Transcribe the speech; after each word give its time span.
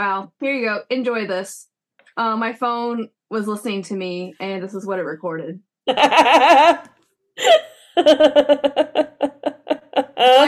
Wow. 0.00 0.32
Here 0.40 0.54
you 0.54 0.64
go. 0.64 0.82
Enjoy 0.88 1.26
this. 1.26 1.68
Uh, 2.16 2.34
my 2.34 2.54
phone 2.54 3.10
was 3.28 3.46
listening 3.46 3.82
to 3.82 3.94
me, 3.94 4.34
and 4.40 4.62
this 4.62 4.72
is 4.72 4.86
what 4.86 4.98
it 4.98 5.02
recorded. 5.02 5.60
you 5.86 5.94
like 5.94 6.88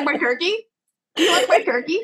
my 0.04 0.16
turkey? 0.18 0.54
You 1.18 1.32
like 1.32 1.50
my 1.50 1.62
turkey? 1.62 2.00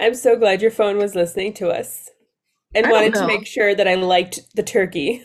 I'm 0.00 0.14
so 0.14 0.36
glad 0.36 0.62
your 0.62 0.72
phone 0.72 0.98
was 0.98 1.14
listening 1.14 1.52
to 1.54 1.68
us 1.68 2.10
and 2.74 2.86
I 2.86 2.90
wanted 2.90 3.14
to 3.14 3.26
make 3.28 3.46
sure 3.46 3.72
that 3.72 3.86
I 3.86 3.94
liked 3.94 4.40
the 4.56 4.64
turkey. 4.64 5.22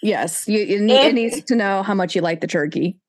Yes, 0.00 0.46
you, 0.46 0.60
you 0.60 0.80
need, 0.80 1.06
it 1.06 1.14
needs 1.14 1.42
to 1.42 1.56
know 1.56 1.82
how 1.82 1.94
much 1.94 2.14
you 2.14 2.20
like 2.20 2.40
the 2.40 2.46
turkey. 2.46 3.00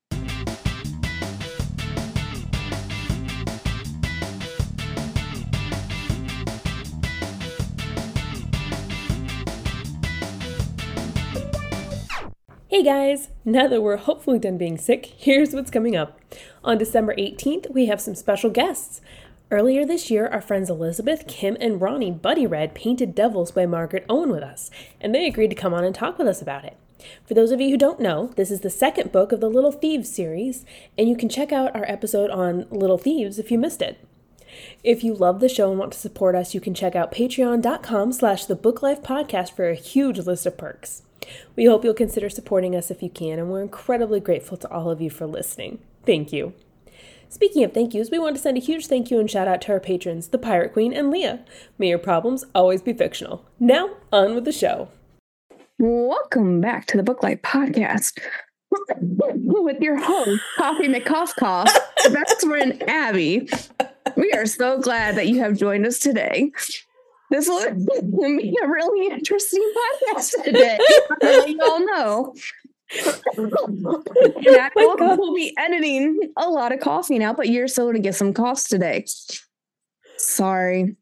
Guys! 12.85 13.29
Now 13.43 13.67
that 13.67 13.81
we're 13.81 13.97
hopefully 13.97 14.37
done 14.37 14.59
being 14.59 14.77
sick, 14.77 15.07
here's 15.17 15.55
what's 15.55 15.71
coming 15.71 15.95
up. 15.95 16.19
On 16.63 16.77
December 16.77 17.15
18th, 17.15 17.71
we 17.73 17.87
have 17.87 17.99
some 17.99 18.13
special 18.13 18.51
guests. 18.51 19.01
Earlier 19.49 19.87
this 19.87 20.11
year, 20.11 20.27
our 20.27 20.39
friends 20.39 20.69
Elizabeth, 20.69 21.25
Kim, 21.27 21.57
and 21.59 21.81
Ronnie 21.81 22.11
buddy 22.11 22.45
read 22.45 22.75
Painted 22.75 23.15
Devils 23.15 23.49
by 23.49 23.65
Margaret 23.65 24.05
Owen 24.07 24.29
with 24.29 24.43
us, 24.43 24.69
and 25.01 25.15
they 25.15 25.25
agreed 25.25 25.49
to 25.49 25.55
come 25.55 25.73
on 25.73 25.83
and 25.83 25.95
talk 25.95 26.19
with 26.19 26.27
us 26.27 26.43
about 26.43 26.63
it. 26.63 26.77
For 27.25 27.33
those 27.33 27.49
of 27.49 27.59
you 27.59 27.71
who 27.71 27.77
don't 27.77 27.99
know, 27.99 28.27
this 28.35 28.51
is 28.51 28.61
the 28.61 28.69
second 28.69 29.11
book 29.11 29.31
of 29.31 29.39
the 29.39 29.49
Little 29.49 29.71
Thieves 29.71 30.13
series, 30.13 30.63
and 30.95 31.09
you 31.09 31.17
can 31.17 31.27
check 31.27 31.51
out 31.51 31.75
our 31.75 31.85
episode 31.87 32.29
on 32.29 32.67
Little 32.69 32.99
Thieves 32.99 33.39
if 33.39 33.49
you 33.49 33.57
missed 33.57 33.81
it. 33.81 33.97
If 34.83 35.03
you 35.03 35.15
love 35.15 35.39
the 35.39 35.49
show 35.49 35.71
and 35.71 35.79
want 35.79 35.93
to 35.93 35.99
support 35.99 36.35
us, 36.35 36.53
you 36.53 36.61
can 36.61 36.75
check 36.75 36.95
out 36.95 37.11
patreon.com 37.11 38.11
slash 38.11 38.45
the 38.45 38.55
Book 38.55 38.83
Life 38.83 39.01
Podcast 39.01 39.53
for 39.53 39.67
a 39.67 39.73
huge 39.73 40.19
list 40.19 40.45
of 40.45 40.55
perks. 40.55 41.01
We 41.55 41.65
hope 41.65 41.83
you'll 41.83 41.93
consider 41.93 42.29
supporting 42.29 42.75
us 42.75 42.91
if 42.91 43.01
you 43.01 43.09
can, 43.09 43.39
and 43.39 43.49
we're 43.49 43.61
incredibly 43.61 44.19
grateful 44.19 44.57
to 44.57 44.71
all 44.71 44.89
of 44.89 45.01
you 45.01 45.09
for 45.09 45.25
listening. 45.25 45.79
Thank 46.05 46.33
you. 46.33 46.53
Speaking 47.29 47.63
of 47.63 47.73
thank 47.73 47.93
yous, 47.93 48.11
we 48.11 48.19
want 48.19 48.35
to 48.35 48.41
send 48.41 48.57
a 48.57 48.61
huge 48.61 48.87
thank 48.87 49.11
you 49.11 49.19
and 49.19 49.29
shout 49.29 49.47
out 49.47 49.61
to 49.63 49.71
our 49.73 49.79
patrons, 49.79 50.29
the 50.29 50.37
Pirate 50.37 50.73
Queen 50.73 50.93
and 50.93 51.11
Leah. 51.11 51.43
May 51.77 51.89
your 51.89 51.97
problems 51.97 52.45
always 52.53 52.81
be 52.81 52.93
fictional. 52.93 53.45
Now, 53.59 53.89
on 54.13 54.35
with 54.35 54.45
the 54.45 54.51
show. 54.51 54.89
Welcome 55.77 56.61
back 56.61 56.85
to 56.87 56.97
the 56.97 57.03
Book 57.03 57.23
Light 57.23 57.41
Podcast 57.41 58.19
with 58.69 59.81
your 59.81 59.97
host, 59.97 60.41
Coffee 60.57 60.87
McCoffcoff, 60.87 61.65
best 62.13 62.41
friend 62.41 62.81
Abby. 62.87 63.49
We 64.15 64.31
are 64.33 64.45
so 64.45 64.79
glad 64.79 65.15
that 65.15 65.27
you 65.27 65.39
have 65.39 65.57
joined 65.57 65.85
us 65.85 65.99
today. 65.99 66.51
This 67.35 67.49
will 67.49 67.69
be 68.37 68.57
a 68.63 68.67
really 68.67 69.13
interesting 69.13 69.71
podcast 69.75 70.43
today. 70.43 70.79
You 71.47 71.59
all 71.61 71.85
know. 71.85 72.33
And 73.35 73.51
my 73.51 74.69
will, 74.75 75.35
be 75.35 75.53
editing 75.57 76.31
a 76.37 76.49
lot 76.49 76.71
of 76.71 76.79
coffee 76.79 77.19
now, 77.19 77.33
but 77.33 77.49
you're 77.49 77.67
still 77.67 77.85
going 77.85 77.95
to 77.95 78.01
get 78.01 78.15
some 78.15 78.31
coughs 78.31 78.69
today. 78.69 79.05
Sorry. 80.17 80.95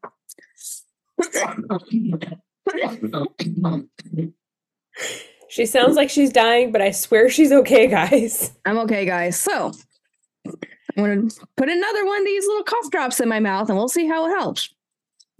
She 5.48 5.66
sounds 5.66 5.94
like 5.94 6.10
she's 6.10 6.32
dying, 6.32 6.72
but 6.72 6.80
I 6.80 6.90
swear 6.90 7.30
she's 7.30 7.52
okay, 7.52 7.86
guys. 7.86 8.52
I'm 8.64 8.78
okay, 8.78 9.06
guys. 9.06 9.38
So 9.38 9.72
I'm 10.46 10.54
gonna 10.96 11.28
put 11.56 11.68
another 11.68 12.04
one 12.04 12.20
of 12.20 12.26
these 12.26 12.46
little 12.46 12.64
cough 12.64 12.90
drops 12.90 13.20
in 13.20 13.28
my 13.28 13.40
mouth, 13.40 13.68
and 13.68 13.78
we'll 13.78 13.88
see 13.88 14.08
how 14.08 14.26
it 14.26 14.30
helps. 14.30 14.73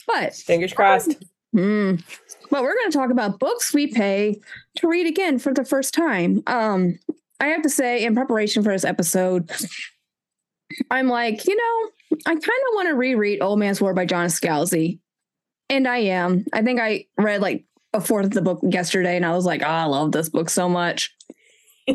But 0.06 0.34
Fingers 0.34 0.72
crossed. 0.72 1.16
mm, 1.54 2.02
but 2.50 2.62
we're 2.62 2.76
gonna 2.76 2.90
talk 2.90 3.10
about 3.10 3.38
books 3.38 3.72
we 3.72 3.86
pay 3.86 4.40
to 4.76 4.88
read 4.88 5.06
again 5.06 5.38
for 5.38 5.52
the 5.54 5.64
first 5.64 5.94
time. 5.94 6.42
Um, 6.46 6.98
I 7.40 7.48
have 7.48 7.62
to 7.62 7.70
say, 7.70 8.04
in 8.04 8.14
preparation 8.14 8.62
for 8.62 8.72
this 8.72 8.84
episode, 8.84 9.50
I'm 10.90 11.08
like, 11.08 11.46
you 11.46 11.56
know, 11.56 12.18
I 12.26 12.32
kind 12.32 12.38
of 12.38 12.74
want 12.74 12.88
to 12.88 12.94
reread 12.94 13.42
Old 13.42 13.58
Man's 13.58 13.80
War 13.80 13.94
by 13.94 14.06
John 14.06 14.28
Scalzi, 14.28 15.00
and 15.68 15.88
I 15.88 15.98
am. 15.98 16.44
I 16.52 16.62
think 16.62 16.80
I 16.80 17.06
read 17.18 17.40
like 17.40 17.64
a 17.92 18.00
fourth 18.00 18.26
of 18.26 18.32
the 18.32 18.42
book 18.42 18.60
yesterday, 18.62 19.16
and 19.16 19.26
I 19.26 19.34
was 19.34 19.46
like, 19.46 19.62
oh, 19.62 19.66
I 19.66 19.84
love 19.84 20.12
this 20.12 20.28
book 20.28 20.50
so 20.50 20.68
much. 20.68 21.14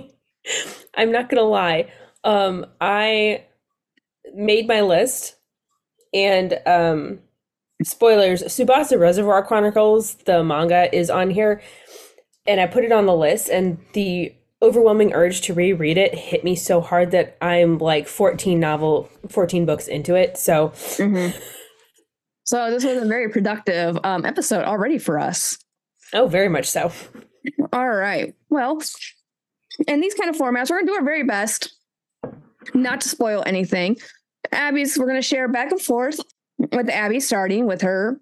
I'm 0.95 1.11
not 1.11 1.29
gonna 1.29 1.43
lie. 1.43 1.91
Um, 2.23 2.65
I 2.81 3.45
made 4.33 4.67
my 4.67 4.81
list, 4.81 5.35
and 6.13 6.59
um, 6.65 7.19
spoilers: 7.83 8.43
Tsubasa 8.43 8.99
Reservoir 8.99 9.43
Chronicles, 9.45 10.15
the 10.25 10.43
manga, 10.43 10.93
is 10.95 11.09
on 11.09 11.29
here, 11.29 11.61
and 12.47 12.59
I 12.59 12.67
put 12.67 12.83
it 12.83 12.91
on 12.91 13.05
the 13.05 13.15
list, 13.15 13.49
and 13.49 13.77
the 13.93 14.33
overwhelming 14.61 15.13
urge 15.13 15.39
to 15.41 15.53
reread 15.53 15.97
it 15.97 16.13
hit 16.13 16.43
me 16.43 16.53
so 16.53 16.81
hard 16.81 17.11
that 17.11 17.37
I'm 17.41 17.77
like 17.77 18.07
14 18.09 18.59
novel, 18.59 19.09
14 19.29 19.65
books 19.65 19.87
into 19.87 20.15
it. 20.15 20.37
So 20.37 20.73
So 22.43 22.71
this 22.71 22.83
was 22.83 22.97
a 22.97 23.05
very 23.05 23.29
productive 23.29 23.99
um, 24.03 24.25
episode 24.25 24.65
already 24.65 24.97
for 24.97 25.19
us. 25.19 25.57
oh, 26.13 26.27
very 26.27 26.49
much 26.49 26.65
so. 26.65 26.91
All 27.71 27.89
right. 27.89 28.33
Well, 28.49 28.81
in 29.87 30.01
these 30.01 30.15
kind 30.15 30.29
of 30.29 30.35
formats, 30.35 30.69
we're 30.69 30.77
gonna 30.77 30.87
do 30.87 30.95
our 30.95 31.03
very 31.03 31.23
best 31.23 31.71
not 32.73 33.01
to 33.01 33.09
spoil 33.09 33.43
anything. 33.45 33.97
Abby's 34.51 34.97
we're 34.97 35.05
gonna 35.07 35.21
share 35.21 35.47
back 35.47 35.71
and 35.71 35.79
forth 35.79 36.19
with 36.71 36.89
Abby 36.89 37.19
starting 37.19 37.65
with 37.65 37.81
her 37.81 38.19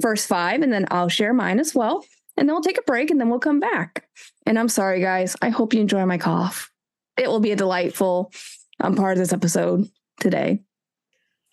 first 0.00 0.28
five, 0.28 0.62
and 0.62 0.72
then 0.72 0.86
I'll 0.90 1.08
share 1.08 1.32
mine 1.32 1.58
as 1.58 1.74
well. 1.74 2.04
And 2.36 2.48
then 2.48 2.54
we'll 2.54 2.62
take 2.62 2.78
a 2.78 2.82
break 2.82 3.10
and 3.10 3.18
then 3.18 3.30
we'll 3.30 3.38
come 3.38 3.60
back. 3.60 4.06
And 4.44 4.58
I'm 4.58 4.68
sorry, 4.68 5.00
guys. 5.00 5.36
I 5.40 5.48
hope 5.48 5.72
you 5.72 5.80
enjoy 5.80 6.04
my 6.04 6.18
cough. 6.18 6.70
It 7.16 7.28
will 7.28 7.40
be 7.40 7.52
a 7.52 7.56
delightful 7.56 8.30
um, 8.80 8.94
part 8.94 9.12
of 9.12 9.18
this 9.18 9.32
episode 9.32 9.88
today. 10.20 10.62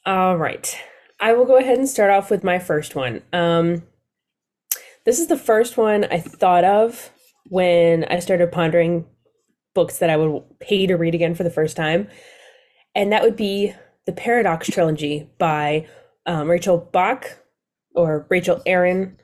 All 0.05 0.37
right. 0.37 0.77
I 1.21 1.33
will 1.33 1.45
go 1.45 1.57
ahead 1.57 1.77
and 1.77 1.87
start 1.87 2.11
off 2.11 2.29
with 2.29 2.43
my 2.43 2.59
first 2.59 2.95
one. 2.95 3.21
Um, 3.31 3.83
this 5.05 5.19
is 5.19 5.27
the 5.27 5.37
first 5.37 5.77
one 5.77 6.03
I 6.05 6.19
thought 6.19 6.65
of 6.65 7.11
when 7.47 8.03
I 8.05 8.19
started 8.19 8.51
pondering 8.51 9.05
books 9.73 9.99
that 9.99 10.09
I 10.09 10.17
would 10.17 10.43
pay 10.59 10.85
to 10.85 10.95
read 10.95 11.15
again 11.15 11.33
for 11.33 11.43
the 11.43 11.49
first 11.49 11.77
time. 11.77 12.09
And 12.93 13.11
that 13.11 13.23
would 13.23 13.37
be 13.37 13.73
the 14.05 14.11
Paradox 14.11 14.67
Trilogy 14.67 15.29
by 15.39 15.87
um, 16.25 16.49
Rachel 16.49 16.77
Bach 16.91 17.39
or 17.95 18.25
Rachel 18.29 18.61
Aaron. 18.65 19.17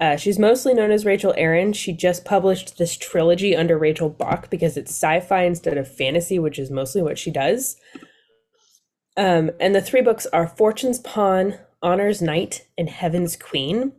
Uh, 0.00 0.16
she's 0.16 0.38
mostly 0.38 0.74
known 0.74 0.90
as 0.90 1.04
Rachel 1.04 1.34
Aaron. 1.36 1.72
She 1.72 1.92
just 1.92 2.24
published 2.24 2.78
this 2.78 2.96
trilogy 2.96 3.56
under 3.56 3.78
Rachel 3.78 4.08
Bach 4.08 4.50
because 4.50 4.76
it's 4.76 4.90
sci 4.90 5.20
fi 5.20 5.42
instead 5.44 5.78
of 5.78 5.92
fantasy, 5.92 6.38
which 6.38 6.58
is 6.58 6.70
mostly 6.70 7.02
what 7.02 7.18
she 7.18 7.30
does. 7.30 7.76
Um, 9.16 9.50
and 9.58 9.74
the 9.74 9.82
three 9.82 10.02
books 10.02 10.26
are 10.26 10.46
Fortune's 10.46 11.00
Pawn, 11.00 11.58
Honor's 11.82 12.22
Knight, 12.22 12.66
and 12.76 12.88
Heaven's 12.88 13.36
Queen. 13.36 13.92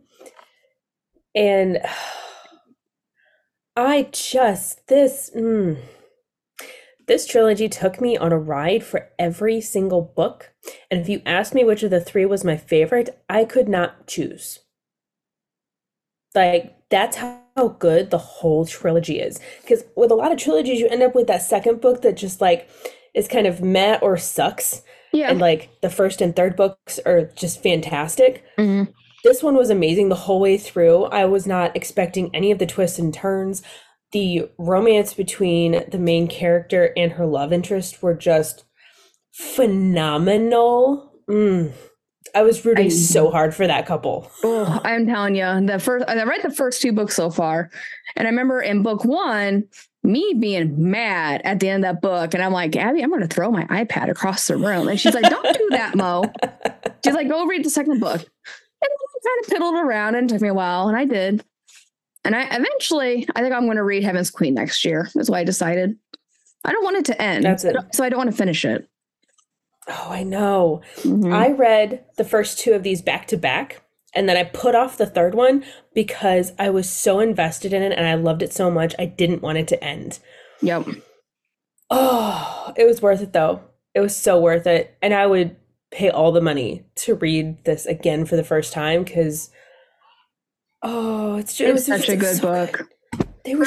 And 1.34 1.80
I 3.76 4.08
just, 4.12 4.86
this, 4.88 5.30
mm, 5.36 5.78
this 7.10 7.26
trilogy 7.26 7.68
took 7.68 8.00
me 8.00 8.16
on 8.16 8.30
a 8.30 8.38
ride 8.38 8.84
for 8.84 9.08
every 9.18 9.60
single 9.60 10.00
book. 10.00 10.52
And 10.92 11.00
if 11.00 11.08
you 11.08 11.22
asked 11.26 11.54
me 11.54 11.64
which 11.64 11.82
of 11.82 11.90
the 11.90 12.00
three 12.00 12.24
was 12.24 12.44
my 12.44 12.56
favorite, 12.56 13.20
I 13.28 13.44
could 13.44 13.68
not 13.68 14.06
choose. 14.06 14.60
Like, 16.36 16.76
that's 16.88 17.16
how 17.16 17.40
good 17.80 18.12
the 18.12 18.18
whole 18.18 18.64
trilogy 18.64 19.18
is. 19.18 19.40
Because 19.60 19.82
with 19.96 20.12
a 20.12 20.14
lot 20.14 20.30
of 20.30 20.38
trilogies, 20.38 20.78
you 20.78 20.86
end 20.86 21.02
up 21.02 21.16
with 21.16 21.26
that 21.26 21.42
second 21.42 21.80
book 21.80 22.02
that 22.02 22.16
just 22.16 22.40
like 22.40 22.68
is 23.12 23.26
kind 23.26 23.48
of 23.48 23.60
meh 23.60 23.98
or 24.00 24.16
sucks 24.16 24.82
Yeah. 25.12 25.30
and 25.32 25.40
like 25.40 25.68
the 25.80 25.90
first 25.90 26.20
and 26.20 26.36
third 26.36 26.54
books 26.54 27.00
are 27.04 27.22
just 27.34 27.60
fantastic. 27.60 28.44
Mhm. 28.56 28.86
This 29.24 29.42
one 29.42 29.56
was 29.56 29.68
amazing 29.68 30.10
the 30.10 30.14
whole 30.14 30.38
way 30.38 30.56
through. 30.56 31.06
I 31.06 31.24
was 31.24 31.44
not 31.44 31.74
expecting 31.74 32.30
any 32.32 32.52
of 32.52 32.60
the 32.60 32.66
twists 32.66 33.00
and 33.00 33.12
turns. 33.12 33.62
The 34.12 34.50
romance 34.58 35.14
between 35.14 35.84
the 35.88 35.98
main 35.98 36.26
character 36.26 36.92
and 36.96 37.12
her 37.12 37.26
love 37.26 37.52
interest 37.52 38.02
were 38.02 38.14
just 38.14 38.64
phenomenal. 39.32 41.12
Mm. 41.28 41.72
I 42.34 42.42
was 42.42 42.64
rooting 42.64 42.86
I- 42.86 42.90
so 42.90 43.30
hard 43.30 43.54
for 43.54 43.66
that 43.66 43.86
couple. 43.86 44.30
Oh, 44.44 44.80
I'm 44.84 45.06
telling 45.06 45.34
you, 45.34 45.66
the 45.66 45.78
first 45.78 46.08
I 46.08 46.22
read 46.24 46.42
the 46.42 46.50
first 46.50 46.82
two 46.82 46.92
books 46.92 47.14
so 47.16 47.30
far, 47.30 47.70
and 48.16 48.26
I 48.26 48.30
remember 48.30 48.60
in 48.60 48.82
book 48.82 49.04
one, 49.04 49.64
me 50.02 50.34
being 50.38 50.90
mad 50.90 51.42
at 51.44 51.60
the 51.60 51.68
end 51.68 51.84
of 51.84 51.94
that 51.94 52.02
book, 52.02 52.34
and 52.34 52.42
I'm 52.42 52.52
like, 52.52 52.76
Abby, 52.76 53.02
I'm 53.02 53.10
going 53.10 53.22
to 53.22 53.28
throw 53.28 53.50
my 53.50 53.64
iPad 53.66 54.10
across 54.10 54.46
the 54.46 54.56
room, 54.56 54.88
and 54.88 54.98
she's 55.00 55.14
like, 55.14 55.28
Don't 55.28 55.58
do 55.58 55.68
that, 55.70 55.94
Mo. 55.96 56.24
She's 57.04 57.14
like, 57.14 57.28
Go 57.28 57.46
read 57.46 57.64
the 57.64 57.70
second 57.70 58.00
book, 58.00 58.20
and 58.20 58.90
I 58.90 59.24
kind 59.24 59.44
of 59.44 59.62
piddled 59.62 59.82
around, 59.82 60.14
and 60.14 60.30
it 60.30 60.34
took 60.34 60.42
me 60.42 60.48
a 60.48 60.54
while, 60.54 60.88
and 60.88 60.96
I 60.96 61.04
did, 61.04 61.44
and 62.24 62.34
I 62.36 62.42
eventually, 62.44 63.26
I 63.34 63.40
think 63.42 63.54
I'm 63.54 63.64
going 63.66 63.76
to 63.76 63.82
read 63.82 64.02
Heaven's 64.04 64.30
Queen 64.30 64.54
next 64.54 64.84
year. 64.84 65.08
That's 65.14 65.30
why 65.30 65.40
I 65.40 65.44
decided. 65.44 65.96
I 66.64 66.72
don't 66.72 66.84
want 66.84 66.96
it 66.96 67.04
to 67.06 67.22
end. 67.22 67.44
That's 67.44 67.64
it. 67.64 67.76
So 67.92 68.04
I 68.04 68.08
don't 68.08 68.18
want 68.18 68.30
to 68.30 68.36
finish 68.36 68.64
it. 68.64 68.88
Oh, 69.88 70.08
I 70.10 70.22
know. 70.22 70.82
Mhm. 70.98 71.32
I 71.32 71.50
read 71.52 72.04
the 72.16 72.24
first 72.24 72.58
two 72.58 72.72
of 72.74 72.82
these 72.82 73.00
back 73.02 73.26
to 73.28 73.36
back, 73.36 73.82
and 74.14 74.28
then 74.28 74.36
I 74.36 74.44
put 74.44 74.74
off 74.74 74.98
the 74.98 75.06
third 75.06 75.34
one 75.34 75.64
because 75.94 76.52
I 76.58 76.68
was 76.70 76.88
so 76.88 77.18
invested 77.18 77.72
in 77.72 77.82
it 77.82 77.92
and 77.96 78.06
I 78.06 78.14
loved 78.14 78.42
it 78.42 78.52
so 78.52 78.70
much. 78.70 78.94
I 78.98 79.06
didn't 79.06 79.42
want 79.42 79.58
it 79.58 79.68
to 79.68 79.82
end. 79.82 80.18
Yep. 80.60 80.86
Oh, 81.90 82.72
it 82.76 82.86
was 82.86 83.02
worth 83.02 83.22
it 83.22 83.32
though. 83.32 83.62
It 83.94 84.00
was 84.00 84.14
so 84.14 84.38
worth 84.38 84.66
it. 84.66 84.96
And 85.02 85.14
I 85.14 85.26
would 85.26 85.56
pay 85.90 86.10
all 86.10 86.30
the 86.30 86.40
money 86.40 86.84
to 86.96 87.14
read 87.16 87.64
this 87.64 87.86
again 87.86 88.24
for 88.26 88.36
the 88.36 88.44
first 88.44 88.72
time 88.72 89.02
because, 89.02 89.50
oh, 90.82 91.36
it's 91.36 91.56
just, 91.56 91.68
It 91.68 91.72
was 91.72 91.86
such 91.86 92.08
a 92.08 92.16
good 92.16 92.36
so 92.36 92.42
book. 92.42 92.88
They 93.44 93.54
were 93.54 93.66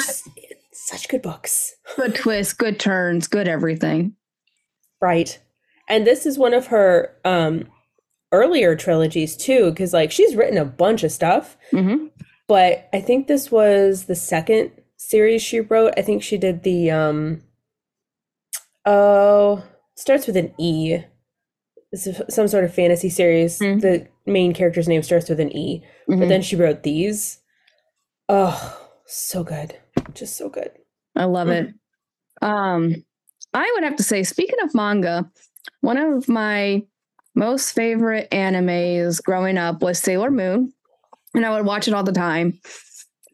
such 0.72 1.08
good 1.08 1.22
books. 1.22 1.74
Good 1.96 2.14
twists, 2.14 2.52
good 2.52 2.78
turns, 2.78 3.26
good 3.28 3.48
everything. 3.48 4.16
Right. 5.00 5.38
And 5.88 6.06
this 6.06 6.26
is 6.26 6.38
one 6.38 6.54
of 6.54 6.68
her 6.68 7.16
um 7.24 7.68
earlier 8.32 8.74
trilogies 8.74 9.36
too 9.36 9.72
cuz 9.74 9.92
like 9.92 10.10
she's 10.10 10.34
written 10.34 10.58
a 10.58 10.64
bunch 10.64 11.04
of 11.04 11.12
stuff, 11.12 11.56
hmm 11.70 12.06
but 12.46 12.88
I 12.92 13.00
think 13.00 13.26
this 13.26 13.50
was 13.50 14.04
the 14.04 14.14
second 14.14 14.72
series 14.96 15.42
she 15.42 15.60
wrote. 15.60 15.94
I 15.96 16.02
think 16.02 16.22
she 16.22 16.36
did 16.36 16.62
the 16.62 16.90
um 16.90 17.42
oh, 18.84 19.64
starts 19.96 20.26
with 20.26 20.36
an 20.36 20.52
E. 20.58 20.98
Some 21.94 22.48
sort 22.48 22.64
of 22.64 22.74
fantasy 22.74 23.08
series. 23.08 23.58
Mm. 23.58 23.80
The 23.80 24.08
main 24.26 24.52
character's 24.54 24.88
name 24.88 25.02
starts 25.02 25.28
with 25.28 25.40
an 25.40 25.54
E, 25.56 25.84
but 26.08 26.16
Mhm. 26.18 26.28
then 26.28 26.42
she 26.42 26.56
wrote 26.56 26.82
these. 26.82 27.38
Oh, 28.28 28.88
so 29.06 29.44
good. 29.44 29.76
Just 30.14 30.36
so 30.36 30.48
good. 30.48 30.70
I 31.14 31.24
love 31.24 31.48
it. 31.48 31.68
Um, 32.42 33.04
I 33.52 33.70
would 33.74 33.84
have 33.84 33.96
to 33.96 34.02
say, 34.02 34.22
speaking 34.22 34.58
of 34.62 34.74
manga, 34.74 35.30
one 35.82 35.98
of 35.98 36.28
my 36.28 36.82
most 37.34 37.72
favorite 37.72 38.28
animes 38.30 39.22
growing 39.22 39.58
up 39.58 39.82
was 39.82 39.98
Sailor 39.98 40.30
Moon, 40.30 40.72
and 41.34 41.44
I 41.46 41.50
would 41.56 41.66
watch 41.66 41.86
it 41.88 41.94
all 41.94 42.02
the 42.02 42.12
time. 42.12 42.58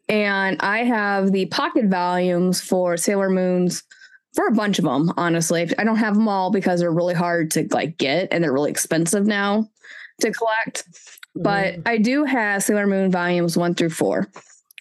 And 0.09 0.57
I 0.61 0.79
have 0.83 1.31
the 1.31 1.45
pocket 1.47 1.85
volumes 1.85 2.59
for 2.61 2.97
Sailor 2.97 3.29
Moon's 3.29 3.83
for 4.33 4.47
a 4.47 4.51
bunch 4.51 4.79
of 4.79 4.85
them. 4.85 5.11
Honestly, 5.17 5.69
I 5.77 5.83
don't 5.83 5.97
have 5.97 6.15
them 6.15 6.27
all 6.27 6.51
because 6.51 6.79
they're 6.79 6.91
really 6.91 7.13
hard 7.13 7.51
to 7.51 7.67
like 7.71 7.97
get, 7.97 8.29
and 8.31 8.43
they're 8.43 8.53
really 8.53 8.71
expensive 8.71 9.25
now 9.25 9.69
to 10.21 10.31
collect. 10.31 10.83
But 11.35 11.75
Mm. 11.75 11.81
I 11.85 11.97
do 11.97 12.25
have 12.25 12.63
Sailor 12.63 12.87
Moon 12.87 13.11
volumes 13.11 13.57
one 13.57 13.73
through 13.73 13.91
four, 13.91 14.27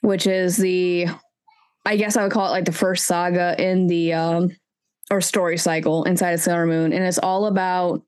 which 0.02 0.26
is 0.26 0.56
the 0.56 1.06
I 1.86 1.96
guess 1.96 2.16
I 2.16 2.22
would 2.22 2.32
call 2.32 2.46
it 2.48 2.50
like 2.50 2.66
the 2.66 2.72
first 2.72 3.06
saga 3.06 3.54
in 3.62 3.86
the 3.86 4.12
um 4.12 4.56
or 5.10 5.20
story 5.20 5.56
cycle 5.58 6.04
inside 6.04 6.32
of 6.32 6.40
Sailor 6.40 6.66
Moon. 6.66 6.92
And 6.92 7.04
it's 7.04 7.18
all 7.18 7.46
about 7.46 8.02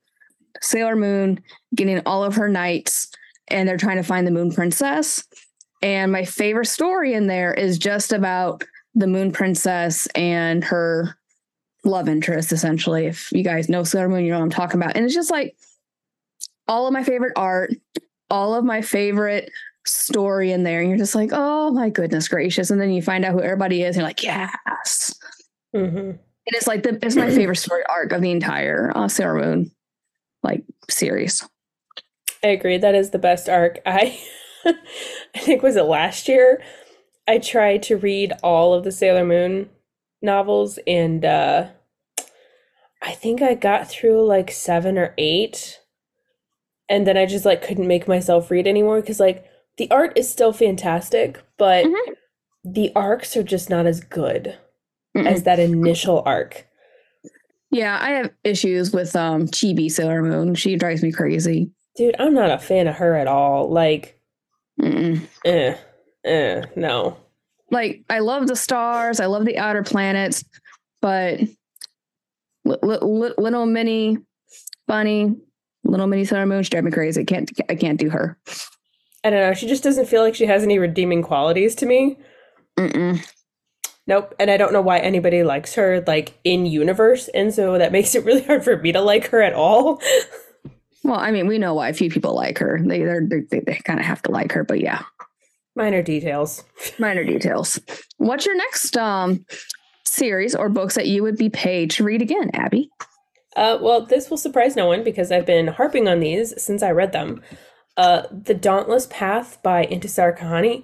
Sailor 0.61 0.95
Moon 0.95 1.41
getting 1.75 2.01
all 2.05 2.23
of 2.23 2.35
her 2.35 2.47
knights 2.47 3.09
and 3.49 3.67
they're 3.67 3.77
trying 3.77 3.97
to 3.97 4.03
find 4.03 4.25
the 4.25 4.31
Moon 4.31 4.51
Princess. 4.53 5.23
And 5.81 6.11
my 6.13 6.23
favorite 6.23 6.67
story 6.67 7.13
in 7.13 7.27
there 7.27 7.53
is 7.53 7.77
just 7.77 8.13
about 8.13 8.63
the 8.95 9.07
Moon 9.07 9.31
Princess 9.33 10.07
and 10.15 10.63
her 10.63 11.17
love 11.83 12.07
interest, 12.07 12.51
essentially. 12.51 13.05
If 13.05 13.31
you 13.31 13.43
guys 13.43 13.69
know 13.69 13.83
Sailor 13.83 14.09
Moon, 14.09 14.25
you 14.25 14.31
know 14.31 14.39
what 14.39 14.45
I'm 14.45 14.49
talking 14.49 14.81
about. 14.81 14.95
And 14.95 15.05
it's 15.05 15.13
just 15.13 15.31
like 15.31 15.55
all 16.67 16.87
of 16.87 16.93
my 16.93 17.03
favorite 17.03 17.33
art, 17.35 17.71
all 18.29 18.55
of 18.55 18.63
my 18.63 18.81
favorite 18.81 19.49
story 19.85 20.51
in 20.51 20.63
there. 20.63 20.79
And 20.79 20.89
you're 20.89 20.97
just 20.97 21.15
like, 21.15 21.31
oh 21.33 21.71
my 21.71 21.89
goodness 21.89 22.27
gracious. 22.27 22.69
And 22.69 22.79
then 22.79 22.91
you 22.91 23.01
find 23.01 23.25
out 23.25 23.33
who 23.33 23.41
everybody 23.41 23.83
is. 23.83 23.95
And 23.95 24.01
you're 24.01 24.09
like, 24.09 24.23
yes. 24.23 25.13
Mhm. 25.75 26.17
And 26.45 26.55
it's 26.55 26.67
like 26.67 26.83
the 26.83 26.99
it's 27.01 27.15
my 27.15 27.29
favorite 27.29 27.55
story 27.57 27.83
arc 27.89 28.11
of 28.11 28.21
the 28.21 28.31
entire 28.31 28.91
uh, 28.95 29.07
Sailor 29.07 29.35
Moon 29.35 29.71
like 30.41 30.63
series. 30.89 31.47
I 32.43 32.47
agree. 32.47 32.77
That 32.77 32.95
is 32.95 33.11
the 33.11 33.19
best 33.19 33.47
arc. 33.47 33.79
I 33.85 34.19
I 34.65 35.39
think 35.39 35.63
was 35.63 35.75
it 35.75 35.83
last 35.83 36.27
year 36.27 36.61
I 37.27 37.37
tried 37.37 37.83
to 37.83 37.97
read 37.97 38.33
all 38.43 38.73
of 38.73 38.83
the 38.83 38.91
Sailor 38.91 39.25
Moon 39.25 39.69
novels 40.23 40.79
and 40.87 41.23
uh 41.25 41.67
I 43.01 43.11
think 43.11 43.41
I 43.41 43.53
got 43.53 43.89
through 43.89 44.25
like 44.25 44.49
7 44.49 44.97
or 44.97 45.13
8 45.17 45.79
and 46.89 47.05
then 47.05 47.17
I 47.17 47.25
just 47.25 47.45
like 47.45 47.61
couldn't 47.61 47.87
make 47.87 48.07
myself 48.07 48.49
read 48.49 48.65
anymore 48.67 49.01
cuz 49.01 49.19
like 49.19 49.45
the 49.77 49.89
art 49.91 50.17
is 50.17 50.29
still 50.29 50.53
fantastic, 50.53 51.41
but 51.57 51.85
Mhm. 51.85 52.15
the 52.63 52.91
arcs 52.95 53.35
are 53.35 53.43
just 53.43 53.69
not 53.69 53.85
as 53.85 53.99
good 54.01 54.57
Mm-mm. 55.17 55.27
as 55.27 55.43
that 55.43 55.59
initial 55.59 56.21
arc. 56.25 56.67
Yeah, 57.71 57.97
I 57.99 58.11
have 58.11 58.31
issues 58.43 58.93
with 58.93 59.15
um 59.15 59.47
Chibi 59.47 59.91
Sailor 59.91 60.21
Moon. 60.21 60.55
She 60.55 60.75
drives 60.75 61.01
me 61.03 61.11
crazy. 61.11 61.71
Dude, 61.95 62.15
I'm 62.19 62.33
not 62.33 62.51
a 62.51 62.57
fan 62.59 62.87
of 62.87 62.95
her 62.95 63.15
at 63.15 63.27
all. 63.27 63.69
Like 63.69 64.19
eh 65.45 65.75
eh 66.23 66.61
no. 66.75 67.17
Like 67.73 68.05
I 68.09 68.19
love 68.19 68.47
the 68.47 68.55
stars, 68.55 69.19
I 69.19 69.25
love 69.25 69.45
the 69.45 69.57
outer 69.57 69.81
planets, 69.83 70.45
but 71.01 71.39
li- 72.65 72.77
li- 72.83 72.97
li- 73.01 73.33
little 73.37 73.65
mini 73.65 74.19
bunny, 74.87 75.35
little 75.83 76.07
mini 76.07 76.23
Sailor 76.23 76.45
Moon, 76.45 76.61
she 76.61 76.69
drives 76.69 76.85
me 76.85 76.91
crazy. 76.91 77.21
I 77.21 77.25
can't 77.25 77.51
I 77.69 77.75
can't 77.75 77.99
do 77.99 78.11
her. 78.11 78.37
I 79.23 79.31
don't 79.31 79.39
know. 79.39 79.53
She 79.53 79.67
just 79.67 79.83
doesn't 79.83 80.05
feel 80.05 80.21
like 80.21 80.35
she 80.35 80.45
has 80.45 80.63
any 80.63 80.77
redeeming 80.77 81.23
qualities 81.23 81.73
to 81.75 81.85
me. 81.87 82.19
Mm-mm. 82.77 83.25
Nope. 84.05 84.35
And 84.39 84.51
I 84.51 84.57
don't 84.57 84.73
know 84.73 84.81
why 84.81 84.99
anybody 84.99 85.43
likes 85.43 85.73
her 85.73 86.03
like 86.05 86.37
in 86.43 86.65
universe. 86.67 87.27
And 87.29 87.53
so 87.53 87.77
that 87.77 87.91
makes 87.91 88.13
it 88.13 88.23
really 88.25 88.43
hard 88.43 88.63
for 88.63 88.77
me 88.77 88.91
to 88.91 89.01
like 89.01 89.29
her 89.29 89.41
at 89.41 89.53
all. 89.53 89.99
Well, 91.05 91.19
I 91.19 91.31
mean, 91.31 91.47
we 91.47 91.57
know 91.57 91.73
why 91.73 91.89
a 91.89 91.93
few 91.93 92.09
people 92.09 92.33
like 92.33 92.57
her. 92.59 92.79
They 92.81 92.99
they're, 92.99 93.27
they 93.27 93.59
they 93.59 93.81
kind 93.83 93.99
of 93.99 94.05
have 94.05 94.21
to 94.21 94.31
like 94.31 94.53
her, 94.53 94.63
but 94.63 94.79
yeah. 94.79 95.01
Minor 95.75 96.01
details. 96.01 96.63
minor 96.99 97.23
details. 97.23 97.79
What's 98.17 98.45
your 98.45 98.55
next 98.55 98.95
um 98.97 99.45
series 100.05 100.53
or 100.53 100.69
books 100.69 100.95
that 100.95 101.07
you 101.07 101.23
would 101.23 101.37
be 101.37 101.49
paid 101.49 101.89
to 101.91 102.03
read 102.03 102.21
again, 102.21 102.51
Abby? 102.53 102.89
Uh, 103.55 103.77
well, 103.81 104.05
this 104.05 104.29
will 104.29 104.37
surprise 104.37 104.75
no 104.75 104.87
one 104.87 105.03
because 105.03 105.31
I've 105.31 105.45
been 105.45 105.67
harping 105.67 106.07
on 106.07 106.19
these 106.19 106.59
since 106.61 106.81
I 106.83 106.91
read 106.91 107.11
them. 107.11 107.41
Uh, 107.97 108.23
the 108.31 108.53
Dauntless 108.55 109.07
Path 109.09 109.61
by 109.61 109.85
Intisar 109.85 110.35
Khanani, 110.37 110.83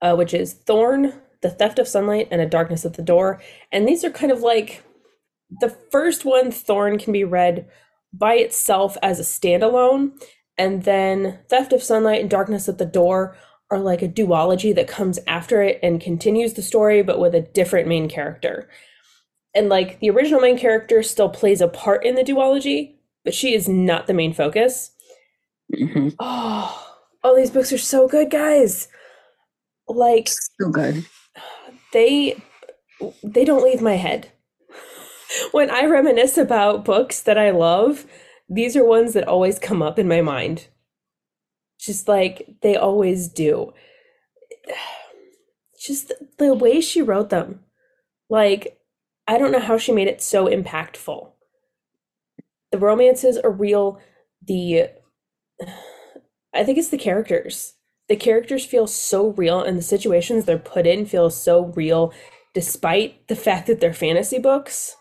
uh, 0.00 0.14
which 0.14 0.32
is 0.32 0.54
Thorn, 0.54 1.12
The 1.42 1.50
Theft 1.50 1.78
of 1.80 1.88
Sunlight, 1.88 2.28
and 2.30 2.40
A 2.40 2.46
Darkness 2.46 2.84
at 2.84 2.94
the 2.94 3.02
Door. 3.02 3.40
And 3.72 3.88
these 3.88 4.04
are 4.04 4.10
kind 4.10 4.30
of 4.30 4.40
like 4.40 4.84
the 5.60 5.76
first 5.90 6.24
one, 6.24 6.52
Thorn, 6.52 6.98
can 6.98 7.12
be 7.12 7.24
read 7.24 7.68
by 8.12 8.34
itself 8.34 8.96
as 9.02 9.18
a 9.18 9.22
standalone. 9.22 10.12
And 10.56 10.84
then 10.84 11.40
Theft 11.50 11.72
of 11.72 11.82
Sunlight 11.82 12.20
and 12.20 12.30
Darkness 12.30 12.68
at 12.68 12.78
the 12.78 12.86
Door 12.86 13.36
are 13.70 13.78
like 13.80 14.02
a 14.02 14.08
duology 14.08 14.74
that 14.74 14.88
comes 14.88 15.18
after 15.26 15.62
it 15.62 15.80
and 15.82 16.00
continues 16.00 16.54
the 16.54 16.62
story, 16.62 17.02
but 17.02 17.18
with 17.18 17.34
a 17.34 17.40
different 17.40 17.88
main 17.88 18.08
character. 18.08 18.68
And 19.54 19.68
like 19.68 20.00
the 20.00 20.10
original 20.10 20.40
main 20.40 20.58
character 20.58 21.02
still 21.02 21.28
plays 21.28 21.60
a 21.60 21.68
part 21.68 22.04
in 22.04 22.14
the 22.14 22.22
duology, 22.22 22.96
but 23.24 23.34
she 23.34 23.54
is 23.54 23.68
not 23.68 24.06
the 24.06 24.14
main 24.14 24.32
focus. 24.32 24.92
Mm-hmm. 25.74 26.10
Oh, 26.20 26.94
all 27.24 27.34
these 27.34 27.50
books 27.50 27.72
are 27.72 27.78
so 27.78 28.06
good, 28.06 28.30
guys. 28.30 28.88
Like 29.88 30.28
So 30.28 30.70
good. 30.70 31.04
they 31.92 32.40
they 33.22 33.44
don't 33.44 33.64
leave 33.64 33.80
my 33.82 33.96
head. 33.96 34.30
When 35.52 35.70
I 35.70 35.86
reminisce 35.86 36.38
about 36.38 36.84
books 36.84 37.20
that 37.22 37.36
I 37.36 37.50
love, 37.50 38.06
these 38.48 38.76
are 38.76 38.84
ones 38.84 39.12
that 39.14 39.26
always 39.26 39.58
come 39.58 39.82
up 39.82 39.98
in 39.98 40.06
my 40.06 40.20
mind. 40.20 40.68
Just 41.86 42.08
like 42.08 42.48
they 42.62 42.76
always 42.76 43.28
do. 43.28 43.72
Just 45.80 46.12
the, 46.38 46.52
way 46.52 46.80
she 46.80 47.00
wrote 47.00 47.30
them. 47.30 47.60
Like 48.28 48.80
I 49.28 49.38
don't 49.38 49.52
know 49.52 49.60
how 49.60 49.78
she 49.78 49.92
made 49.92 50.08
it 50.08 50.20
so 50.20 50.46
impactful. 50.46 51.30
The 52.72 52.78
romances 52.78 53.38
are 53.38 53.52
real. 53.52 54.00
The 54.44 54.88
I 56.54 56.64
think 56.64 56.76
it's 56.76 56.88
the 56.88 56.98
characters. 56.98 57.74
The 58.08 58.16
characters 58.16 58.64
feel 58.64 58.88
so 58.88 59.28
real 59.30 59.62
and 59.62 59.78
the 59.78 59.82
situations 59.82 60.44
they're 60.44 60.58
put 60.58 60.86
in 60.86 61.06
feel 61.06 61.30
so 61.30 61.66
real 61.66 62.12
despite 62.52 63.28
the 63.28 63.36
fact 63.36 63.68
that 63.68 63.78
they're 63.78 63.92
fantasy 63.92 64.38
books. 64.40 64.96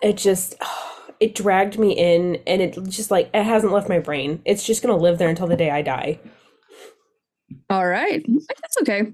It 0.00 0.16
just 0.16 0.54
it 1.22 1.36
dragged 1.36 1.78
me 1.78 1.92
in 1.92 2.42
and 2.48 2.60
it 2.60 2.76
just 2.88 3.12
like 3.12 3.30
it 3.32 3.44
hasn't 3.44 3.72
left 3.72 3.88
my 3.88 4.00
brain. 4.00 4.42
It's 4.44 4.66
just 4.66 4.82
going 4.82 4.92
to 4.92 5.00
live 5.00 5.18
there 5.18 5.28
until 5.28 5.46
the 5.46 5.56
day 5.56 5.70
I 5.70 5.80
die. 5.80 6.18
All 7.70 7.86
right. 7.86 8.26
That's 8.26 8.76
okay. 8.80 9.12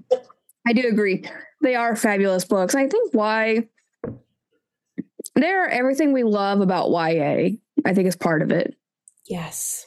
I 0.67 0.73
do 0.73 0.87
agree. 0.87 1.23
They 1.61 1.75
are 1.75 1.95
fabulous 1.95 2.45
books. 2.45 2.73
I 2.73 2.87
think 2.87 3.13
why 3.13 3.67
they're 5.35 5.69
everything 5.69 6.13
we 6.13 6.23
love 6.23 6.61
about 6.61 6.89
YA. 6.89 7.49
I 7.85 7.93
think 7.93 8.07
is 8.07 8.15
part 8.15 8.41
of 8.41 8.51
it. 8.51 8.75
Yes. 9.27 9.85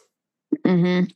Mm-hmm. 0.65 1.07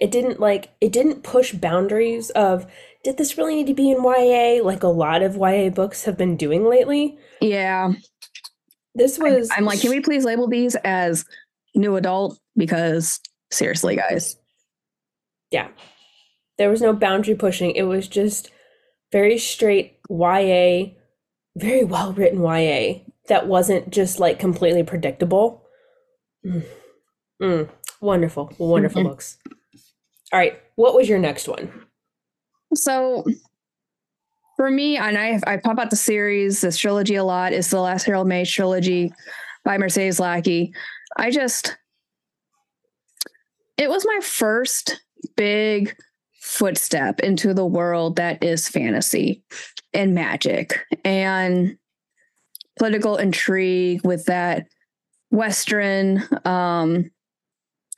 it 0.00 0.10
didn't 0.10 0.40
like 0.40 0.70
it 0.80 0.92
didn't 0.92 1.22
push 1.22 1.52
boundaries 1.52 2.30
of 2.30 2.66
did 3.02 3.18
this 3.18 3.36
really 3.36 3.56
need 3.56 3.66
to 3.66 3.74
be 3.74 3.90
in 3.90 4.02
YA 4.02 4.62
like 4.64 4.84
a 4.84 4.88
lot 4.88 5.22
of 5.22 5.36
YA 5.36 5.68
books 5.70 6.04
have 6.04 6.16
been 6.16 6.36
doing 6.36 6.64
lately. 6.64 7.18
Yeah. 7.42 7.92
This 8.94 9.18
was 9.18 9.50
I'm 9.56 9.64
like, 9.64 9.80
can 9.80 9.90
we 9.90 10.00
please 10.00 10.24
label 10.24 10.48
these 10.48 10.74
as 10.76 11.24
new 11.74 11.96
adult? 11.96 12.38
Because 12.56 13.20
seriously, 13.50 13.96
guys. 13.96 14.36
Yeah. 15.50 15.68
There 16.58 16.70
was 16.70 16.82
no 16.82 16.92
boundary 16.92 17.34
pushing. 17.34 17.72
It 17.72 17.84
was 17.84 18.08
just 18.08 18.50
very 19.12 19.38
straight 19.38 19.98
YA, 20.08 20.92
very 21.56 21.84
well 21.84 22.12
written 22.12 22.42
YA 22.42 23.00
that 23.28 23.46
wasn't 23.46 23.90
just 23.90 24.18
like 24.20 24.38
completely 24.38 24.82
predictable. 24.82 25.64
Mm. 26.44 26.64
Mm. 27.40 27.68
Wonderful, 28.00 28.52
wonderful 28.58 29.04
books. 29.08 29.38
All 30.32 30.38
right, 30.38 30.60
what 30.76 30.94
was 30.94 31.08
your 31.08 31.18
next 31.18 31.48
one? 31.48 31.86
So 32.74 33.24
for 34.60 34.70
me, 34.70 34.98
and 34.98 35.16
I 35.16 35.40
I 35.46 35.56
pop 35.56 35.78
out 35.78 35.88
the 35.88 35.96
series, 35.96 36.60
this 36.60 36.76
trilogy 36.76 37.14
a 37.14 37.24
lot. 37.24 37.54
It's 37.54 37.70
the 37.70 37.80
Last 37.80 38.04
Herald 38.04 38.28
Mage 38.28 38.54
trilogy 38.54 39.10
by 39.64 39.78
Mercedes 39.78 40.20
Lackey. 40.20 40.74
I 41.16 41.30
just 41.30 41.78
it 43.78 43.88
was 43.88 44.04
my 44.04 44.18
first 44.22 45.00
big 45.34 45.96
footstep 46.42 47.20
into 47.20 47.54
the 47.54 47.64
world 47.64 48.16
that 48.16 48.44
is 48.44 48.68
fantasy 48.68 49.42
and 49.94 50.14
magic 50.14 50.78
and 51.06 51.78
political 52.78 53.16
intrigue 53.16 54.04
with 54.04 54.26
that 54.26 54.66
western 55.30 56.22
um 56.44 57.10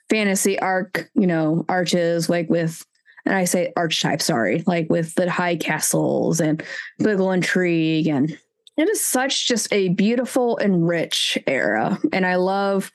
fantasy 0.09 0.57
arc 0.59 1.09
you 1.13 1.27
know 1.27 1.65
arches 1.67 2.29
like 2.29 2.49
with 2.49 2.85
and 3.25 3.35
I 3.35 3.45
say 3.45 3.71
archetype, 3.77 4.21
sorry, 4.21 4.63
like 4.67 4.89
with 4.89 5.15
the 5.15 5.29
high 5.29 5.55
castles 5.55 6.41
and 6.41 6.61
political 6.97 7.31
intrigue. 7.31 8.07
And 8.07 8.37
it 8.77 8.89
is 8.89 9.03
such 9.03 9.47
just 9.47 9.71
a 9.71 9.89
beautiful 9.89 10.57
and 10.57 10.87
rich 10.87 11.37
era. 11.47 11.99
And 12.11 12.25
I 12.25 12.35
love, 12.35 12.91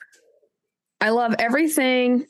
I 1.01 1.09
love 1.09 1.35
everything 1.39 2.27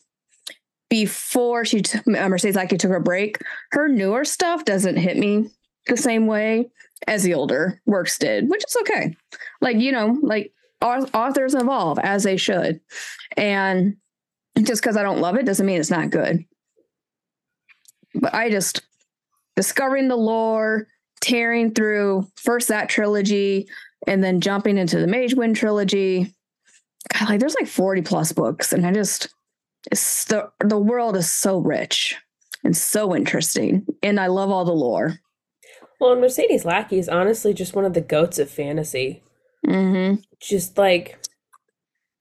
before 0.90 1.66
she, 1.66 1.82
t- 1.82 2.00
uh, 2.00 2.30
Mercedes 2.30 2.56
Lackey 2.56 2.78
took 2.78 2.92
her 2.92 3.00
break. 3.00 3.38
Her 3.72 3.90
newer 3.90 4.24
stuff 4.24 4.66
doesn't 4.66 4.98
hit 4.98 5.18
me 5.18 5.50
the 5.88 5.98
same 5.98 6.26
way 6.26 6.70
as 7.08 7.24
the 7.24 7.34
older 7.34 7.82
works 7.86 8.18
did, 8.18 8.50
which 8.50 8.64
is 8.66 8.78
okay. 8.82 9.16
Like, 9.62 9.78
you 9.78 9.92
know, 9.92 10.18
like 10.22 10.54
authors 10.82 11.54
evolve 11.54 12.00
as 12.00 12.24
they 12.24 12.38
should. 12.38 12.80
And 13.36 13.98
just 14.62 14.82
because 14.82 14.96
I 14.96 15.04
don't 15.04 15.22
love 15.22 15.36
it 15.36 15.46
doesn't 15.46 15.66
mean 15.66 15.80
it's 15.80 15.90
not 15.90 16.10
good 16.10 16.46
but 18.20 18.34
I 18.34 18.50
just 18.50 18.82
discovering 19.56 20.08
the 20.08 20.16
lore, 20.16 20.88
tearing 21.22 21.74
through 21.74 22.28
first 22.36 22.68
that 22.68 22.90
trilogy, 22.90 23.68
and 24.08 24.24
then 24.24 24.42
jumping 24.42 24.78
into 24.78 25.00
the 25.00 25.08
Mage 25.08 25.34
Wind 25.34 25.56
trilogy. 25.56 26.34
God, 27.14 27.30
like 27.30 27.40
there's 27.40 27.56
like 27.56 27.68
40 27.68 28.02
plus 28.02 28.32
books, 28.32 28.74
and 28.74 28.86
I 28.86 28.92
just 28.92 29.30
it's 29.92 30.26
the 30.26 30.50
the 30.60 30.78
world 30.78 31.16
is 31.16 31.32
so 31.32 31.58
rich 31.58 32.18
and 32.64 32.76
so 32.76 33.16
interesting, 33.16 33.86
and 34.04 34.20
I 34.20 34.28
love 34.28 34.50
all 34.50 34.66
the 34.66 34.72
lore. 34.72 35.20
Well, 36.00 36.14
and 36.14 36.22
Mercedes 36.22 36.66
Lackey 36.66 36.98
is 36.98 37.10
honestly 37.10 37.54
just 37.54 37.76
one 37.76 37.86
of 37.86 37.94
the 37.94 38.02
goats 38.02 38.40
of 38.40 38.50
fantasy. 38.50 39.24
Mm-hmm. 39.68 40.22
Just 40.42 40.78
like 40.78 41.20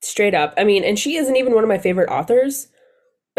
straight 0.01 0.33
up. 0.33 0.53
I 0.57 0.63
mean, 0.63 0.83
and 0.83 0.99
she 0.99 1.15
isn't 1.15 1.35
even 1.35 1.53
one 1.53 1.63
of 1.63 1.69
my 1.69 1.77
favorite 1.77 2.09
authors, 2.09 2.67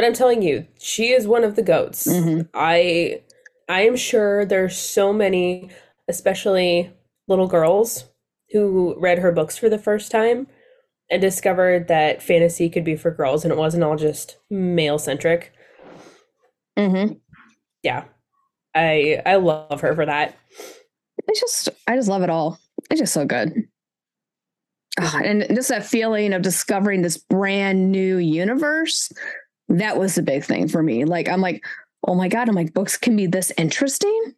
but 0.00 0.06
I'm 0.06 0.14
telling 0.14 0.40
you, 0.40 0.66
she 0.78 1.12
is 1.12 1.28
one 1.28 1.44
of 1.44 1.56
the 1.56 1.62
goats. 1.62 2.06
Mhm. 2.06 2.48
I 2.54 3.20
I 3.68 3.82
am 3.82 3.96
sure 3.96 4.46
there's 4.46 4.78
so 4.78 5.12
many, 5.12 5.68
especially 6.08 6.90
little 7.28 7.46
girls 7.46 8.06
who 8.52 8.96
read 8.98 9.18
her 9.18 9.30
books 9.30 9.58
for 9.58 9.68
the 9.68 9.76
first 9.76 10.10
time 10.10 10.46
and 11.10 11.20
discovered 11.20 11.88
that 11.88 12.22
fantasy 12.22 12.70
could 12.70 12.82
be 12.82 12.96
for 12.96 13.10
girls 13.10 13.44
and 13.44 13.52
it 13.52 13.58
wasn't 13.58 13.84
all 13.84 13.96
just 13.96 14.38
male 14.48 14.98
centric. 14.98 15.52
Mm-hmm. 16.78 17.16
Yeah. 17.82 18.04
I 18.74 19.20
I 19.26 19.36
love 19.36 19.82
her 19.82 19.94
for 19.94 20.06
that. 20.06 20.34
I 21.28 21.32
just 21.38 21.68
I 21.86 21.94
just 21.94 22.08
love 22.08 22.22
it 22.22 22.30
all. 22.30 22.58
It's 22.90 23.00
just 23.02 23.12
so 23.12 23.26
good. 23.26 23.52
Ah, 24.98 25.20
and 25.22 25.46
just 25.54 25.68
that 25.68 25.84
feeling 25.84 26.32
of 26.32 26.40
discovering 26.40 27.02
this 27.02 27.18
brand 27.18 27.92
new 27.92 28.16
universe, 28.16 29.12
that 29.70 29.98
was 29.98 30.14
the 30.14 30.22
big 30.22 30.44
thing 30.44 30.68
for 30.68 30.82
me. 30.82 31.04
Like 31.04 31.28
I'm 31.28 31.40
like, 31.40 31.64
oh 32.06 32.14
my 32.14 32.28
God, 32.28 32.48
I'm 32.48 32.54
like, 32.54 32.74
books 32.74 32.96
can 32.98 33.16
be 33.16 33.26
this 33.26 33.52
interesting. 33.56 34.34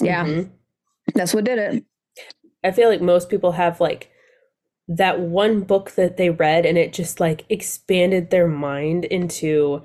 Yeah, 0.00 0.24
Mhm. 0.26 0.50
that's 1.14 1.32
what 1.34 1.44
did 1.44 1.58
it. 1.58 1.84
I 2.64 2.70
feel 2.72 2.88
like 2.88 3.00
most 3.00 3.28
people 3.30 3.52
have 3.52 3.80
like 3.80 4.10
that 4.88 5.20
one 5.20 5.60
book 5.62 5.92
that 5.92 6.16
they 6.16 6.30
read 6.30 6.66
and 6.66 6.78
it 6.78 6.92
just 6.92 7.20
like 7.20 7.44
expanded 7.48 8.30
their 8.30 8.48
mind 8.48 9.04
into, 9.06 9.82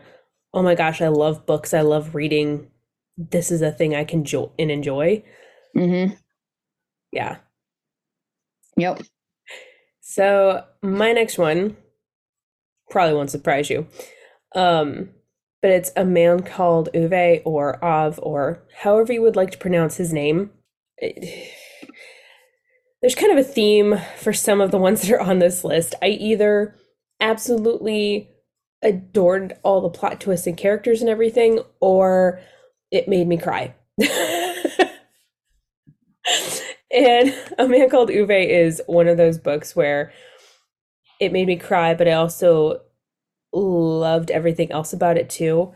oh 0.53 0.63
my 0.63 0.75
gosh, 0.75 1.01
I 1.01 1.07
love 1.09 1.45
books. 1.45 1.73
I 1.73 1.81
love 1.81 2.15
reading. 2.15 2.67
This 3.17 3.51
is 3.51 3.61
a 3.61 3.71
thing 3.71 3.95
I 3.95 4.03
can 4.05 4.23
jo- 4.23 4.53
and 4.57 4.71
enjoy. 4.71 5.23
Mm-hmm. 5.75 6.15
Yeah. 7.11 7.37
Yep. 8.77 9.01
So 10.01 10.63
my 10.81 11.11
next 11.11 11.37
one 11.37 11.77
probably 12.89 13.15
won't 13.15 13.29
surprise 13.31 13.69
you. 13.69 13.87
Um, 14.55 15.09
but 15.61 15.71
it's 15.71 15.91
a 15.95 16.05
man 16.05 16.43
called 16.43 16.89
Ove 16.93 17.41
or 17.45 17.83
Av 17.83 18.19
or 18.21 18.63
however 18.81 19.13
you 19.13 19.21
would 19.21 19.35
like 19.35 19.51
to 19.51 19.57
pronounce 19.57 19.97
his 19.97 20.13
name. 20.13 20.51
It- 20.97 21.49
there's 23.01 23.15
kind 23.15 23.37
of 23.37 23.37
a 23.37 23.49
theme 23.49 23.99
for 24.17 24.31
some 24.31 24.61
of 24.61 24.71
the 24.71 24.77
ones 24.77 25.01
that 25.01 25.11
are 25.11 25.19
on 25.21 25.39
this 25.39 25.63
list. 25.63 25.95
I 26.01 26.07
either 26.07 26.75
absolutely 27.19 28.29
adored 28.81 29.57
all 29.63 29.81
the 29.81 29.89
plot 29.89 30.21
twists 30.21 30.47
and 30.47 30.57
characters 30.57 31.01
and 31.01 31.09
everything, 31.09 31.59
or 31.79 32.39
it 32.91 33.07
made 33.07 33.27
me 33.27 33.37
cry. 33.37 33.73
and 36.91 37.35
A 37.57 37.67
Man 37.67 37.89
Called 37.89 38.11
Ove 38.11 38.31
is 38.31 38.81
one 38.87 39.07
of 39.07 39.17
those 39.17 39.37
books 39.37 39.75
where 39.75 40.11
it 41.19 41.31
made 41.31 41.47
me 41.47 41.55
cry, 41.55 41.93
but 41.93 42.07
I 42.07 42.13
also 42.13 42.81
loved 43.53 44.31
everything 44.31 44.71
else 44.71 44.91
about 44.91 45.17
it 45.17 45.29
too. 45.29 45.73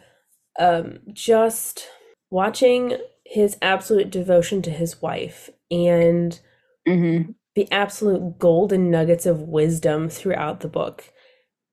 Um, 0.60 1.00
just 1.14 1.88
watching 2.30 2.98
his 3.26 3.58
absolute 3.62 4.10
devotion 4.10 4.62
to 4.64 4.72
his 4.72 5.02
wife 5.02 5.50
and 5.72 6.40
Mm-hmm. 6.88 7.32
the 7.54 7.70
absolute 7.70 8.40
golden 8.40 8.90
nuggets 8.90 9.26
of 9.26 9.42
wisdom 9.42 10.08
throughout 10.08 10.62
the 10.62 10.70
book. 10.70 11.12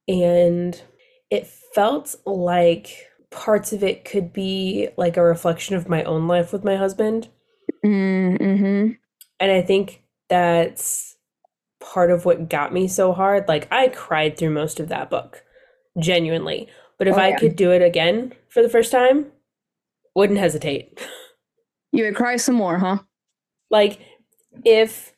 And 0.08 0.82
it 1.30 1.46
felt 1.46 2.16
like 2.26 3.06
parts 3.30 3.72
of 3.72 3.84
it 3.84 4.04
could 4.04 4.32
be 4.32 4.88
like 4.96 5.16
a 5.16 5.22
reflection 5.22 5.76
of 5.76 5.88
my 5.88 6.02
own 6.02 6.26
life 6.26 6.52
with 6.52 6.64
my 6.64 6.74
husband. 6.74 7.28
Mm-hmm. 7.86 8.90
And 9.38 9.52
I 9.52 9.62
think 9.62 10.02
that's 10.28 11.14
part 11.80 12.10
of 12.10 12.24
what 12.24 12.48
got 12.48 12.72
me 12.72 12.88
so 12.88 13.12
hard. 13.12 13.46
Like, 13.46 13.68
I 13.70 13.86
cried 13.86 14.36
through 14.36 14.50
most 14.50 14.80
of 14.80 14.88
that 14.88 15.10
book, 15.10 15.44
genuinely. 15.98 16.68
But 16.98 17.08
if 17.08 17.14
Oh, 17.16 17.18
I 17.20 17.28
yeah. 17.30 17.38
could 17.38 17.56
do 17.56 17.72
it 17.72 17.82
again 17.82 18.32
for 18.48 18.62
the 18.62 18.68
first 18.68 18.92
time, 18.92 19.26
wouldn't 20.14 20.38
hesitate. 20.38 21.00
You 21.92 22.04
would 22.04 22.16
cry 22.16 22.36
some 22.36 22.54
more, 22.54 22.78
huh? 22.78 22.98
Like 23.70 24.00
if 24.64 25.12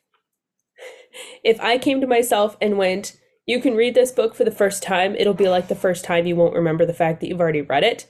if 1.43 1.59
I 1.59 1.77
came 1.77 2.01
to 2.01 2.07
myself 2.07 2.55
and 2.61 2.77
went, 2.77 3.17
you 3.45 3.59
can 3.61 3.75
read 3.75 3.95
this 3.95 4.11
book 4.11 4.35
for 4.35 4.43
the 4.43 4.51
first 4.51 4.83
time, 4.83 5.15
it'll 5.15 5.33
be 5.33 5.49
like 5.49 5.67
the 5.67 5.75
first 5.75 6.03
time 6.03 6.25
you 6.27 6.35
won't 6.35 6.53
remember 6.55 6.85
the 6.85 6.93
fact 6.93 7.21
that 7.21 7.27
you've 7.27 7.39
already 7.41 7.61
read 7.61 7.83
it. 7.83 8.05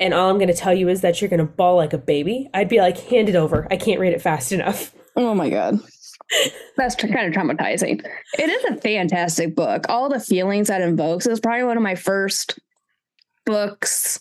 And 0.00 0.14
all 0.14 0.30
I'm 0.30 0.36
going 0.38 0.48
to 0.48 0.54
tell 0.54 0.74
you 0.74 0.88
is 0.88 1.00
that 1.02 1.20
you're 1.20 1.28
going 1.30 1.38
to 1.40 1.44
bawl 1.46 1.76
like 1.76 1.92
a 1.92 1.98
baby. 1.98 2.48
I'd 2.54 2.68
be 2.68 2.80
like, 2.80 2.98
hand 2.98 3.28
it 3.28 3.36
over. 3.36 3.68
I 3.70 3.76
can't 3.76 4.00
read 4.00 4.12
it 4.12 4.22
fast 4.22 4.50
enough. 4.52 4.94
Oh 5.16 5.34
my 5.34 5.50
god. 5.50 5.78
That's 6.76 6.94
kind 6.94 7.14
of 7.14 7.32
traumatizing. 7.32 8.04
It 8.38 8.48
is 8.48 8.64
a 8.64 8.80
fantastic 8.80 9.54
book. 9.54 9.86
All 9.88 10.08
the 10.08 10.20
feelings 10.20 10.68
that 10.68 10.80
invokes 10.80 11.26
is 11.26 11.40
probably 11.40 11.64
one 11.64 11.76
of 11.76 11.82
my 11.82 11.94
first 11.94 12.58
books 13.44 14.20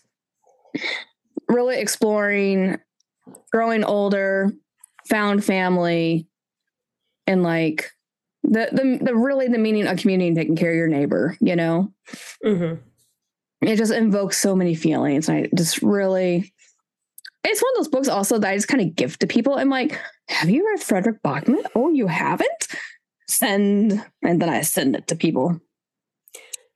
really 1.48 1.80
exploring 1.80 2.78
growing 3.52 3.84
older, 3.84 4.52
found 5.10 5.44
family, 5.44 6.28
and 7.28 7.44
like 7.44 7.92
the 8.44 8.70
the, 8.72 9.00
the 9.02 9.16
really 9.16 9.48
the 9.48 9.58
meaning 9.58 9.88
of 9.88 9.98
community 9.98 10.28
and 10.28 10.38
taking 10.38 10.56
care 10.56 10.72
of 10.72 10.78
your 10.78 10.88
neighbor, 10.88 11.38
you 11.40 11.56
know? 11.56 11.94
hmm 12.44 12.76
it 13.62 13.76
just 13.76 13.92
invokes 13.92 14.40
so 14.40 14.56
many 14.56 14.74
feelings. 14.74 15.30
I 15.30 15.48
just 15.56 15.82
really, 15.84 16.52
it's 17.44 17.62
one 17.62 17.72
of 17.74 17.78
those 17.78 17.88
books 17.88 18.08
also 18.08 18.38
that 18.40 18.50
I 18.50 18.56
just 18.56 18.68
kind 18.68 18.82
of 18.82 18.96
give 18.96 19.18
to 19.20 19.28
people. 19.28 19.56
I'm 19.56 19.70
like, 19.70 20.00
have 20.30 20.50
you 20.50 20.66
read 20.68 20.80
Fredrik 20.80 21.22
Backman? 21.24 21.66
Oh, 21.76 21.90
you 21.90 22.08
haven't? 22.08 22.68
Send, 23.28 24.04
and 24.22 24.42
then 24.42 24.50
I 24.50 24.62
send 24.62 24.96
it 24.96 25.08
to 25.08 25.16
people. 25.16 25.60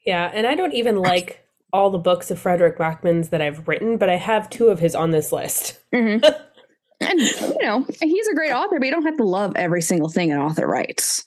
Yeah. 0.05 0.31
And 0.33 0.47
I 0.47 0.55
don't 0.55 0.73
even 0.73 0.97
like 0.97 1.45
all 1.73 1.89
the 1.89 1.97
books 1.97 2.31
of 2.31 2.39
Fredrik 2.39 2.77
Backman's 2.77 3.29
that 3.29 3.41
I've 3.41 3.67
written, 3.67 3.97
but 3.97 4.09
I 4.09 4.15
have 4.15 4.49
two 4.49 4.67
of 4.67 4.79
his 4.79 4.95
on 4.95 5.11
this 5.11 5.31
list. 5.31 5.79
Mhm. 5.93 6.23
and 7.01 7.19
you 7.19 7.61
know, 7.61 7.85
he's 8.01 8.27
a 8.27 8.35
great 8.35 8.51
author, 8.51 8.79
but 8.79 8.85
you 8.85 8.91
don't 8.91 9.05
have 9.05 9.17
to 9.17 9.23
love 9.23 9.53
every 9.55 9.81
single 9.81 10.09
thing 10.09 10.31
an 10.31 10.39
author 10.39 10.67
writes. 10.67 11.25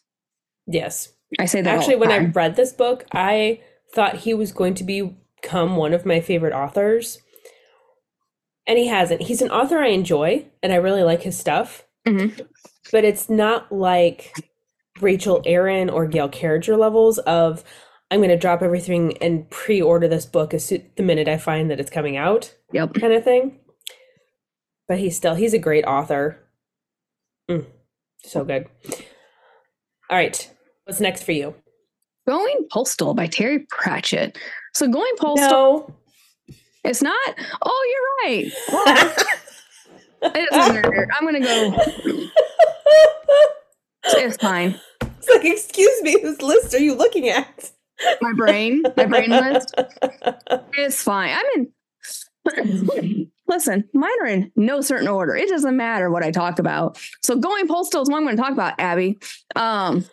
Yes. 0.66 1.12
I 1.38 1.44
say 1.44 1.60
that 1.60 1.74
all 1.74 1.80
Actually, 1.80 1.96
when 1.96 2.10
I 2.10 2.18
read 2.18 2.56
this 2.56 2.72
book, 2.72 3.04
I 3.12 3.60
thought 3.94 4.16
he 4.16 4.32
was 4.32 4.52
going 4.52 4.74
to 4.74 4.84
become 4.84 5.76
one 5.76 5.92
of 5.92 6.06
my 6.06 6.20
favorite 6.20 6.54
authors. 6.54 7.18
And 8.68 8.78
he 8.78 8.86
hasn't. 8.86 9.22
He's 9.22 9.42
an 9.42 9.50
author 9.50 9.78
I 9.78 9.88
enjoy 9.88 10.44
and 10.62 10.72
I 10.72 10.76
really 10.76 11.02
like 11.02 11.22
his 11.22 11.36
stuff. 11.36 11.84
Mhm. 12.06 12.46
But 12.92 13.04
it's 13.04 13.28
not 13.28 13.72
like 13.72 14.32
Rachel 15.00 15.42
Aaron 15.46 15.90
or 15.90 16.06
Gail 16.06 16.28
Carriger 16.28 16.76
levels 16.76 17.18
of 17.20 17.64
I'm 18.10 18.20
going 18.20 18.30
to 18.30 18.36
drop 18.36 18.62
everything 18.62 19.16
and 19.18 19.48
pre-order 19.50 20.06
this 20.08 20.24
book 20.26 20.54
as 20.54 20.64
soo- 20.64 20.82
the 20.96 21.02
minute 21.02 21.28
I 21.28 21.36
find 21.38 21.70
that 21.70 21.80
it's 21.80 21.90
coming 21.90 22.16
out 22.16 22.54
Yep. 22.72 22.94
kind 22.94 23.12
of 23.12 23.24
thing. 23.24 23.58
But 24.86 24.98
he's 24.98 25.16
still 25.16 25.34
he's 25.34 25.52
a 25.54 25.58
great 25.58 25.84
author. 25.84 26.38
Mm, 27.50 27.66
so 28.24 28.44
good. 28.44 28.66
All 30.10 30.16
right. 30.16 30.50
What's 30.84 31.00
next 31.00 31.22
for 31.24 31.32
you? 31.32 31.54
Going 32.26 32.66
Postal 32.70 33.14
by 33.14 33.26
Terry 33.26 33.66
Pratchett. 33.70 34.38
So 34.74 34.88
Going 34.88 35.12
Postal, 35.18 35.86
No. 35.88 35.94
It's 36.88 37.02
not. 37.02 37.34
Oh, 37.62 37.86
you're 37.90 38.30
right. 38.30 38.52
Well, 38.72 39.14
it 40.34 40.50
doesn't 40.50 40.74
matter. 40.74 41.08
I'm 41.16 41.24
gonna 41.24 41.40
go. 41.40 41.76
It's 44.04 44.36
fine. 44.38 44.80
It's 45.02 45.28
like, 45.28 45.44
excuse 45.44 46.02
me, 46.02 46.20
whose 46.20 46.40
list 46.40 46.74
are 46.74 46.78
you 46.78 46.94
looking 46.94 47.28
at? 47.28 47.70
My 48.20 48.32
brain, 48.32 48.82
my 48.96 49.06
brain 49.06 49.30
list. 49.30 49.74
It's 50.74 51.02
fine. 51.02 51.36
I'm 51.36 51.44
in. 51.56 53.30
Listen, 53.48 53.84
mine 53.92 54.10
are 54.22 54.26
in 54.26 54.52
no 54.56 54.80
certain 54.80 55.08
order. 55.08 55.34
It 55.34 55.48
doesn't 55.48 55.76
matter 55.76 56.10
what 56.10 56.22
I 56.22 56.30
talk 56.30 56.58
about. 56.58 56.98
So 57.22 57.36
going 57.36 57.66
postal 57.66 58.02
is 58.02 58.08
what 58.08 58.18
I'm 58.18 58.24
going 58.24 58.36
to 58.36 58.42
talk 58.42 58.52
about, 58.52 58.74
Abby. 58.78 59.18
Um, 59.56 60.04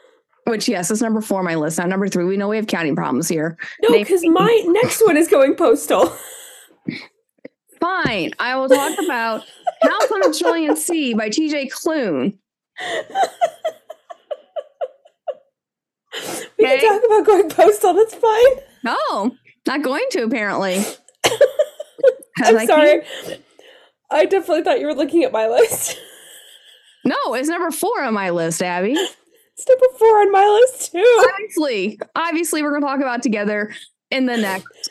which 0.46 0.67
yes, 0.67 0.89
is 0.91 1.01
number 1.01 1.22
four 1.22 1.39
on 1.39 1.46
my 1.46 1.55
list. 1.55 1.77
Now 1.77 1.86
number 1.86 2.08
three, 2.08 2.25
we 2.25 2.38
know 2.38 2.48
we 2.48 2.55
have 2.55 2.67
counting 2.67 2.96
problems 2.96 3.27
here. 3.27 3.58
No, 3.82 3.98
because 3.98 4.25
my 4.25 4.63
next 4.67 5.05
one 5.05 5.17
is 5.17 5.27
going 5.27 5.55
postal. 5.55 6.15
Fine, 7.89 8.32
I 8.39 8.56
will 8.56 8.68
talk 8.68 8.98
about 9.04 9.42
House 9.84 10.12
on 10.12 10.27
a 10.27 10.34
Cerulean 10.34 10.75
Sea 10.75 11.13
by 11.13 11.30
T.J. 11.30 11.68
Klune. 11.70 12.36
We 16.58 16.65
Okay. 16.65 16.80
can 16.80 17.00
talk 17.00 17.06
about 17.06 17.25
going 17.27 17.50
postal. 17.50 17.94
That's 17.94 18.15
fine. 18.15 18.54
No, 18.84 19.36
not 19.68 19.84
going 19.84 20.04
to 20.12 20.24
apparently. 20.24 20.84
I'm 22.44 22.58
I 22.58 22.65
sorry. 22.65 23.01
can't- 23.24 23.42
I 24.10 24.25
definitely 24.25 24.63
thought 24.63 24.80
you 24.80 24.88
were 24.88 24.96
looking 24.96 25.24
at 25.24 25.32
my 25.32 25.48
list. 25.48 26.00
No, 27.06 27.36
it's 27.36 27.50
number 27.50 27.70
four 27.70 28.01
on 28.04 28.15
my 28.15 28.32
list, 28.32 28.63
Abby. 28.63 28.94
It's 28.94 29.68
number 29.70 29.86
four 30.00 30.22
on 30.22 30.32
my 30.32 30.46
list 30.48 30.92
too. 30.92 31.27
obviously, 31.34 32.00
obviously, 32.15 32.63
we're 32.63 32.72
gonna 32.72 32.86
talk 32.86 33.00
about 33.00 33.22
together 33.22 33.74
in 34.10 34.25
the 34.25 34.38
next 34.38 34.89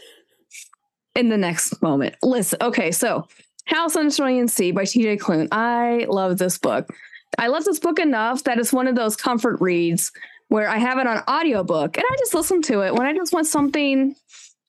in 1.14 1.28
the 1.28 1.37
next 1.37 1.80
moment. 1.83 2.16
Listen, 2.23 2.59
okay, 2.62 2.90
so 2.90 3.26
House 3.66 3.97
on 3.97 4.11
Cerulean 4.11 4.49
Sea 4.49 4.73
by 4.73 4.83
TJ 4.83 5.18
Klune. 5.18 5.49
I 5.52 6.06
love 6.09 6.38
this 6.38 6.59
book. 6.59 6.94
I 7.38 7.49
love 7.49 7.64
this 7.64 7.78
book 7.78 7.99
enough 7.99 8.44
that 8.44 8.59
it's 8.59 8.73
one 8.73 8.87
of 8.87 8.94
those 8.94 9.16
comfort 9.16 9.61
reads 9.61 10.12
where 10.49 10.68
I 10.68 10.78
have 10.78 10.99
it 10.99 11.06
on 11.06 11.23
audiobook 11.28 11.97
and 11.97 12.06
I 12.09 12.16
just 12.18 12.35
listen 12.35 12.62
to 12.62 12.83
it 12.83 12.94
when 12.94 13.06
I 13.06 13.14
just 13.14 13.33
want 13.33 13.47
something 13.47 14.14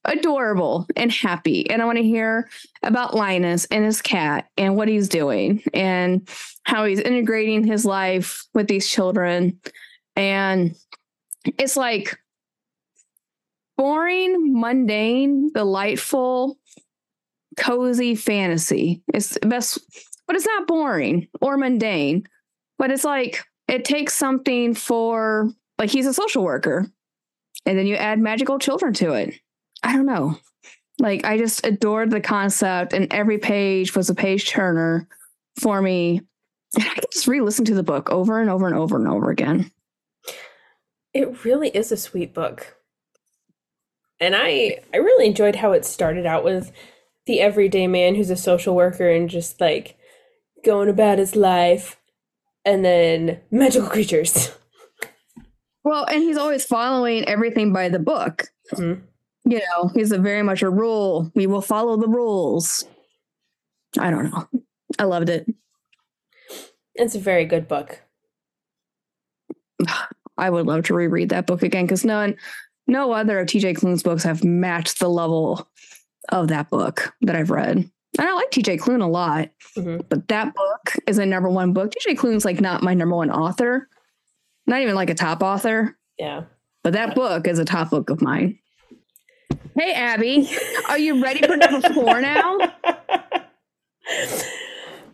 adorable 0.06 0.88
and 0.96 1.12
happy. 1.12 1.70
And 1.70 1.82
I 1.82 1.86
want 1.86 1.98
to 1.98 2.04
hear 2.04 2.50
about 2.84 3.16
Linus 3.16 3.66
and 3.66 3.84
his 3.84 4.02
cat 4.02 4.48
and 4.58 4.75
what 4.75 4.88
he's 4.88 5.10
doing 5.10 5.62
and 5.74 6.28
how 6.64 6.86
he's 6.86 7.00
integrating 7.00 7.64
his 7.64 7.86
life 7.86 8.46
with 8.54 8.68
these 8.68 8.88
children. 8.88 9.60
And 10.16 10.75
it's 11.58 11.75
like 11.75 12.18
boring, 13.77 14.60
mundane, 14.60 15.51
delightful, 15.53 16.57
cozy 17.57 18.16
fantasy. 18.16 19.03
It's 19.14 19.38
best, 19.40 19.79
but 20.27 20.35
it's 20.35 20.46
not 20.46 20.68
boring 20.68 21.27
or 21.42 21.57
mundane. 21.57 22.27
But 22.77 22.92
it's 22.92 23.03
like 23.03 23.44
it 23.68 23.85
takes 23.85 24.14
something 24.14 24.74
for 24.74 25.50
like 25.77 25.90
he's 25.90 26.07
a 26.07 26.14
social 26.14 26.44
worker, 26.44 26.88
and 27.66 27.77
then 27.77 27.88
you 27.88 27.96
add 27.96 28.20
magical 28.20 28.59
children 28.59 28.94
to 28.96 29.14
it. 29.14 29.35
I 29.83 29.94
don't 29.94 30.05
know. 30.05 30.38
Like 31.00 31.25
I 31.25 31.38
just 31.38 31.66
adored 31.66 32.11
the 32.11 32.22
concept, 32.22 32.94
and 32.94 33.11
every 33.14 33.38
page 33.38 33.96
was 33.96 34.09
a 34.09 34.16
page 34.16 34.50
turner 34.50 35.07
for 35.59 35.81
me. 35.81 36.22
And 36.77 36.83
I 36.83 36.94
could 36.96 37.11
just 37.14 37.27
re-listen 37.27 37.64
to 37.66 37.74
the 37.75 37.83
book 37.83 38.09
over 38.11 38.42
and 38.42 38.50
over 38.50 38.68
and 38.68 38.75
over 38.75 38.98
and 38.98 39.07
over 39.07 39.29
again. 39.29 39.72
It 41.14 41.46
really 41.46 41.70
is 41.70 41.94
a 41.94 41.98
sweet 41.98 42.33
book. 42.33 42.75
And 44.25 44.35
I 44.35 44.79
I 44.92 44.98
really 44.98 45.27
enjoyed 45.27 45.55
how 45.55 45.72
it 45.74 45.85
started 45.85 46.25
out 46.25 46.44
with 46.44 46.72
the 47.27 47.42
everyday 47.42 47.85
man 47.85 48.16
who's 48.16 48.31
a 48.31 48.35
social 48.35 48.75
worker 48.75 49.07
and 49.07 49.29
just 49.29 49.61
like 49.61 49.98
going 50.66 50.90
about 50.90 51.20
his 51.20 51.35
life 51.35 51.98
and 52.66 52.83
then 52.83 53.40
magical 53.51 53.88
creatures. 53.88 54.51
Well, 55.83 56.05
and 56.05 56.24
he's 56.24 56.38
always 56.38 56.66
following 56.66 57.24
everything 57.25 57.72
by 57.72 57.90
the 57.90 58.00
book. 58.00 58.46
Mhm. 58.74 59.03
You 59.44 59.59
know, 59.59 59.90
he's 59.94 60.11
a 60.11 60.18
very 60.18 60.42
much 60.42 60.64
a 60.64 60.70
rule. 60.72 61.31
We 61.35 61.46
will 61.46 61.61
follow 61.61 61.96
the 61.96 62.07
rules. 62.07 62.83
I 64.00 64.09
don't 64.09 64.31
know. 64.31 64.48
I 64.98 65.03
loved 65.03 65.29
it. 65.29 65.46
It's 66.96 67.14
a 67.14 67.20
very 67.20 67.46
good 67.46 67.68
book. 67.68 68.01
I 70.38 70.50
would 70.50 70.66
love 70.66 70.85
to 70.85 70.96
reread 70.96 71.29
that 71.29 71.46
book 71.46 71.61
again 71.61 71.85
because 71.85 72.03
none, 72.03 72.35
no 72.87 73.11
other 73.11 73.39
of 73.39 73.48
TJ 73.48 73.75
Klune's 73.77 74.03
books 74.03 74.24
have 74.24 74.43
matched 74.43 75.00
the 75.00 75.09
level 75.09 75.67
of 76.29 76.48
that 76.50 76.69
book 76.69 77.13
that 77.21 77.35
I've 77.35 77.50
read. 77.51 77.77
And 78.17 78.27
I 78.27 78.33
like 78.33 78.51
TJ 78.51 78.79
Klune 78.79 79.01
a 79.03 79.07
lot, 79.07 79.50
Mhm. 79.77 80.03
but 80.09 80.27
that 80.29 80.53
book 80.55 80.95
is 81.07 81.17
a 81.17 81.25
number 81.25 81.50
one 81.50 81.74
book. 81.74 81.91
TJ 81.91 82.15
Klune's 82.15 82.45
like 82.45 82.61
not 82.61 82.81
my 82.83 82.93
number 82.93 83.15
one 83.15 83.29
author, 83.31 83.89
not 84.67 84.81
even 84.81 84.95
like 84.95 85.09
a 85.09 85.15
top 85.15 85.43
author, 85.43 85.98
Yeah. 86.17 86.43
but 86.83 86.93
that 86.93 87.13
book 87.15 87.48
is 87.48 87.59
a 87.59 87.65
top 87.65 87.89
book 87.89 88.09
of 88.09 88.21
mine. 88.21 88.57
Hey, 89.77 89.91
Abby, 89.93 90.50
are 90.89 90.98
you 90.98 91.21
ready 91.21 91.45
for 91.45 91.57
number 91.57 91.89
four 91.93 92.21
now? 92.21 92.57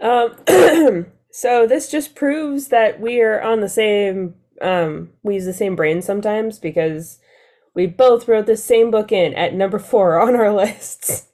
um, 0.02 0.36
so 1.32 1.66
this 1.68 1.90
just 1.90 2.16
proves 2.16 2.68
that 2.70 3.00
we 3.00 3.22
are 3.22 3.42
on 3.42 3.62
the 3.62 3.70
same. 3.70 4.36
Um, 4.62 5.10
we 5.24 5.36
use 5.36 5.46
the 5.46 5.54
same 5.54 5.76
brain 5.76 6.02
sometimes 6.02 6.60
because 6.60 7.20
we 7.76 7.88
both 7.88 8.28
wrote 8.28 8.46
the 8.46 8.58
same 8.58 8.92
book 8.92 9.12
in 9.12 9.34
at 9.34 9.54
number 9.54 9.80
four 9.80 10.20
on 10.28 10.36
our 10.36 10.54
lists. 10.54 11.28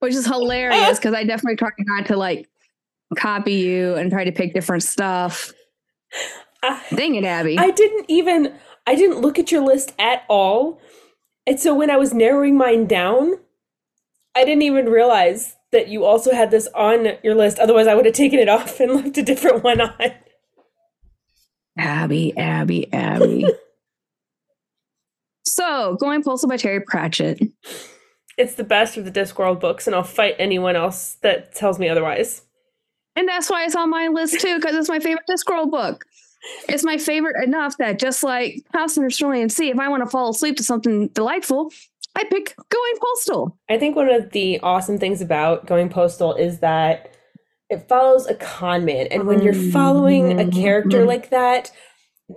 Which 0.00 0.14
is 0.14 0.26
hilarious 0.26 0.98
because 0.98 1.14
I 1.14 1.24
definitely 1.24 1.56
try 1.56 1.70
not 1.78 2.06
to 2.06 2.16
like 2.16 2.48
copy 3.16 3.54
you 3.54 3.94
and 3.94 4.10
try 4.10 4.24
to 4.24 4.32
pick 4.32 4.52
different 4.52 4.82
stuff. 4.82 5.52
I, 6.62 6.82
Dang 6.94 7.14
it, 7.14 7.24
Abby. 7.24 7.58
I 7.58 7.70
didn't 7.70 8.06
even. 8.08 8.54
I 8.86 8.94
didn't 8.96 9.20
look 9.20 9.38
at 9.38 9.50
your 9.50 9.62
list 9.62 9.94
at 9.98 10.24
all, 10.28 10.78
and 11.46 11.58
so 11.58 11.74
when 11.74 11.90
I 11.90 11.96
was 11.96 12.12
narrowing 12.12 12.58
mine 12.58 12.86
down, 12.86 13.38
I 14.36 14.44
didn't 14.44 14.62
even 14.62 14.86
realize 14.86 15.56
that 15.72 15.88
you 15.88 16.04
also 16.04 16.32
had 16.32 16.50
this 16.50 16.68
on 16.74 17.16
your 17.22 17.34
list. 17.34 17.58
Otherwise, 17.58 17.86
I 17.86 17.94
would 17.94 18.04
have 18.04 18.14
taken 18.14 18.38
it 18.38 18.48
off 18.48 18.78
and 18.80 18.92
left 18.94 19.18
a 19.18 19.22
different 19.22 19.64
one 19.64 19.80
on. 19.80 19.94
Abby, 21.78 22.36
Abby, 22.36 22.92
Abby. 22.92 23.46
So, 25.54 25.94
Going 26.00 26.20
Postal 26.20 26.48
by 26.48 26.56
Terry 26.56 26.80
Pratchett. 26.80 27.40
It's 28.36 28.54
the 28.54 28.64
best 28.64 28.96
of 28.96 29.04
the 29.04 29.12
Discworld 29.12 29.60
books, 29.60 29.86
and 29.86 29.94
I'll 29.94 30.02
fight 30.02 30.34
anyone 30.40 30.74
else 30.74 31.16
that 31.22 31.54
tells 31.54 31.78
me 31.78 31.88
otherwise. 31.88 32.42
And 33.14 33.28
that's 33.28 33.48
why 33.48 33.64
it's 33.64 33.76
on 33.76 33.88
my 33.88 34.08
list 34.08 34.40
too, 34.40 34.56
because 34.56 34.74
it's 34.74 34.88
my 34.88 34.98
favorite 34.98 35.26
Discworld 35.30 35.70
book. 35.70 36.06
It's 36.68 36.82
my 36.82 36.98
favorite 36.98 37.36
enough 37.44 37.76
that 37.76 38.00
just 38.00 38.24
like 38.24 38.64
House 38.72 38.96
in 38.96 39.08
Cerulean 39.08 39.48
Sea, 39.48 39.70
if 39.70 39.78
I 39.78 39.88
want 39.88 40.02
to 40.02 40.10
fall 40.10 40.30
asleep 40.30 40.56
to 40.56 40.64
something 40.64 41.06
delightful, 41.08 41.70
I 42.16 42.24
pick 42.24 42.56
Going 42.68 42.94
Postal. 43.00 43.56
I 43.68 43.78
think 43.78 43.94
one 43.94 44.08
of 44.08 44.30
the 44.30 44.58
awesome 44.58 44.98
things 44.98 45.20
about 45.20 45.66
going 45.66 45.88
postal 45.88 46.34
is 46.34 46.58
that 46.58 47.14
it 47.70 47.86
follows 47.88 48.26
a 48.26 48.34
con 48.34 48.84
man. 48.84 49.06
And 49.12 49.28
when 49.28 49.40
you're 49.40 49.54
following 49.54 50.40
a 50.40 50.50
character 50.50 50.98
mm-hmm. 50.98 51.08
like 51.08 51.30
that, 51.30 51.70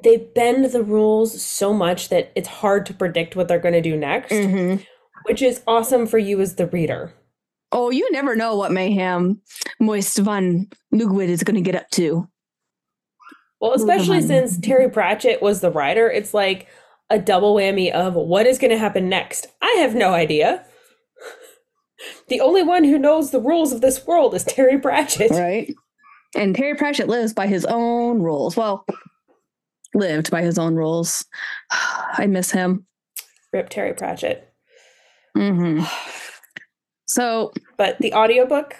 they 0.03 0.17
bend 0.17 0.65
the 0.65 0.83
rules 0.83 1.41
so 1.41 1.73
much 1.73 2.09
that 2.09 2.31
it's 2.35 2.47
hard 2.47 2.85
to 2.87 2.93
predict 2.93 3.35
what 3.35 3.47
they're 3.47 3.59
going 3.59 3.73
to 3.73 3.81
do 3.81 3.95
next, 3.95 4.31
mm-hmm. 4.31 4.83
which 5.23 5.41
is 5.41 5.61
awesome 5.65 6.05
for 6.05 6.17
you 6.17 6.41
as 6.41 6.55
the 6.55 6.67
reader. 6.67 7.13
Oh, 7.71 7.89
you 7.89 8.09
never 8.11 8.35
know 8.35 8.55
what 8.55 8.71
mayhem 8.71 9.41
Moist 9.79 10.17
von 10.19 10.67
Lipwig 10.93 11.27
is 11.27 11.43
going 11.43 11.55
to 11.55 11.61
get 11.61 11.75
up 11.75 11.89
to. 11.91 12.27
Well, 13.59 13.73
especially 13.73 14.21
since 14.21 14.59
Terry 14.59 14.89
Pratchett 14.89 15.41
was 15.41 15.61
the 15.61 15.71
writer, 15.71 16.09
it's 16.09 16.33
like 16.33 16.67
a 17.09 17.17
double 17.17 17.55
whammy 17.55 17.91
of 17.91 18.13
what 18.13 18.45
is 18.45 18.57
going 18.57 18.71
to 18.71 18.77
happen 18.77 19.09
next. 19.09 19.47
I 19.61 19.77
have 19.79 19.95
no 19.95 20.13
idea. 20.13 20.65
The 22.27 22.41
only 22.41 22.61
one 22.61 22.83
who 22.83 22.99
knows 22.99 23.31
the 23.31 23.39
rules 23.39 23.71
of 23.71 23.81
this 23.81 24.05
world 24.05 24.35
is 24.35 24.43
Terry 24.43 24.77
Pratchett. 24.77 25.31
Right. 25.31 25.73
And 26.35 26.55
Terry 26.55 26.75
Pratchett 26.75 27.07
lives 27.07 27.33
by 27.33 27.47
his 27.47 27.65
own 27.65 28.21
rules. 28.21 28.55
Well, 28.55 28.85
lived 29.93 30.29
by 30.31 30.41
his 30.41 30.57
own 30.59 30.75
rules. 30.75 31.25
I 31.71 32.27
miss 32.27 32.51
him. 32.51 32.85
Rip 33.53 33.69
Terry 33.69 33.93
Pratchett. 33.93 34.53
hmm 35.35 35.81
So, 37.05 37.51
But 37.77 37.97
the 37.99 38.13
audiobook 38.13 38.75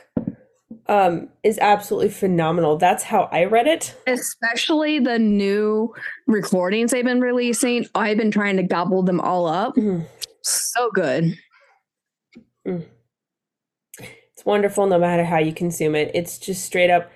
um 0.89 1.29
is 1.43 1.57
absolutely 1.59 2.09
phenomenal. 2.09 2.77
That's 2.77 3.03
how 3.03 3.23
I 3.31 3.45
read 3.45 3.67
it. 3.67 3.95
especially 4.07 4.99
the 4.99 5.19
new 5.19 5.93
recordings 6.27 6.91
they've 6.91 7.03
been 7.05 7.21
releasing, 7.21 7.85
I've 7.95 8.17
been 8.17 8.31
trying 8.31 8.57
to 8.57 8.63
gobble 8.63 9.03
them 9.03 9.19
all 9.21 9.47
up. 9.47 9.75
Mhm. 9.75 10.05
So 10.43 10.89
good. 10.93 11.37
It's 12.65 14.45
wonderful 14.45 14.87
no 14.87 14.99
matter 14.99 15.23
how 15.25 15.39
you 15.39 15.53
consume 15.53 15.95
it. 15.95 16.11
It's 16.13 16.37
just 16.37 16.63
straight 16.65 16.89
up 16.89 17.09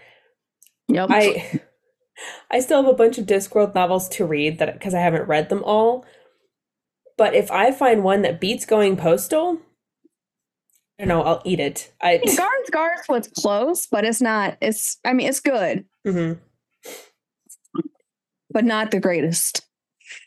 Yep. 0.87 1.07
I 1.11 1.61
I 2.49 2.59
still 2.59 2.83
have 2.83 2.91
a 2.91 2.95
bunch 2.95 3.17
of 3.17 3.25
Discworld 3.25 3.73
novels 3.75 4.09
to 4.09 4.25
read 4.25 4.59
that 4.59 4.73
because 4.73 4.93
I 4.93 4.99
haven't 4.99 5.27
read 5.27 5.49
them 5.49 5.63
all. 5.63 6.05
But 7.17 7.33
if 7.35 7.51
I 7.51 7.71
find 7.71 8.03
one 8.03 8.21
that 8.23 8.39
beats 8.41 8.65
going 8.65 8.97
postal, 8.97 9.59
I 10.99 11.05
don't 11.05 11.07
know, 11.09 11.23
I'll 11.23 11.41
eat 11.45 11.59
it. 11.59 11.91
I 12.01 12.17
Guards 12.17 12.69
Guards 12.71 13.01
was 13.09 13.27
close, 13.29 13.87
but 13.87 14.05
it's 14.05 14.21
not. 14.21 14.57
It's 14.61 14.97
I 15.05 15.13
mean 15.13 15.27
it's 15.27 15.39
good, 15.39 15.85
Mhm. 16.05 16.39
but 18.49 18.63
not 18.65 18.91
the 18.91 18.99
greatest. 18.99 19.65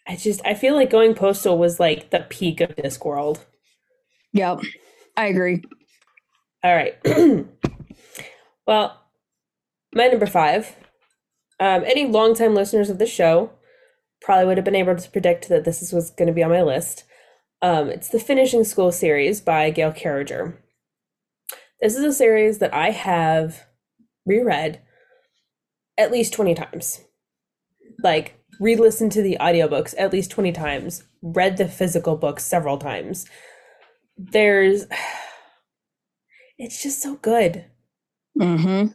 I 0.07 0.17
just 0.17 0.41
I 0.45 0.55
feel 0.55 0.75
like 0.75 0.91
going 0.91 1.15
postal 1.15 1.59
was 1.59 1.79
like 1.79 2.11
the 2.11 2.21
peak 2.29 2.61
of 2.61 2.75
Discworld. 2.77 3.41
Yep. 4.33 4.61
I 5.17 5.27
agree. 5.27 5.63
All 6.65 6.75
right. 6.75 6.97
well, 8.67 9.01
my 9.95 10.07
number 10.09 10.27
five. 10.27 10.75
Um, 11.61 11.85
any 11.85 12.07
longtime 12.07 12.55
listeners 12.55 12.91
of 12.91 12.99
the 12.99 13.07
show 13.07 13.51
probably 14.21 14.47
would 14.47 14.57
have 14.57 14.65
been 14.65 14.75
able 14.75 14.97
to 14.97 15.11
predict 15.11 15.49
that 15.49 15.65
this 15.65 15.93
was 15.93 16.11
going 16.11 16.27
to 16.27 16.33
be 16.33 16.43
on 16.43 16.51
my 16.51 16.63
list. 16.63 17.05
Um, 17.63 17.89
it's 17.89 18.09
the 18.09 18.21
Finishing 18.21 18.65
School 18.65 18.93
series 18.93 19.41
by 19.41 19.71
Gail 19.71 19.93
Carriger. 19.93 20.59
This 21.81 21.97
is 21.97 22.05
a 22.05 22.13
series 22.13 22.59
that 22.59 22.75
I 22.75 22.91
have 22.91 23.67
reread 24.27 24.81
at 25.97 26.11
least 26.11 26.33
20 26.33 26.55
times. 26.55 27.03
Like, 28.03 28.39
re 28.61 28.77
listened 28.77 29.13
to 29.13 29.23
the 29.23 29.37
audiobooks 29.41 29.95
at 29.99 30.13
least 30.13 30.31
20 30.31 30.53
times, 30.53 31.05
read 31.23 31.57
the 31.57 31.69
physical 31.69 32.17
books 32.17 32.45
several 32.45 32.79
times. 32.79 33.27
There's 34.17 34.87
it's 36.59 36.83
just 36.83 37.01
so 37.03 37.17
good. 37.17 37.65
Mm-hmm. 38.39 38.93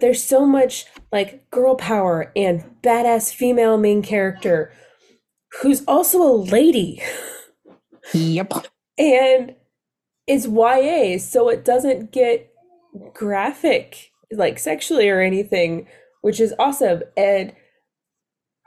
There's 0.00 0.22
so 0.22 0.44
much 0.46 0.84
like 1.12 1.50
girl 1.50 1.74
power 1.74 2.32
and 2.36 2.64
badass 2.82 3.32
female 3.34 3.78
main 3.78 4.02
character 4.02 4.72
who's 5.62 5.82
also 5.86 6.22
a 6.22 6.36
lady 6.36 7.02
Yep. 8.12 8.52
and 8.98 9.54
it's 10.26 10.46
YA, 10.46 11.18
so 11.18 11.48
it 11.48 11.64
doesn't 11.64 12.12
get 12.12 12.52
graphic 13.14 14.10
like 14.32 14.58
sexually 14.58 15.08
or 15.08 15.20
anything, 15.20 15.86
which 16.22 16.40
is 16.40 16.52
awesome. 16.58 17.02
And 17.16 17.54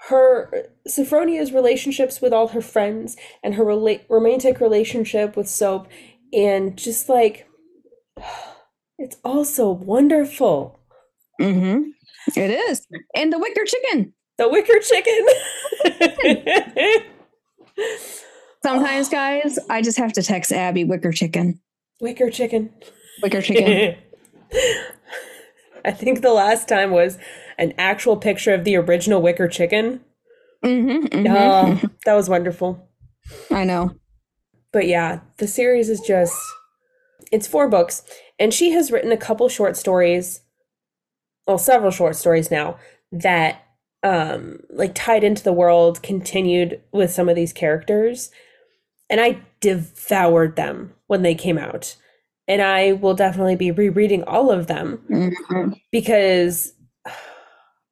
her 0.08 0.70
Sophronia's 0.88 1.52
relationships 1.52 2.22
with 2.22 2.32
all 2.32 2.48
her 2.50 2.62
friends 2.62 3.18
and 3.44 3.56
her 3.56 3.66
rela- 3.66 4.02
romantic 4.10 4.60
relationship 4.62 5.36
with 5.36 5.50
Soap 5.50 5.88
and 6.34 6.78
just 6.78 7.10
like 7.10 7.48
it's 8.98 9.18
all 9.24 9.46
so 9.46 9.70
wonderful. 9.70 10.79
Mm-hmm. 11.40 11.90
It 12.40 12.52
is. 12.70 12.86
And 13.16 13.32
the 13.34 13.40
wicker 13.40 13.64
chicken. 13.66 14.14
The 14.38 14.48
wicker 14.50 14.80
chicken. 14.80 15.26
Sometimes, 18.64 19.10
guys, 19.10 19.58
I 19.70 19.82
just 19.82 19.98
have 19.98 20.14
to 20.14 20.22
text 20.22 20.52
Abby 20.52 20.84
wicker 20.84 21.12
chicken. 21.12 21.60
wicker 22.02 22.30
chicken. 22.30 22.72
Wicker 23.22 23.42
chicken. 23.42 23.96
I 25.86 25.92
think 25.92 26.22
the 26.22 26.34
last 26.34 26.68
time 26.68 26.92
was 26.92 27.18
an 27.58 27.74
actual 27.78 28.18
picture 28.18 28.54
of 28.54 28.66
the 28.66 28.76
original 28.76 29.22
wicker 29.22 29.48
chicken. 29.48 30.02
mm-hmm, 30.64 31.26
Oh, 31.28 31.80
that 32.06 32.14
was 32.14 32.30
wonderful. 32.30 32.90
I 33.50 33.64
know. 33.64 33.92
But 34.72 34.88
yeah, 34.88 35.22
the 35.38 35.48
series 35.48 35.90
is 35.90 36.02
just 36.02 36.36
it's 37.32 37.48
four 37.48 37.70
books 37.70 38.04
and 38.40 38.54
she 38.54 38.72
has 38.72 38.92
written 38.92 39.12
a 39.12 39.18
couple 39.18 39.48
short 39.50 39.78
stories, 39.78 40.42
well, 41.50 41.58
several 41.58 41.90
short 41.90 42.16
stories 42.16 42.52
now 42.52 42.78
that 43.12 43.64
um 44.04 44.60
like 44.70 44.94
tied 44.94 45.24
into 45.24 45.44
the 45.44 45.52
world, 45.52 46.02
continued 46.04 46.80
with 46.92 47.12
some 47.12 47.28
of 47.28 47.36
these 47.36 47.52
characters. 47.52 48.30
And 49.10 49.20
I 49.20 49.42
devoured 49.60 50.56
them 50.56 50.94
when 51.08 51.24
they 51.24 51.34
came 51.34 51.58
out. 51.58 51.96
And 52.48 52.62
I 52.62 52.92
will 52.94 53.16
definitely 53.16 53.56
be 53.56 53.72
rereading 53.72 54.24
all 54.24 54.52
of 54.52 54.68
them 54.68 55.04
Mhm. 55.10 55.74
because 55.92 56.74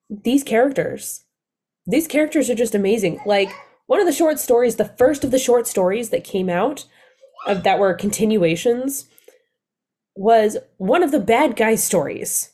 these 0.10 0.44
characters 0.44 1.24
these 1.88 2.08
characters 2.08 2.50
are 2.50 2.56
just 2.56 2.76
amazing 2.76 3.20
like 3.26 3.50
one 3.88 4.00
of 4.00 4.06
the 4.06 4.14
short 4.14 4.40
stories 4.40 4.76
the 4.76 4.86
first 4.98 5.24
of 5.26 5.32
the 5.32 5.40
short 5.40 5.68
stories 5.68 6.10
that 6.12 6.24
came 6.24 6.50
out 6.50 6.86
of 7.46 7.64
that 7.64 7.78
were 7.80 7.94
continuations 7.94 9.10
was 10.16 10.58
one 10.78 11.04
of 11.04 11.12
the 11.12 11.20
bad 11.20 11.56
guy 11.58 11.76
stories 11.76 12.52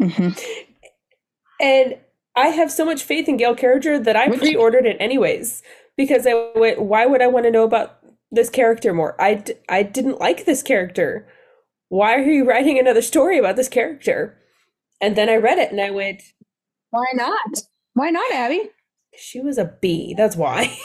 Mhm. 0.00 0.40
and 1.60 1.98
i 2.36 2.48
have 2.48 2.72
so 2.72 2.84
much 2.84 3.02
faith 3.02 3.28
in 3.28 3.36
gail 3.36 3.54
carriger 3.54 3.98
that 3.98 4.16
i 4.16 4.28
Which- 4.28 4.40
pre-ordered 4.40 4.86
it 4.86 4.96
anyways 4.98 5.62
because 5.96 6.26
i 6.26 6.34
went 6.56 6.80
why 6.80 7.04
would 7.06 7.20
i 7.22 7.26
want 7.26 7.44
to 7.44 7.50
know 7.50 7.64
about 7.64 7.98
this 8.30 8.48
character 8.48 8.94
more 8.94 9.20
I, 9.20 9.34
d- 9.34 9.54
I 9.68 9.82
didn't 9.82 10.18
like 10.20 10.44
this 10.44 10.62
character 10.62 11.26
why 11.88 12.14
are 12.14 12.20
you 12.20 12.44
writing 12.48 12.78
another 12.78 13.02
story 13.02 13.38
about 13.38 13.56
this 13.56 13.68
character 13.68 14.38
and 15.00 15.16
then 15.16 15.28
i 15.28 15.36
read 15.36 15.58
it 15.58 15.70
and 15.72 15.80
i 15.80 15.90
went 15.90 16.22
Why 16.90 17.06
not? 17.14 17.62
Why 17.94 18.10
not, 18.10 18.32
Abby? 18.32 18.70
She 19.16 19.40
was 19.40 19.58
a 19.58 19.64
bee. 19.80 20.14
That's 20.16 20.36
why. 20.36 20.76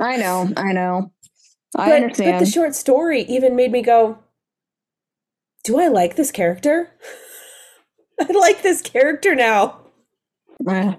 I 0.00 0.16
know. 0.16 0.50
I 0.56 0.72
know. 0.72 1.12
I 1.76 1.88
but, 1.88 2.02
understand. 2.02 2.32
But 2.32 2.38
the 2.44 2.50
short 2.50 2.74
story 2.74 3.22
even 3.22 3.54
made 3.56 3.70
me 3.72 3.82
go, 3.82 4.18
"Do 5.64 5.78
I 5.80 5.88
like 5.88 6.16
this 6.16 6.30
character? 6.30 6.90
I 8.28 8.32
like 8.32 8.62
this 8.62 8.82
character 8.82 9.34
now." 9.34 9.80
Uh, 10.68 10.94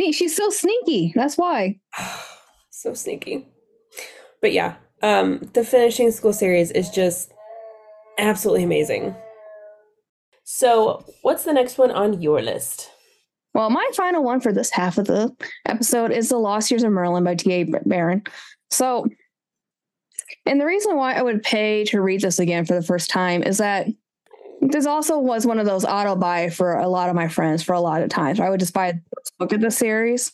See, 0.00 0.12
she's 0.12 0.34
so 0.34 0.48
sneaky. 0.50 1.12
That's 1.14 1.36
why. 1.36 1.78
so 2.70 2.94
sneaky. 2.94 3.46
But 4.40 4.52
yeah, 4.52 4.76
um, 5.02 5.40
the 5.52 5.64
finishing 5.64 6.10
school 6.10 6.32
series 6.32 6.70
is 6.70 6.88
just 6.90 7.32
absolutely 8.18 8.64
amazing. 8.64 9.14
So, 10.44 11.04
what's 11.22 11.44
the 11.44 11.52
next 11.52 11.78
one 11.78 11.90
on 11.90 12.22
your 12.22 12.40
list? 12.40 12.90
Well, 13.52 13.68
my 13.68 13.86
final 13.94 14.22
one 14.22 14.40
for 14.40 14.52
this 14.52 14.70
half 14.70 14.96
of 14.96 15.06
the 15.06 15.34
episode 15.66 16.12
is 16.12 16.28
The 16.28 16.38
Lost 16.38 16.70
Years 16.70 16.82
of 16.82 16.92
Merlin 16.92 17.24
by 17.24 17.34
T.A. 17.34 17.64
Barron. 17.84 18.22
So, 18.70 19.06
and 20.46 20.60
the 20.60 20.66
reason 20.66 20.96
why 20.96 21.14
I 21.14 21.22
would 21.22 21.42
pay 21.42 21.84
to 21.86 22.00
read 22.00 22.22
this 22.22 22.38
again 22.38 22.64
for 22.64 22.74
the 22.74 22.86
first 22.86 23.10
time 23.10 23.42
is 23.42 23.58
that 23.58 23.88
this 24.60 24.86
also 24.86 25.18
was 25.18 25.46
one 25.46 25.58
of 25.58 25.66
those 25.66 25.84
auto 25.84 26.14
buy 26.14 26.50
for 26.50 26.74
a 26.74 26.88
lot 26.88 27.08
of 27.08 27.14
my 27.14 27.28
friends 27.28 27.62
for 27.62 27.72
a 27.72 27.80
lot 27.80 28.02
of 28.02 28.10
times. 28.10 28.40
I 28.40 28.50
would 28.50 28.60
just 28.60 28.74
buy 28.74 28.88
a 28.88 28.94
book 29.38 29.52
of 29.52 29.60
the 29.60 29.70
series. 29.70 30.32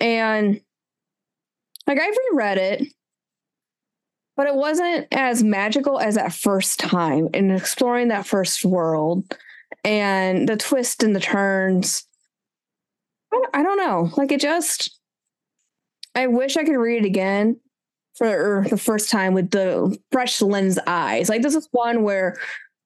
And 0.00 0.60
like 1.86 2.00
I've 2.00 2.16
reread 2.30 2.58
it, 2.58 2.88
but 4.36 4.46
it 4.46 4.54
wasn't 4.54 5.06
as 5.12 5.42
magical 5.42 6.00
as 6.00 6.16
that 6.16 6.32
first 6.32 6.80
time 6.80 7.28
in 7.34 7.50
exploring 7.50 8.08
that 8.08 8.26
first 8.26 8.64
world 8.64 9.36
and 9.84 10.48
the 10.48 10.56
twists 10.56 11.02
and 11.02 11.14
the 11.14 11.20
turns. 11.20 12.04
I 13.54 13.62
don't 13.62 13.78
know. 13.78 14.10
Like 14.16 14.32
it 14.32 14.40
just, 14.40 14.98
I 16.14 16.26
wish 16.26 16.56
I 16.56 16.64
could 16.64 16.76
read 16.76 17.04
it 17.04 17.06
again 17.06 17.58
for 18.16 18.66
the 18.68 18.76
first 18.76 19.08
time 19.08 19.34
with 19.34 19.50
the 19.50 19.96
fresh 20.10 20.42
lens 20.42 20.78
eyes. 20.86 21.28
Like 21.28 21.42
this 21.42 21.54
is 21.54 21.68
one 21.72 22.02
where 22.02 22.36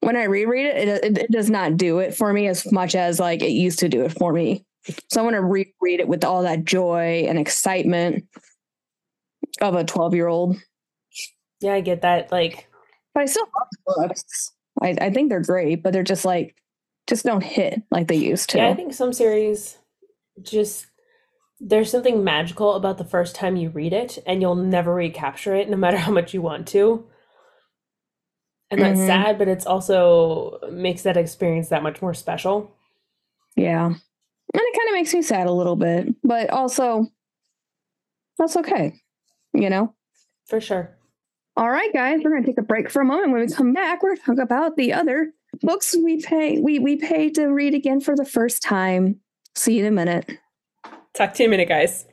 when 0.06 0.16
I 0.16 0.22
reread 0.22 0.66
it, 0.66 0.76
it, 0.76 1.04
it, 1.04 1.18
it 1.18 1.32
does 1.32 1.50
not 1.50 1.76
do 1.76 1.98
it 1.98 2.14
for 2.14 2.32
me 2.32 2.46
as 2.46 2.70
much 2.70 2.94
as 2.94 3.18
like 3.18 3.42
it 3.42 3.50
used 3.50 3.80
to 3.80 3.88
do 3.88 4.04
it 4.04 4.12
for 4.12 4.32
me. 4.32 4.64
So 5.10 5.20
I 5.20 5.24
want 5.24 5.34
to 5.34 5.42
reread 5.42 5.98
it 5.98 6.06
with 6.06 6.22
all 6.22 6.44
that 6.44 6.64
joy 6.64 7.24
and 7.28 7.40
excitement 7.40 8.24
of 9.60 9.74
a 9.74 9.82
12 9.82 10.14
year 10.14 10.28
old. 10.28 10.58
Yeah, 11.60 11.74
I 11.74 11.80
get 11.80 12.02
that. 12.02 12.30
Like, 12.30 12.68
But 13.14 13.24
I 13.24 13.26
still 13.26 13.48
love 13.58 14.08
books. 14.08 14.52
I, 14.80 14.96
I 15.00 15.10
think 15.10 15.28
they're 15.28 15.40
great, 15.40 15.82
but 15.82 15.92
they're 15.92 16.04
just 16.04 16.24
like, 16.24 16.54
just 17.08 17.24
don't 17.24 17.42
hit 17.42 17.82
like 17.90 18.06
they 18.06 18.14
used 18.14 18.50
to. 18.50 18.58
yeah, 18.58 18.68
I 18.68 18.74
think 18.74 18.94
some 18.94 19.12
series 19.12 19.76
just 20.40 20.86
there's 21.58 21.90
something 21.90 22.22
magical 22.22 22.74
about 22.74 22.98
the 22.98 23.04
first 23.04 23.34
time 23.34 23.56
you 23.56 23.70
read 23.70 23.92
it, 23.92 24.22
and 24.24 24.40
you'll 24.40 24.54
never 24.54 24.94
recapture 24.94 25.56
it, 25.56 25.68
no 25.68 25.76
matter 25.76 25.96
how 25.96 26.12
much 26.12 26.32
you 26.32 26.42
want 26.42 26.68
to. 26.68 27.06
And 28.70 28.80
that's 28.80 28.98
Mhm. 28.98 29.06
sad, 29.06 29.38
but 29.38 29.48
it's 29.48 29.64
also 29.66 30.58
makes 30.72 31.02
that 31.02 31.16
experience 31.16 31.68
that 31.68 31.82
much 31.82 32.02
more 32.02 32.14
special. 32.14 32.72
Yeah. 33.54 33.86
And 33.86 33.94
it 34.54 34.78
kind 34.78 34.88
of 34.88 34.94
makes 34.94 35.14
me 35.14 35.22
sad 35.22 35.46
a 35.46 35.52
little 35.52 35.76
bit, 35.76 36.08
but 36.24 36.50
also 36.50 37.06
that's 38.38 38.56
okay. 38.56 38.94
You 39.54 39.70
know? 39.70 39.94
For 40.46 40.60
sure. 40.60 40.96
All 41.56 41.70
right, 41.70 41.92
guys, 41.92 42.20
we're 42.22 42.30
gonna 42.34 42.44
take 42.46 42.58
a 42.58 42.62
break 42.62 42.90
for 42.90 43.00
a 43.00 43.04
moment. 43.04 43.32
When 43.32 43.40
we 43.40 43.48
come 43.52 43.72
back, 43.72 44.02
we're 44.02 44.16
gonna 44.16 44.36
talk 44.36 44.44
about 44.44 44.76
the 44.76 44.92
other 44.92 45.32
books 45.62 45.96
we 45.96 46.20
pay 46.22 46.58
we 46.60 46.78
we 46.78 46.96
pay 46.96 47.30
to 47.30 47.46
read 47.46 47.72
again 47.74 48.00
for 48.00 48.14
the 48.14 48.26
first 48.26 48.62
time. 48.62 49.20
See 49.54 49.74
you 49.78 49.80
in 49.80 49.86
a 49.86 49.90
minute. 49.90 50.30
Talk 51.14 51.32
to 51.34 51.42
you 51.42 51.48
in 51.48 51.50
a 51.50 51.56
minute, 51.56 51.68
guys. 51.68 52.04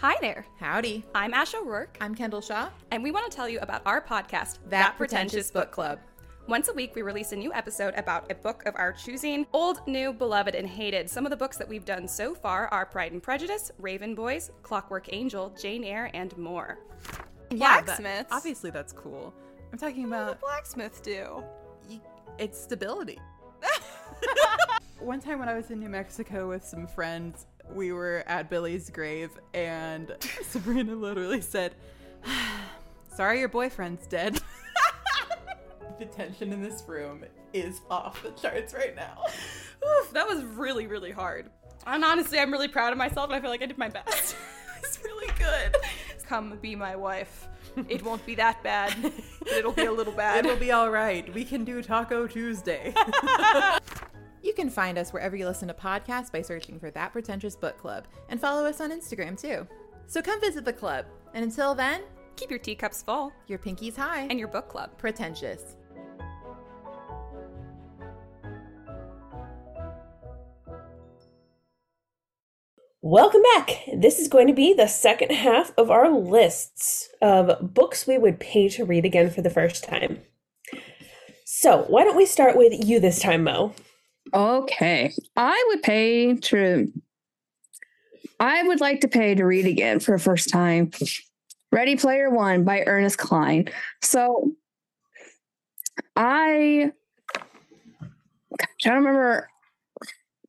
Hi 0.00 0.16
there. 0.20 0.46
Howdy. 0.58 1.04
I'm 1.14 1.34
Ash 1.34 1.54
O'Rourke, 1.54 1.96
I'm 2.00 2.14
Kendall 2.14 2.40
Shaw. 2.40 2.70
and 2.90 3.02
we 3.02 3.10
want 3.10 3.30
to 3.30 3.36
tell 3.36 3.48
you 3.48 3.58
about 3.60 3.82
our 3.84 4.00
podcast, 4.00 4.58
That, 4.68 4.96
Pretentious 4.96 5.50
Book 5.50 5.70
Club. 5.70 5.98
Once 6.46 6.68
a 6.68 6.72
week, 6.72 6.94
we 6.96 7.02
release 7.02 7.32
a 7.32 7.36
new 7.36 7.52
episode 7.52 7.92
about 7.96 8.30
a 8.30 8.34
book 8.34 8.62
of 8.66 8.74
our 8.76 8.92
choosing 8.92 9.46
old, 9.52 9.86
new, 9.86 10.12
beloved, 10.12 10.54
and 10.54 10.66
hated. 10.66 11.08
Some 11.08 11.26
of 11.26 11.30
the 11.30 11.36
books 11.36 11.58
that 11.58 11.68
we've 11.68 11.84
done 11.84 12.08
so 12.08 12.34
far 12.34 12.66
are 12.68 12.86
Pride 12.86 13.12
and 13.12 13.22
Prejudice, 13.22 13.70
Raven 13.78 14.14
Boys, 14.14 14.50
Clockwork 14.62 15.12
Angel, 15.12 15.54
Jane 15.60 15.84
Eyre, 15.84 16.10
and 16.14 16.36
more. 16.38 16.78
Yeah, 17.50 17.82
Blacksmiths. 17.82 18.32
obviously, 18.32 18.70
that's 18.70 18.92
cool. 18.92 19.34
I'm 19.72 19.78
talking 19.78 20.06
about 20.06 20.40
blacksmith 20.40 21.02
do? 21.02 21.44
its 22.38 22.58
stability. 22.60 23.18
One 24.98 25.20
time 25.20 25.38
when 25.38 25.48
I 25.48 25.54
was 25.54 25.70
in 25.70 25.78
New 25.78 25.88
Mexico 25.90 26.48
with 26.48 26.64
some 26.64 26.86
friends, 26.86 27.46
we 27.74 27.92
were 27.92 28.24
at 28.26 28.50
Billy's 28.50 28.90
grave, 28.90 29.30
and 29.54 30.14
Sabrina 30.42 30.94
literally 30.94 31.40
said, 31.40 31.74
Sorry, 33.14 33.40
your 33.40 33.48
boyfriend's 33.48 34.06
dead. 34.06 34.40
the 35.98 36.06
tension 36.06 36.52
in 36.52 36.62
this 36.62 36.84
room 36.86 37.24
is 37.52 37.80
off 37.90 38.22
the 38.22 38.30
charts 38.30 38.74
right 38.74 38.94
now. 38.94 39.24
Oof, 40.00 40.12
that 40.12 40.26
was 40.26 40.42
really, 40.44 40.86
really 40.86 41.10
hard. 41.10 41.50
And 41.86 42.04
honestly, 42.04 42.38
I'm 42.38 42.52
really 42.52 42.68
proud 42.68 42.92
of 42.92 42.98
myself, 42.98 43.26
and 43.26 43.34
I 43.34 43.40
feel 43.40 43.50
like 43.50 43.62
I 43.62 43.66
did 43.66 43.78
my 43.78 43.88
best. 43.88 44.36
It's 44.78 45.02
really 45.04 45.32
good. 45.38 45.76
Come 46.26 46.58
be 46.60 46.76
my 46.76 46.96
wife. 46.96 47.48
It 47.88 48.02
won't 48.02 48.24
be 48.26 48.34
that 48.36 48.62
bad, 48.62 48.94
but 49.40 49.52
it'll 49.52 49.72
be 49.72 49.84
a 49.84 49.92
little 49.92 50.12
bad. 50.12 50.44
It'll 50.44 50.58
be 50.58 50.72
all 50.72 50.90
right. 50.90 51.32
We 51.32 51.44
can 51.44 51.64
do 51.64 51.82
Taco 51.82 52.26
Tuesday. 52.26 52.94
You 54.42 54.52
can 54.54 54.70
find 54.70 54.98
us 54.98 55.12
wherever 55.12 55.36
you 55.36 55.46
listen 55.46 55.68
to 55.68 55.74
podcasts 55.74 56.32
by 56.32 56.42
searching 56.42 56.78
for 56.78 56.90
That 56.90 57.12
Pretentious 57.12 57.56
Book 57.56 57.78
Club 57.78 58.06
and 58.28 58.40
follow 58.40 58.64
us 58.64 58.80
on 58.80 58.90
Instagram 58.90 59.40
too. 59.40 59.66
So 60.06 60.22
come 60.22 60.40
visit 60.40 60.64
the 60.64 60.72
club. 60.72 61.06
And 61.34 61.44
until 61.44 61.74
then, 61.74 62.02
Keep 62.40 62.48
your 62.48 62.58
teacups 62.58 63.02
full 63.02 63.34
your 63.48 63.58
pinkies 63.58 63.96
high 63.96 64.22
and 64.30 64.38
your 64.38 64.48
book 64.48 64.66
club. 64.66 64.96
pretentious. 64.96 65.76
Welcome 73.02 73.42
back. 73.54 73.80
This 73.94 74.18
is 74.18 74.28
going 74.28 74.46
to 74.46 74.54
be 74.54 74.72
the 74.72 74.86
second 74.86 75.32
half 75.32 75.72
of 75.76 75.90
our 75.90 76.10
lists 76.10 77.10
of 77.20 77.74
books 77.74 78.06
we 78.06 78.16
would 78.16 78.40
pay 78.40 78.70
to 78.70 78.86
read 78.86 79.04
again 79.04 79.28
for 79.28 79.42
the 79.42 79.50
first 79.50 79.84
time. 79.84 80.20
So, 81.44 81.84
why 81.88 82.04
don't 82.04 82.16
we 82.16 82.24
start 82.24 82.56
with 82.56 82.86
you 82.86 83.00
this 83.00 83.18
time, 83.18 83.44
Mo? 83.44 83.74
Okay. 84.32 85.12
I 85.36 85.64
would 85.68 85.82
pay 85.82 86.34
to 86.36 86.92
I 88.38 88.62
would 88.62 88.80
like 88.80 89.02
to 89.02 89.08
pay 89.08 89.34
to 89.34 89.44
read 89.44 89.66
again 89.66 90.00
for 90.00 90.16
the 90.16 90.22
first 90.22 90.48
time. 90.48 90.90
Ready 91.72 91.96
Player 91.96 92.30
One 92.30 92.64
by 92.64 92.82
Ernest 92.86 93.18
Cline. 93.18 93.68
So 94.02 94.52
I 96.16 96.92
gosh, 98.00 98.68
I 98.86 98.88
don't 98.88 98.98
remember 98.98 99.48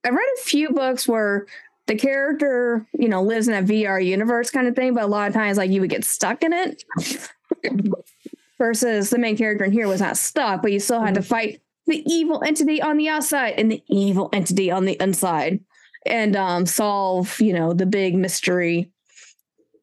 I've 0.03 0.13
read 0.13 0.27
a 0.39 0.41
few 0.41 0.69
books 0.69 1.07
where 1.07 1.45
the 1.88 1.95
character, 1.95 2.88
you 2.93 3.10
know, 3.10 3.21
lives 3.21 3.47
in 3.47 3.53
a 3.53 3.62
VR 3.62 4.03
universe 4.03 4.49
kind 4.49 4.67
of 4.67 4.75
thing, 4.75 4.93
but 4.93 5.03
a 5.03 5.07
lot 5.07 5.27
of 5.27 5.34
times 5.34 5.57
like 5.57 5.69
you 5.69 5.81
would 5.81 5.89
get 5.89 6.05
stuck 6.05 6.43
in 6.43 6.53
it. 6.53 6.84
Versus 8.57 9.10
the 9.10 9.17
main 9.17 9.36
character 9.36 9.65
in 9.65 9.71
here 9.71 9.88
was 9.88 10.01
not 10.01 10.17
stuck, 10.17 10.62
but 10.62 10.71
you 10.71 10.79
still 10.79 11.01
had 11.01 11.15
to 11.15 11.19
mm-hmm. 11.19 11.27
fight 11.27 11.62
the 11.91 12.04
evil 12.12 12.41
entity 12.43 12.82
on 12.82 12.97
the 12.97 13.08
outside 13.10 13.54
and 13.58 13.71
the 13.71 13.84
evil 13.88 14.30
entity 14.34 14.71
on 14.71 14.86
the 14.86 14.97
inside 14.99 15.60
and 16.08 16.36
um 16.36 16.65
solve 16.65 17.39
you 17.39 17.54
know 17.54 17.73
the 17.73 17.86
big 17.86 18.15
mystery 18.15 18.89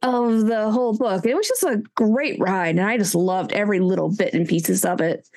of 0.02 0.46
the 0.46 0.70
whole 0.70 0.96
book 0.96 1.24
it 1.26 1.34
was 1.36 1.46
just 1.48 1.62
a 1.64 1.82
great 1.94 2.38
ride 2.40 2.76
and 2.76 2.80
i 2.84 2.96
just 2.98 3.14
loved 3.14 3.52
every 3.52 3.80
little 3.80 4.10
bit 4.16 4.34
and 4.34 4.48
pieces 4.48 4.84
of 4.84 5.00
it 5.00 5.28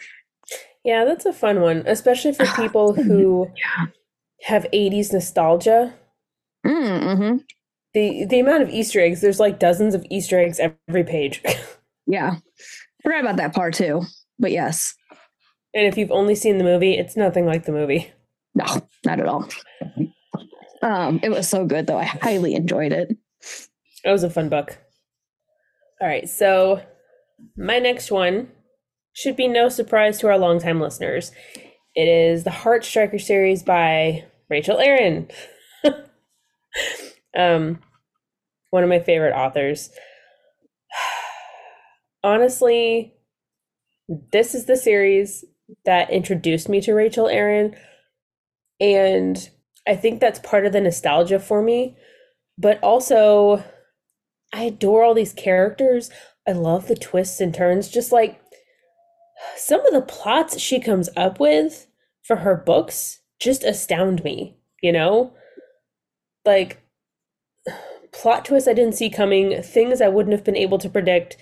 Yeah, 0.84 1.06
that's 1.06 1.28
a 1.28 1.34
fun 1.34 1.62
one, 1.62 1.84
especially 1.86 2.34
for 2.34 2.46
people 2.56 2.94
who 2.94 3.48
have 4.44 4.66
80s 4.74 5.14
nostalgia. 5.14 5.94
mm-hmm. 6.66 7.38
The 7.94 8.26
the 8.26 8.40
amount 8.40 8.64
of 8.64 8.70
Easter 8.70 9.00
eggs, 9.00 9.22
there's 9.22 9.40
like 9.40 9.60
dozens 9.60 9.94
of 9.94 10.04
Easter 10.10 10.40
eggs 10.40 10.60
every 10.60 11.04
page. 11.04 11.44
yeah 12.08 12.38
forgot 13.04 13.22
about 13.22 13.38
that 13.38 13.54
part 13.54 13.74
too 13.76 14.02
but 14.40 14.52
yes 14.52 14.96
and 15.74 15.88
if 15.88 15.98
you've 15.98 16.12
only 16.12 16.36
seen 16.36 16.58
the 16.58 16.64
movie, 16.64 16.94
it's 16.98 17.16
nothing 17.16 17.46
like 17.46 17.66
the 17.66 17.72
movie. 17.72 18.12
no 18.56 18.66
not 19.06 19.20
at 19.20 19.26
all 19.28 19.48
um 20.82 21.20
it 21.24 21.30
was 21.30 21.48
so 21.48 21.66
good 21.66 21.88
though 21.88 21.98
i 21.98 22.04
highly 22.04 22.54
enjoyed 22.56 22.92
it 22.92 23.16
It 24.04 24.12
was 24.12 24.24
a 24.24 24.30
fun 24.30 24.50
book. 24.50 24.78
All 26.02 26.08
right, 26.08 26.28
so 26.28 26.82
my 27.56 27.78
next 27.80 28.10
one 28.12 28.50
should 29.14 29.36
be 29.36 29.48
no 29.48 29.70
surprise 29.70 30.18
to 30.20 30.28
our 30.28 30.38
longtime 30.40 30.82
listeners. 30.82 31.32
It 31.94 32.08
is 32.08 32.44
the 32.44 32.50
Heartstriker 32.50 33.22
series 33.22 33.62
by 33.62 34.26
Rachel 34.50 34.80
Aaron. 34.80 35.30
um, 37.38 37.80
one 38.72 38.82
of 38.84 38.90
my 38.90 39.00
favorite 39.00 39.36
authors. 39.36 39.92
Honestly, 42.24 43.14
this 44.32 44.56
is 44.56 44.66
the 44.66 44.78
series 44.78 45.46
that 45.86 46.10
introduced 46.10 46.70
me 46.70 46.82
to 46.82 46.94
Rachel 46.94 47.28
Aaron, 47.28 47.76
and 48.80 49.50
I 49.88 49.96
think 49.96 50.20
that's 50.20 50.40
part 50.40 50.66
of 50.66 50.74
the 50.74 50.82
nostalgia 50.82 51.40
for 51.40 51.62
me. 51.62 51.98
But 52.58 52.80
also, 52.84 53.64
I 54.54 54.64
adore 54.64 55.04
all 55.04 55.14
these 55.14 55.34
characters. 55.34 56.10
I 56.48 56.52
love 56.52 56.88
the 56.88 56.96
twists 56.96 57.40
and 57.40 57.54
turns. 57.54 57.90
Just 57.90 58.12
like 58.12 58.42
some 59.56 59.86
of 59.86 59.94
the 59.94 60.02
plots 60.02 60.60
she 60.60 60.80
comes 60.80 61.10
up 61.16 61.40
with 61.40 61.88
for 62.24 62.38
her 62.38 62.56
books 62.56 63.20
just 63.40 63.64
astound 63.64 64.24
me, 64.24 64.58
you 64.82 64.92
know? 64.92 65.34
Like 66.46 66.82
plot 68.12 68.46
twists 68.46 68.68
I 68.68 68.74
didn't 68.74 68.96
see 68.96 69.10
coming, 69.10 69.62
things 69.64 70.02
I 70.02 70.10
wouldn't 70.10 70.34
have 70.34 70.44
been 70.44 70.56
able 70.56 70.78
to 70.80 70.90
predict. 70.90 71.38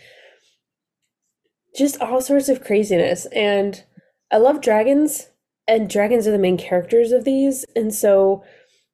Just 1.75 2.01
all 2.01 2.21
sorts 2.21 2.49
of 2.49 2.63
craziness. 2.63 3.25
And 3.27 3.83
I 4.31 4.37
love 4.37 4.61
dragons, 4.61 5.27
and 5.67 5.89
dragons 5.89 6.27
are 6.27 6.31
the 6.31 6.37
main 6.37 6.57
characters 6.57 7.11
of 7.11 7.23
these. 7.23 7.65
And 7.75 7.93
so 7.93 8.43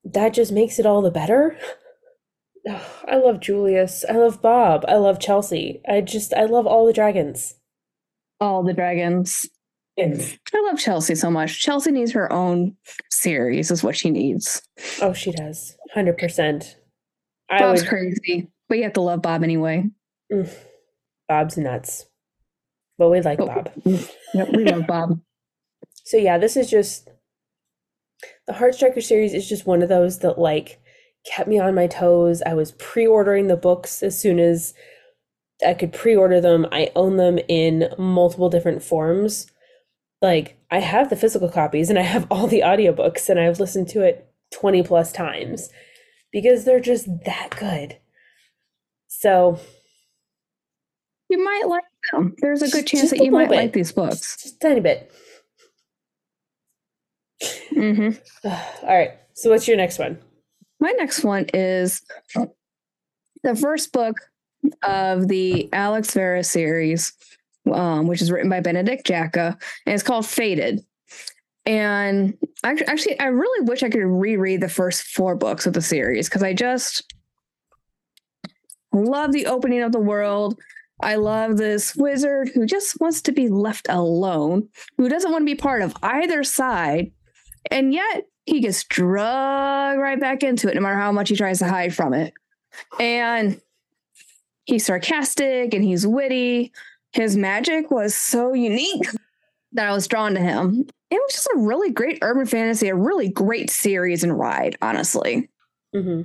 that 0.04 0.34
just 0.34 0.52
makes 0.52 0.80
it 0.80 0.86
all 0.86 1.02
the 1.02 1.12
better. 1.12 1.58
Ugh, 2.70 2.82
I 3.08 3.18
love 3.18 3.40
Julius. 3.42 4.04
I 4.10 4.14
love 4.14 4.42
Bob. 4.42 4.86
I 4.88 4.96
love 4.96 5.20
Chelsea. 5.20 5.82
I 5.88 6.02
just, 6.02 6.34
I 6.34 6.46
love 6.46 6.66
all 6.68 6.86
the 6.86 6.94
dragons. 6.94 7.56
all 8.42 8.64
the 8.64 8.74
dragons 8.74 9.48
Yes. 9.98 10.38
i 10.54 10.62
love 10.70 10.78
chelsea 10.78 11.16
so 11.16 11.32
much 11.32 11.62
chelsea 11.64 11.90
needs 11.90 12.12
her 12.12 12.30
own 12.34 12.76
series 13.10 13.72
is 13.72 13.82
what 13.82 13.96
she 13.96 14.10
needs 14.10 14.62
Oh, 15.02 15.14
she 15.14 15.32
does. 15.32 15.78
100%. 15.96 16.76
I 17.50 17.60
bob's 17.60 17.80
would, 17.82 17.88
crazy 17.90 18.50
but 18.68 18.78
you 18.78 18.84
have 18.84 18.92
to 18.94 19.02
love 19.02 19.22
bob 19.22 19.42
anyway 19.42 19.86
Mm. 20.34 20.50
Bob's 21.30 21.58
nuts. 21.58 22.08
But 22.98 23.10
we 23.10 23.22
like 23.22 23.40
Oh. 23.40 23.46
Bob. 23.48 23.72
Yep, 24.34 24.50
we 24.54 24.66
love 24.66 24.86
bob 24.86 25.22
So 26.06 26.18
yeah, 26.18 26.38
this 26.38 26.56
is 26.56 26.70
just 26.70 27.10
the 28.48 28.54
Heartstriker 28.54 29.04
series 29.04 29.34
is 29.34 29.50
just 29.50 29.66
one 29.66 29.82
of 29.82 29.90
those 29.90 30.20
that 30.20 30.40
like 30.40 30.80
kept 31.26 31.50
me 31.50 31.60
on 31.60 31.76
my 31.76 31.88
toes. 31.88 32.42
I 32.46 32.54
was 32.54 32.74
pre-ordering 32.74 33.48
the 33.48 33.58
books 33.58 34.04
as 34.04 34.20
soon 34.20 34.40
as 34.40 34.74
I 35.66 35.74
could 35.74 35.92
pre-order 35.92 36.40
them. 36.40 36.68
I 36.72 36.92
own 36.96 37.18
them 37.18 37.40
in 37.48 37.90
multiple 37.98 38.50
different 38.50 38.84
forms. 38.84 39.48
Like 40.22 40.58
I 40.70 40.80
have 40.80 41.10
the 41.10 41.16
physical 41.16 41.50
copies 41.50 41.90
and 41.90 41.98
I 41.98 42.04
have 42.04 42.28
all 42.32 42.48
the 42.48 42.62
audiobooks 42.62 43.28
and 43.28 43.40
I've 43.40 43.60
listened 43.60 43.90
to 43.90 44.02
it 44.02 44.32
20 44.54 44.84
plus 44.84 45.12
times 45.12 45.70
because 46.32 46.66
they're 46.66 46.80
just 46.80 47.08
that 47.26 47.56
good. 47.60 47.98
So, 49.08 49.60
You 51.30 51.44
might 51.44 51.64
like 51.68 51.84
them. 52.12 52.36
There's 52.40 52.62
a 52.62 52.70
good 52.70 52.86
chance 52.86 53.10
that 53.10 53.24
you 53.24 53.32
might 53.32 53.50
like 53.50 53.74
these 53.74 53.92
books. 53.92 54.44
just 54.44 54.56
a 54.58 54.60
tiny 54.60 54.82
bit. 54.82 55.12
Hmm 57.44 58.10
All 58.44 58.84
right. 58.84 59.12
So 59.34 59.50
what's 59.50 59.68
your 59.68 59.78
next 59.78 60.00
one? 60.00 60.18
my 60.80 60.92
next 60.92 61.24
one 61.24 61.46
is 61.54 62.02
the 63.44 63.56
first 63.56 63.92
book 63.92 64.16
of 64.84 65.28
the 65.28 65.70
Alex 65.74 66.14
Verus 66.14 66.50
series, 66.50 67.14
um, 67.72 68.08
which 68.08 68.22
is 68.22 68.32
written 68.32 68.50
by 68.50 68.60
Benedict 68.60 69.06
Jacka, 69.06 69.58
and 69.86 69.94
it's 69.94 70.04
called 70.04 70.26
Faded. 70.26 70.82
And 71.66 72.38
act- 72.64 72.84
actually, 72.88 73.20
I 73.20 73.26
really 73.26 73.66
wish 73.66 73.82
I 73.82 73.90
could 73.90 74.06
reread 74.06 74.62
the 74.62 74.70
first 74.70 75.04
four 75.04 75.36
books 75.36 75.66
of 75.66 75.74
the 75.74 75.82
series 75.82 76.30
because 76.30 76.44
I 76.44 76.54
just 76.54 77.12
love 78.94 79.32
the 79.32 79.48
opening 79.48 79.82
of 79.82 79.92
the 79.92 80.00
world. 80.00 80.60
I 81.02 81.16
love 81.16 81.58
this 81.58 81.96
wizard 81.96 82.50
who 82.54 82.66
just 82.66 83.00
wants 83.02 83.22
to 83.24 83.32
be 83.32 83.50
left 83.50 83.88
alone, 83.90 84.70
who 84.98 85.10
doesn't 85.10 85.32
want 85.32 85.42
to 85.42 85.46
be 85.46 85.56
part 85.56 85.82
of 85.82 85.96
either 86.04 86.44
side. 86.44 87.12
And 87.72 87.94
yet 87.94 88.28
he 88.46 88.60
gets 88.60 88.84
dragged 88.84 90.00
right 90.00 90.20
back 90.20 90.44
into 90.44 90.70
it, 90.70 90.76
no 90.76 90.82
matter 90.82 90.96
how 90.98 91.12
much 91.12 91.30
he 91.30 91.36
tries 91.36 91.60
to 91.60 91.68
hide 91.68 91.94
from 91.94 92.14
it. 92.14 92.34
And 93.00 93.60
he's 94.66 94.86
sarcastic 94.86 95.74
and 95.74 95.84
he's 95.84 96.06
witty. 96.06 96.72
His 97.12 97.38
magic 97.38 97.92
was 97.92 98.14
so 98.14 98.54
unique 98.54 99.08
that 99.72 99.88
I 99.88 99.94
was 99.94 100.08
drawn 100.08 100.34
to 100.36 100.42
him. 100.42 100.88
It 101.10 101.16
was 101.16 101.34
just 101.34 101.48
a 101.48 101.60
really 101.60 101.92
great 101.92 102.20
urban 102.22 102.46
fantasy, 102.46 102.88
a 102.88 102.96
really 102.96 103.30
great 103.30 103.70
series 103.70 104.24
and 104.24 104.38
ride, 104.38 104.78
honestly. 104.82 105.50
hmm 105.94 106.22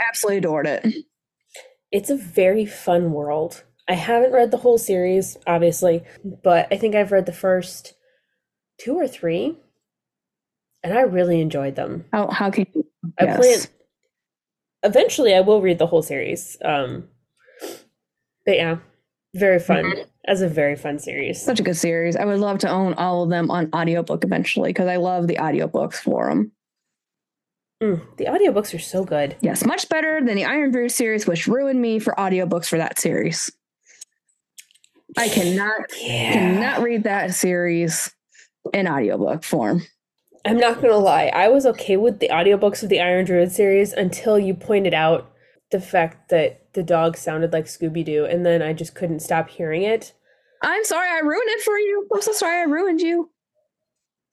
Absolutely 0.00 0.38
adored 0.38 0.66
it. 0.66 0.94
It's 1.92 2.10
a 2.10 2.16
very 2.16 2.66
fun 2.66 3.12
world. 3.12 3.62
I 3.86 3.94
haven't 3.94 4.32
read 4.32 4.50
the 4.50 4.56
whole 4.56 4.78
series, 4.78 5.36
obviously, 5.46 6.02
but 6.24 6.66
I 6.72 6.76
think 6.76 6.94
I've 6.94 7.12
read 7.12 7.26
the 7.26 7.32
first 7.32 7.94
two 8.78 8.96
or 8.96 9.06
three, 9.06 9.56
and 10.84 10.96
I 10.96 11.00
really 11.00 11.40
enjoyed 11.40 11.74
them. 11.74 12.04
How, 12.12 12.28
how 12.30 12.50
can 12.50 12.66
you? 12.74 12.86
I 13.18 13.24
Yes. 13.24 13.36
plan. 13.36 14.92
Eventually, 14.92 15.34
I 15.34 15.40
will 15.40 15.60
read 15.62 15.78
the 15.78 15.86
whole 15.86 16.02
series. 16.02 16.56
Um, 16.62 17.08
but 18.46 18.56
yeah, 18.56 18.76
very 19.34 19.58
fun. 19.58 19.92
As 20.26 20.42
a 20.42 20.48
very 20.48 20.76
fun 20.76 20.98
series. 20.98 21.42
Such 21.42 21.58
a 21.60 21.62
good 21.62 21.76
series. 21.76 22.16
I 22.16 22.24
would 22.24 22.38
love 22.38 22.58
to 22.60 22.68
own 22.70 22.94
all 22.94 23.22
of 23.24 23.30
them 23.30 23.50
on 23.50 23.70
audiobook 23.74 24.24
eventually 24.24 24.70
because 24.70 24.86
I 24.86 24.96
love 24.96 25.26
the 25.26 25.36
audiobooks 25.36 25.94
for 25.96 26.28
them. 26.28 26.52
Mm, 27.82 28.16
the 28.18 28.26
audiobooks 28.26 28.74
are 28.74 28.78
so 28.78 29.04
good. 29.04 29.36
Yes, 29.40 29.64
much 29.66 29.88
better 29.88 30.20
than 30.24 30.36
the 30.36 30.44
Iron 30.44 30.70
Druid 30.70 30.92
series, 30.92 31.26
which 31.26 31.46
ruined 31.46 31.80
me 31.80 31.98
for 31.98 32.14
audiobooks 32.14 32.66
for 32.68 32.78
that 32.78 32.98
series. 32.98 33.50
I 35.18 35.28
cannot 35.28 35.80
Yeah. 36.00 36.32
cannot 36.32 36.82
read 36.82 37.04
that 37.04 37.34
series 37.34 38.14
in 38.72 38.88
audiobook 38.88 39.44
form. 39.44 39.82
I'm 40.44 40.58
not 40.58 40.82
gonna 40.82 40.98
lie, 40.98 41.30
I 41.34 41.48
was 41.48 41.64
okay 41.66 41.96
with 41.96 42.20
the 42.20 42.28
audiobooks 42.28 42.82
of 42.82 42.90
the 42.90 43.00
Iron 43.00 43.24
Druid 43.24 43.50
series 43.50 43.92
until 43.92 44.38
you 44.38 44.54
pointed 44.54 44.92
out 44.92 45.30
the 45.70 45.80
fact 45.80 46.28
that 46.28 46.72
the 46.74 46.82
dog 46.82 47.16
sounded 47.16 47.52
like 47.52 47.64
Scooby 47.64 48.04
Doo, 48.04 48.26
and 48.26 48.44
then 48.44 48.60
I 48.60 48.74
just 48.74 48.94
couldn't 48.94 49.20
stop 49.20 49.48
hearing 49.48 49.82
it. 49.82 50.12
I'm 50.62 50.84
sorry 50.84 51.08
I 51.08 51.20
ruined 51.20 51.48
it 51.48 51.62
for 51.62 51.78
you. 51.78 52.06
I'm 52.12 52.20
so 52.20 52.32
sorry 52.32 52.60
I 52.60 52.64
ruined 52.64 53.00
you. 53.00 53.30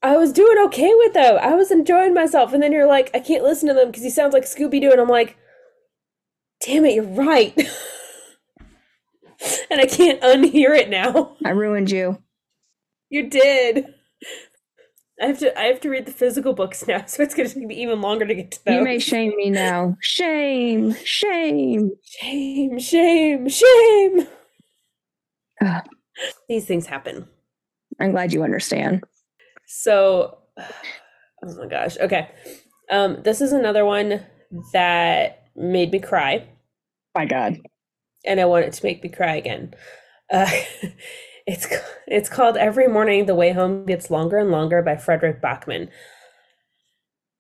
I 0.04 0.18
was 0.18 0.34
doing 0.34 0.58
okay 0.66 0.94
with 0.96 1.14
them. 1.14 1.38
I 1.42 1.56
was 1.56 1.72
enjoying 1.72 2.14
myself, 2.14 2.54
and 2.54 2.62
then 2.62 2.74
you're 2.74 2.88
like, 2.88 3.10
I 3.14 3.20
can't 3.20 3.44
listen 3.44 3.70
to 3.70 3.74
them 3.74 3.88
because 3.88 4.04
he 4.04 4.10
sounds 4.10 4.34
like 4.34 4.44
Scooby 4.44 4.82
Doo, 4.82 4.92
and 4.92 5.00
I'm 5.00 5.08
like, 5.08 5.38
damn 6.66 6.86
it, 6.86 6.96
you're 6.96 7.06
right. 7.06 7.58
and 9.70 9.80
I 9.80 9.86
can't 9.86 10.22
unhear 10.22 10.78
it 10.78 10.90
now. 10.90 11.38
I 11.46 11.52
ruined 11.52 11.90
you. 11.90 12.22
You 13.10 13.30
did. 13.30 13.94
I 15.22 15.26
have 15.26 15.40
to. 15.40 15.58
I 15.58 15.64
have 15.66 15.80
to 15.82 15.90
read 15.90 16.08
the 16.08 16.12
physical 16.12 16.54
books 16.54 16.86
now, 16.88 17.06
so 17.06 17.22
it's 17.22 17.36
going 17.36 17.48
to 17.48 17.54
take 17.56 17.66
me 17.66 17.76
even 17.76 18.02
longer 18.02 18.26
to 18.26 18.34
get 18.34 18.52
to 18.52 18.66
those. 18.66 18.76
You 18.76 18.84
may 18.84 19.00
shame 19.00 19.34
me 19.38 19.50
now. 19.50 19.96
Shame, 20.02 20.96
shame. 21.06 21.92
Shame, 22.04 22.80
shame, 22.80 23.48
shame. 23.48 24.28
Ugh. 25.62 25.84
These 26.50 26.66
things 26.66 26.88
happen. 26.88 27.28
I'm 28.00 28.12
glad 28.12 28.34
you 28.34 28.44
understand. 28.44 29.04
So, 29.68 30.40
oh 30.58 31.56
my 31.58 31.68
gosh. 31.68 31.98
Okay. 32.00 32.30
Um, 32.90 33.22
this 33.24 33.42
is 33.42 33.54
another 33.54 33.86
one 33.86 34.26
that 34.74 35.44
made 35.56 35.92
me 35.92 36.00
cry, 36.00 36.48
My 37.16 37.26
God. 37.26 37.58
and 38.26 38.40
I 38.42 38.46
want 38.46 38.66
it 38.66 38.74
to 38.74 38.86
make 38.86 39.02
me 39.04 39.10
cry 39.10 39.36
again. 39.36 39.74
Uh, 40.32 40.50
it's 41.48 41.68
it's 42.08 42.30
called 42.30 42.58
"Every 42.58 42.88
Morning 42.88 43.26
the 43.26 43.36
Way 43.36 43.52
Home 43.52 43.86
Gets 43.86 44.10
Longer 44.10 44.38
and 44.38 44.52
Longer" 44.52 44.82
by 44.82 44.96
Fredrik 44.96 45.42
Backman. 45.42 45.90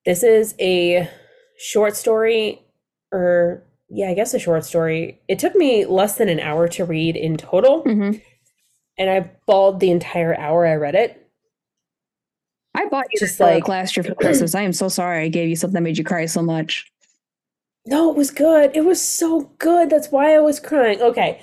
This 0.05 0.23
is 0.23 0.55
a 0.59 1.09
short 1.57 1.95
story, 1.95 2.61
or 3.11 3.63
yeah, 3.89 4.09
I 4.09 4.13
guess 4.13 4.33
a 4.33 4.39
short 4.39 4.65
story. 4.65 5.21
It 5.27 5.37
took 5.39 5.55
me 5.55 5.85
less 5.85 6.17
than 6.17 6.29
an 6.29 6.39
hour 6.39 6.67
to 6.69 6.85
read 6.85 7.15
in 7.15 7.37
total, 7.37 7.81
hmm 7.83 8.11
and 8.97 9.09
I 9.09 9.31
bawled 9.47 9.79
the 9.79 9.89
entire 9.89 10.37
hour 10.37 10.67
I 10.67 10.75
read 10.75 10.95
it. 10.95 11.17
I 12.75 12.85
bought 12.87 13.05
you 13.11 13.19
Just 13.19 13.33
this 13.33 13.37
book 13.39 13.47
like- 13.47 13.67
last 13.67 13.95
year 13.97 14.03
for 14.03 14.13
Christmas. 14.15 14.53
I 14.53 14.61
am 14.61 14.73
so 14.73 14.89
sorry 14.89 15.23
I 15.23 15.27
gave 15.29 15.49
you 15.49 15.55
something 15.55 15.75
that 15.75 15.81
made 15.81 15.97
you 15.97 16.03
cry 16.03 16.25
so 16.25 16.41
much. 16.41 16.85
No, 17.87 18.11
it 18.11 18.17
was 18.17 18.29
good. 18.31 18.71
It 18.75 18.85
was 18.85 19.01
so 19.01 19.51
good. 19.57 19.89
That's 19.89 20.09
why 20.11 20.35
I 20.35 20.39
was 20.39 20.59
crying. 20.59 21.01
Okay. 21.01 21.41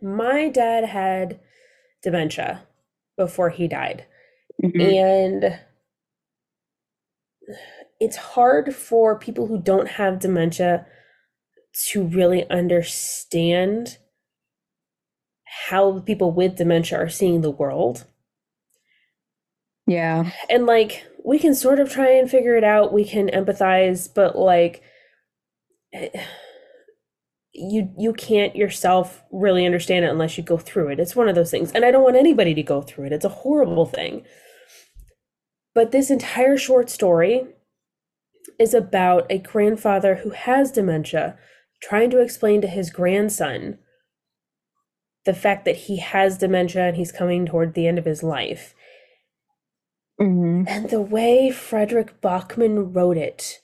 My 0.00 0.48
dad 0.48 0.84
had 0.84 1.40
dementia 2.02 2.62
before 3.16 3.50
he 3.50 3.68
died. 3.68 4.04
Mhm. 4.62 4.80
And 4.80 5.60
it's 8.00 8.16
hard 8.16 8.74
for 8.74 9.18
people 9.18 9.46
who 9.46 9.60
don't 9.60 9.88
have 9.88 10.18
dementia 10.20 10.86
to 11.88 12.04
really 12.06 12.48
understand 12.50 13.98
how 15.68 16.00
people 16.00 16.32
with 16.32 16.56
dementia 16.56 16.98
are 16.98 17.08
seeing 17.08 17.40
the 17.42 17.50
world. 17.50 18.06
Yeah. 19.86 20.30
and 20.48 20.66
like 20.66 21.04
we 21.24 21.38
can 21.40 21.52
sort 21.54 21.80
of 21.80 21.90
try 21.90 22.10
and 22.12 22.30
figure 22.30 22.54
it 22.54 22.62
out 22.62 22.92
we 22.92 23.04
can 23.04 23.28
empathize 23.28 24.08
but 24.14 24.38
like 24.38 24.82
you 27.60 27.90
you 27.98 28.12
can't 28.12 28.56
yourself 28.56 29.22
really 29.30 29.66
understand 29.66 30.04
it 30.04 30.10
unless 30.10 30.36
you 30.38 30.44
go 30.44 30.56
through 30.58 30.88
it. 30.88 31.00
It's 31.00 31.16
one 31.16 31.28
of 31.28 31.34
those 31.34 31.50
things 31.50 31.72
and 31.72 31.84
i 31.84 31.90
don't 31.90 32.02
want 32.02 32.16
anybody 32.16 32.54
to 32.54 32.62
go 32.62 32.82
through 32.82 33.06
it. 33.06 33.12
It's 33.12 33.24
a 33.24 33.28
horrible 33.28 33.86
thing. 33.86 34.24
But 35.74 35.92
this 35.92 36.10
entire 36.10 36.56
short 36.56 36.90
story 36.90 37.46
is 38.58 38.74
about 38.74 39.26
a 39.30 39.38
grandfather 39.38 40.16
who 40.16 40.30
has 40.30 40.72
dementia 40.72 41.38
trying 41.82 42.10
to 42.10 42.20
explain 42.20 42.60
to 42.60 42.66
his 42.66 42.90
grandson 42.90 43.78
the 45.24 45.34
fact 45.34 45.64
that 45.64 45.76
he 45.76 45.98
has 45.98 46.38
dementia 46.38 46.88
and 46.88 46.96
he's 46.96 47.12
coming 47.12 47.46
toward 47.46 47.74
the 47.74 47.86
end 47.86 47.98
of 47.98 48.04
his 48.04 48.22
life. 48.22 48.74
Hmm 50.18 50.50
and 50.66 50.90
the 50.90 51.00
way 51.00 51.50
Fredrik 51.50 52.20
Backman 52.20 52.94
wrote 52.94 53.16
it, 53.16 53.60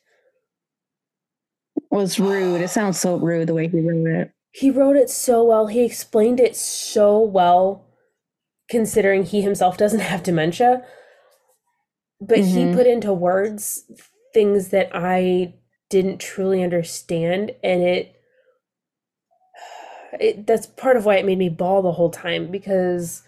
Was 1.91 2.19
rude. 2.19 2.61
It 2.61 2.69
sounds 2.69 2.99
so 3.01 3.17
rude 3.17 3.49
the 3.49 3.55
way 3.55 3.69
he 3.69 3.81
wrote 3.81 4.07
it. 4.07 4.33
he 4.53 4.71
wrote 4.71 4.97
it 4.97 5.11
so 5.11 5.45
well. 5.45 5.67
He 5.67 5.85
explained 5.85 6.41
it 6.41 6.57
so 6.57 7.19
well, 7.21 7.87
considering 8.71 9.25
he 9.25 9.43
himself 9.43 9.77
doesn't 9.77 10.01
have 10.01 10.23
dementia. 10.23 10.83
But 12.21 12.39
he 12.39 12.65
Mhm. 12.65 12.75
put 12.75 12.87
into 12.87 13.13
words 13.13 13.85
things 14.33 14.69
that 14.69 14.91
I 14.95 15.55
didn't 15.91 16.19
truly 16.19 16.63
understand, 16.63 17.55
and 17.63 17.83
it, 17.83 18.17
it 20.19 20.47
that's 20.47 20.67
part 20.67 20.97
of 20.97 21.05
why 21.05 21.17
it 21.17 21.27
made 21.27 21.39
me 21.39 21.49
bawl 21.51 21.83
the 21.83 21.93
whole 21.93 22.11
time 22.11 22.51
because 22.51 23.23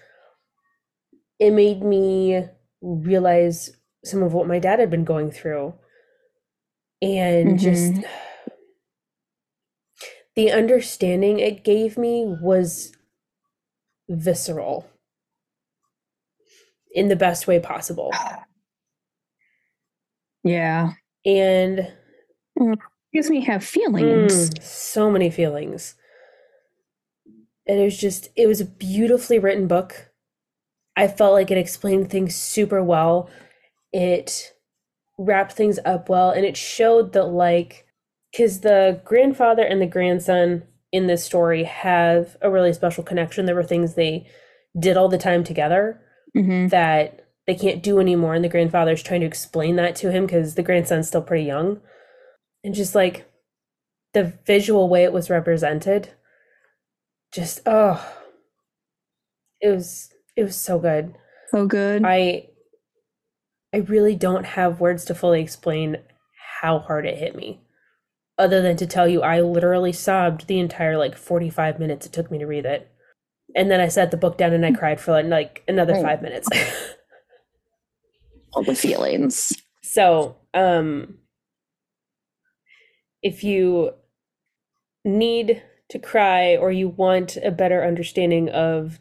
it 1.39 1.51
made 1.53 1.83
me 1.83 2.45
realize 2.81 3.77
some 4.05 4.23
of 4.23 4.33
what 4.33 4.47
my 4.49 4.59
dad 4.59 4.79
had 4.79 4.91
been 4.91 5.05
going 5.05 5.31
through 5.31 5.75
and 7.03 7.59
just 7.59 7.93
the 10.39 10.53
understanding 10.53 11.41
it 11.41 11.65
gave 11.65 11.99
me 11.99 12.25
was 12.43 12.95
visceral 14.09 14.89
in 16.95 17.09
the 17.09 17.17
best 17.17 17.47
way 17.49 17.61
possible 17.61 18.13
Yeah. 20.45 20.93
and 21.27 21.89
Gives 23.13 23.31
me 23.31 23.43
have 23.47 23.65
feelings. 23.65 24.51
Mm, 24.51 24.63
so 24.63 25.11
many 25.11 25.31
feelings. 25.31 25.97
And 27.67 27.81
it 27.81 27.85
was 27.85 27.99
just, 27.99 28.31
it 28.37 28.47
was 28.47 28.61
a 28.61 28.67
beautifully 28.67 29.39
written 29.41 29.67
book. 29.67 30.11
I 30.97 31.09
felt 31.09 31.35
like 31.35 31.51
it 31.51 31.59
explained 31.59 32.11
things 32.11 32.37
super 32.37 32.83
well. 32.85 33.31
It 33.93 34.55
wrapped 35.19 35.55
things 35.55 35.81
up 35.85 36.09
well, 36.09 36.31
and 36.31 36.47
it 36.47 36.57
showed 36.57 37.15
that, 37.15 37.27
like, 37.27 37.88
because 38.39 38.61
the 38.61 39.01
grandfather 39.05 39.65
and 39.65 39.83
the 39.83 39.87
grandson 39.87 40.63
in 40.93 41.09
this 41.09 41.25
story 41.25 41.65
have 41.65 42.37
a 42.41 42.49
really 42.49 42.73
special 42.73 43.03
connection. 43.03 43.47
There 43.47 43.55
were 43.57 43.65
things 43.65 43.95
they 43.95 44.29
did 44.79 44.97
all 44.97 45.09
the 45.09 45.19
time 45.19 45.43
together 45.43 46.01
hmm 46.35 46.69
that 46.69 47.25
they 47.47 47.55
can't 47.55 47.83
do 47.83 47.99
anymore 47.99 48.35
and 48.35 48.45
the 48.45 48.49
grandfather's 48.49 49.03
trying 49.03 49.23
to 49.23 49.27
explain 49.27 49.77
that 49.77 49.97
to 49.97 50.13
him 50.13 50.27
because 50.27 50.55
the 50.55 50.63
grandson's 50.63 51.09
still 51.09 51.23
pretty 51.23 51.45
young 51.45 51.81
and 52.63 52.75
just 52.75 52.95
like 52.95 53.27
the 54.13 54.35
visual 54.45 54.91
way 54.91 55.03
it 55.05 55.13
was 55.13 55.31
represented 55.31 56.11
just 57.33 57.61
oh 57.65 58.07
it 59.63 59.71
was 59.71 60.11
it 60.37 60.45
was 60.45 60.55
so 60.55 60.79
good 60.79 61.15
So 61.51 61.67
good. 61.67 62.03
i 62.05 62.49
i 63.73 63.79
really 63.79 64.15
don't 64.15 64.45
have 64.45 64.79
words 64.81 65.07
to 65.07 65.15
fully 65.15 65.41
explain 65.41 65.97
how 66.61 66.79
hard 66.81 67.07
it 67.07 67.17
hit 67.17 67.35
me 67.35 67.63
other 68.39 68.63
than 68.63 68.77
to 68.77 68.87
tell 68.87 69.09
you 69.09 69.23
i 69.23 69.41
literally 69.41 69.93
sobbed 69.93 70.47
the 70.47 70.59
entire 70.59 70.97
like 70.97 71.17
45 71.17 71.79
minutes 71.79 72.07
it 72.07 72.13
took 72.13 72.31
me 72.31 72.39
to 72.39 72.47
read 72.47 72.65
it 72.65 72.91
and 73.57 73.71
then 73.71 73.81
i 73.81 73.89
set 73.89 74.11
the 74.11 74.17
book 74.17 74.39
down 74.39 74.53
and 74.53 74.65
i 74.65 74.73
cried 74.73 75.01
for 75.01 75.23
like 75.23 75.65
another 75.69 75.95
Oh. 75.97 76.03
five 76.03 76.23
minutes 76.23 76.49
All 78.53 78.63
the 78.63 78.75
feelings. 78.75 79.53
So, 79.83 80.37
um, 80.55 81.19
if 83.23 83.45
you 83.45 83.93
need 85.05 85.63
to 85.91 85.99
cry 85.99 86.57
or 86.57 86.71
you 86.71 86.89
want 86.89 87.37
a 87.37 87.51
better 87.51 87.85
understanding 87.85 88.49
of 88.49 88.99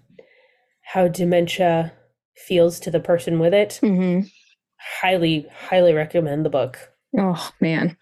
how 0.82 1.08
dementia 1.08 1.94
feels 2.36 2.80
to 2.82 2.92
the 2.92 3.00
person 3.00 3.40
with 3.40 3.54
it, 3.54 3.80
mm-hmm. 3.82 4.28
highly, 5.02 5.48
highly 5.70 5.94
recommend 5.94 6.46
the 6.46 6.50
book. 6.50 6.92
Oh 7.18 7.52
man. 7.60 7.98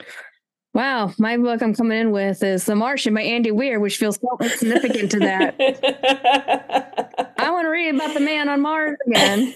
Wow. 0.76 1.14
My 1.18 1.38
book 1.38 1.64
I'm 1.64 1.74
coming 1.74 1.98
in 1.98 2.12
with 2.12 2.44
is 2.44 2.66
The 2.66 2.76
Martian 2.76 3.14
by 3.14 3.22
Andy 3.22 3.50
Weir, 3.50 3.80
which 3.80 3.96
feels 3.96 4.20
so 4.20 4.38
insignificant 4.42 5.10
to 5.12 5.20
that. 5.20 5.56
I 7.38 7.50
want 7.50 7.64
to 7.64 7.70
read 7.70 7.96
about 7.96 8.14
the 8.14 8.20
man 8.20 8.50
on 8.50 8.60
Mars 8.60 8.98
again. 9.08 9.56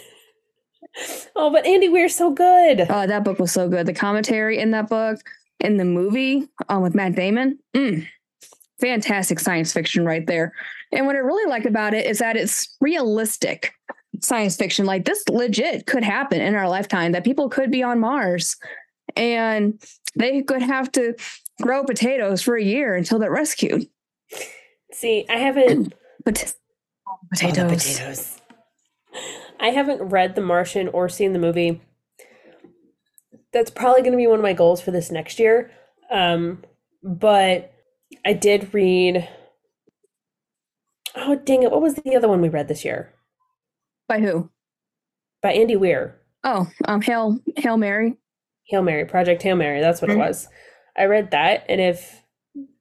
oh, 1.36 1.52
but 1.52 1.66
Andy 1.66 1.90
Weir's 1.90 2.16
so 2.16 2.32
good. 2.32 2.88
Oh, 2.90 3.06
that 3.06 3.26
book 3.26 3.38
was 3.38 3.52
so 3.52 3.68
good. 3.68 3.86
The 3.86 3.94
commentary 3.94 4.60
in 4.60 4.72
that 4.72 4.88
book, 4.88 5.20
in 5.60 5.76
the 5.76 5.84
movie 5.84 6.48
um, 6.70 6.84
with 6.84 6.96
Matt 6.96 7.16
Damon, 7.16 7.60
mm, 7.76 8.08
fantastic 8.80 9.42
science 9.42 9.74
fiction 9.74 10.06
right 10.06 10.26
there. 10.26 10.54
And 10.94 11.06
what 11.06 11.18
I 11.18 11.20
really 11.20 11.50
like 11.50 11.66
about 11.66 11.94
it 11.94 12.06
is 12.06 12.20
that 12.20 12.38
it's 12.38 12.78
realistic 12.80 13.74
science 14.22 14.56
fiction. 14.56 14.86
Like 14.86 15.04
this 15.04 15.28
legit 15.28 15.86
could 15.86 16.06
happen 16.06 16.40
in 16.40 16.56
our 16.56 16.70
lifetime 16.70 17.12
that 17.12 17.26
people 17.26 17.50
could 17.50 17.72
be 17.72 17.84
on 17.84 18.00
Mars 18.00 18.56
and 19.16 19.82
they 20.16 20.42
could 20.42 20.62
have 20.62 20.92
to 20.94 21.16
grow 21.62 21.84
potatoes 21.84 22.42
for 22.42 22.56
a 22.56 22.64
year 22.64 22.96
until 22.96 23.20
they're 23.20 23.32
rescued. 23.32 23.88
See, 24.92 25.26
I 25.30 25.38
haven't 25.38 25.94
But 26.26 26.54
Oh, 27.08 27.18
potatoes. 27.32 27.72
potatoes. 27.72 28.42
I 29.60 29.70
haven't 29.70 30.02
read 30.02 30.36
The 30.36 30.42
Martian 30.42 30.88
or 30.90 31.10
seen 31.10 31.34
the 31.34 31.40
movie. 31.40 31.82
That's 33.52 33.72
probably 33.72 34.02
going 34.02 34.12
to 34.12 34.18
be 34.18 34.28
one 34.28 34.38
of 34.40 34.44
my 34.44 34.54
goals 34.54 34.80
for 34.82 34.92
this 34.92 35.10
next 35.12 35.40
year. 35.40 35.72
Um, 36.12 36.64
but 37.04 37.74
I 38.26 38.34
did 38.34 38.74
read. 38.74 39.28
Oh, 41.16 41.36
dang 41.36 41.64
it. 41.64 41.72
What 41.72 41.82
was 41.82 41.96
the 41.96 42.16
other 42.16 42.28
one 42.28 42.42
we 42.42 42.50
read 42.50 42.68
this 42.68 42.86
year? 42.86 43.12
By 44.08 44.20
who? 44.20 44.50
By 45.42 45.54
Andy 45.54 45.76
Weir. 45.76 46.16
Oh, 46.44 46.68
um, 46.86 47.02
Hail 47.02 47.40
Hail 47.58 47.78
Mary. 47.78 48.16
Hail 48.70 48.82
Mary, 48.84 49.06
Project 49.06 49.42
Hail 49.44 49.56
Mary. 49.56 49.82
That's 49.82 50.02
what 50.02 50.10
Mhm. 50.12 50.16
it 50.16 50.18
was. 50.18 50.48
I 50.98 51.06
read 51.06 51.32
that. 51.32 51.66
And 51.70 51.80
if 51.82 52.24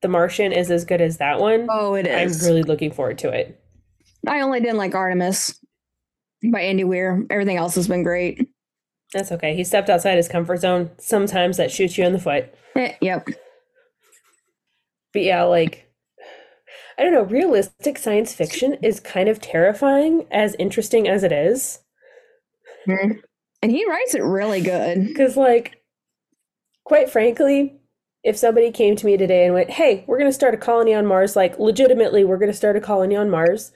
The 0.02 0.08
Martian 0.08 0.52
is 0.52 0.70
as 0.70 0.84
good 0.84 1.00
as 1.00 1.18
that 1.18 1.40
one, 1.40 1.66
oh, 1.70 1.94
it 1.94 2.06
is. 2.06 2.42
I'm 2.42 2.48
really 2.48 2.62
looking 2.62 2.90
forward 2.90 3.18
to 3.18 3.28
it. 3.30 3.60
I 4.26 4.40
only 4.40 4.60
didn't 4.60 4.76
like 4.78 4.94
Artemis 4.94 5.58
by 6.52 6.60
Andy 6.62 6.84
Weir. 6.84 7.24
Everything 7.30 7.56
else 7.56 7.74
has 7.76 7.86
been 7.88 8.02
great. 8.02 8.40
That's 9.12 9.30
okay. 9.32 9.54
He 9.54 9.64
stepped 9.64 9.88
outside 9.90 10.16
his 10.16 10.28
comfort 10.28 10.58
zone. 10.58 10.90
Sometimes 10.98 11.56
that 11.58 11.70
shoots 11.70 11.96
you 11.96 12.04
in 12.04 12.12
the 12.12 12.18
foot. 12.18 12.52
Eh, 12.76 12.94
yep. 13.00 13.26
But 15.12 15.22
yeah, 15.22 15.44
like 15.44 15.84
I 16.98 17.04
don't 17.04 17.12
know, 17.12 17.22
realistic 17.22 17.96
science 17.98 18.34
fiction 18.34 18.74
is 18.82 18.98
kind 19.00 19.28
of 19.28 19.40
terrifying 19.40 20.26
as 20.32 20.56
interesting 20.58 21.06
as 21.08 21.22
it 21.22 21.30
is. 21.32 21.78
Mhm. 22.86 23.20
And 23.62 23.70
he 23.72 23.88
writes 23.88 24.14
it 24.14 24.22
really 24.22 24.60
good. 24.60 25.14
Cuz 25.16 25.36
like 25.36 25.77
quite 26.88 27.10
frankly, 27.10 27.74
if 28.24 28.36
somebody 28.36 28.72
came 28.72 28.96
to 28.96 29.04
me 29.06 29.18
today 29.18 29.44
and 29.44 29.52
went, 29.52 29.70
"Hey, 29.70 30.04
we're 30.06 30.18
going 30.18 30.30
to 30.30 30.34
start 30.34 30.54
a 30.54 30.56
colony 30.56 30.94
on 30.94 31.04
Mars," 31.06 31.36
like 31.36 31.58
legitimately, 31.58 32.24
we're 32.24 32.38
going 32.38 32.50
to 32.50 32.56
start 32.56 32.76
a 32.76 32.80
colony 32.80 33.14
on 33.14 33.28
Mars. 33.28 33.72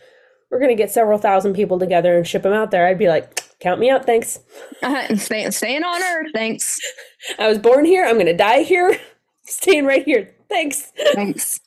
We're 0.51 0.59
going 0.59 0.71
to 0.71 0.83
get 0.83 0.91
several 0.91 1.19
thousand 1.19 1.53
people 1.53 1.79
together 1.79 2.17
and 2.17 2.27
ship 2.27 2.43
them 2.43 2.55
out 2.55 2.71
there. 2.71 2.87
I'd 2.87 2.99
be 2.99 3.09
like, 3.09 3.59
"Count 3.61 3.81
me 3.81 3.91
out, 3.91 4.07
thanks. 4.07 4.41
Uh, 4.83 5.15
stay, 5.17 5.49
staying 5.51 5.85
on 5.85 6.03
Earth, 6.03 6.33
thanks. 6.33 6.81
I 7.39 7.49
was 7.49 7.59
born 7.59 7.85
here. 7.85 8.05
I'm 8.05 8.15
going 8.15 8.27
to 8.27 8.37
die 8.37 8.63
here. 8.63 8.99
Staying 9.45 9.85
right 9.85 10.05
here. 10.05 10.35
Thanks." 10.49 10.91
Thanks. 11.13 11.61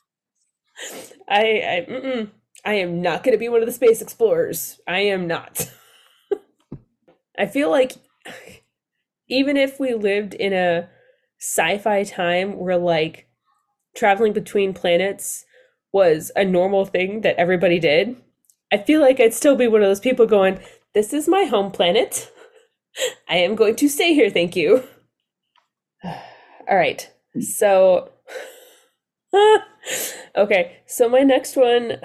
I 1.28 1.40
I 1.40 1.86
mm-mm. 1.88 2.30
I 2.64 2.74
am 2.74 3.00
not 3.00 3.22
going 3.22 3.32
to 3.32 3.38
be 3.38 3.48
one 3.48 3.60
of 3.60 3.66
the 3.66 3.72
space 3.72 4.02
explorers. 4.02 4.80
I 4.88 4.98
am 4.98 5.28
not. 5.28 5.70
I 7.38 7.46
feel 7.46 7.70
like 7.70 7.92
even 9.28 9.56
if 9.56 9.78
we 9.78 9.94
lived 9.94 10.34
in 10.34 10.52
a 10.52 10.88
sci-fi 11.40 12.04
time 12.04 12.56
where 12.58 12.78
like 12.78 13.28
traveling 13.96 14.32
between 14.32 14.74
planets 14.74 15.44
was 15.92 16.30
a 16.36 16.44
normal 16.44 16.84
thing 16.84 17.22
that 17.22 17.36
everybody 17.36 17.78
did, 17.78 18.16
I 18.72 18.78
feel 18.78 19.00
like 19.00 19.20
I'd 19.20 19.34
still 19.34 19.56
be 19.56 19.68
one 19.68 19.82
of 19.82 19.88
those 19.88 20.00
people 20.00 20.26
going, 20.26 20.58
"This 20.94 21.12
is 21.12 21.28
my 21.28 21.44
home 21.44 21.70
planet. 21.70 22.30
I 23.28 23.36
am 23.36 23.54
going 23.54 23.76
to 23.76 23.88
stay 23.88 24.14
here, 24.14 24.30
thank 24.30 24.56
you." 24.56 24.82
All 26.04 26.76
right. 26.76 27.08
So 27.40 28.10
okay, 30.36 30.78
so 30.86 31.08
my 31.08 31.20
next 31.20 31.56
one 31.56 31.98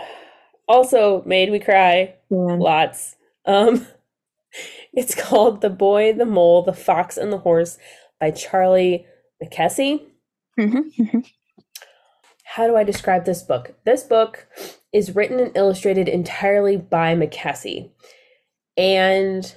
also 0.67 1.23
made 1.25 1.51
me 1.51 1.59
cry 1.59 2.15
Yeah. 2.29 2.55
lots. 2.59 3.15
Um 3.45 3.87
it's 4.93 5.15
called 5.15 5.61
The 5.61 5.69
Boy, 5.69 6.13
the 6.13 6.25
Mole, 6.25 6.61
the 6.63 6.73
Fox 6.73 7.17
and 7.17 7.31
the 7.31 7.39
Horse 7.39 7.77
by 8.19 8.31
Charlie 8.31 9.05
Mackesy. 9.43 10.05
Mhm, 10.59 10.91
mhm. 10.97 11.31
How 12.43 12.67
do 12.67 12.75
I 12.75 12.83
describe 12.83 13.25
this 13.25 13.41
book? 13.43 13.73
This 13.85 14.03
book 14.03 14.47
is 14.93 15.15
written 15.15 15.39
and 15.39 15.55
illustrated 15.55 16.07
entirely 16.09 16.77
by 16.77 17.15
Mackesy. 17.15 17.89
And 18.77 19.55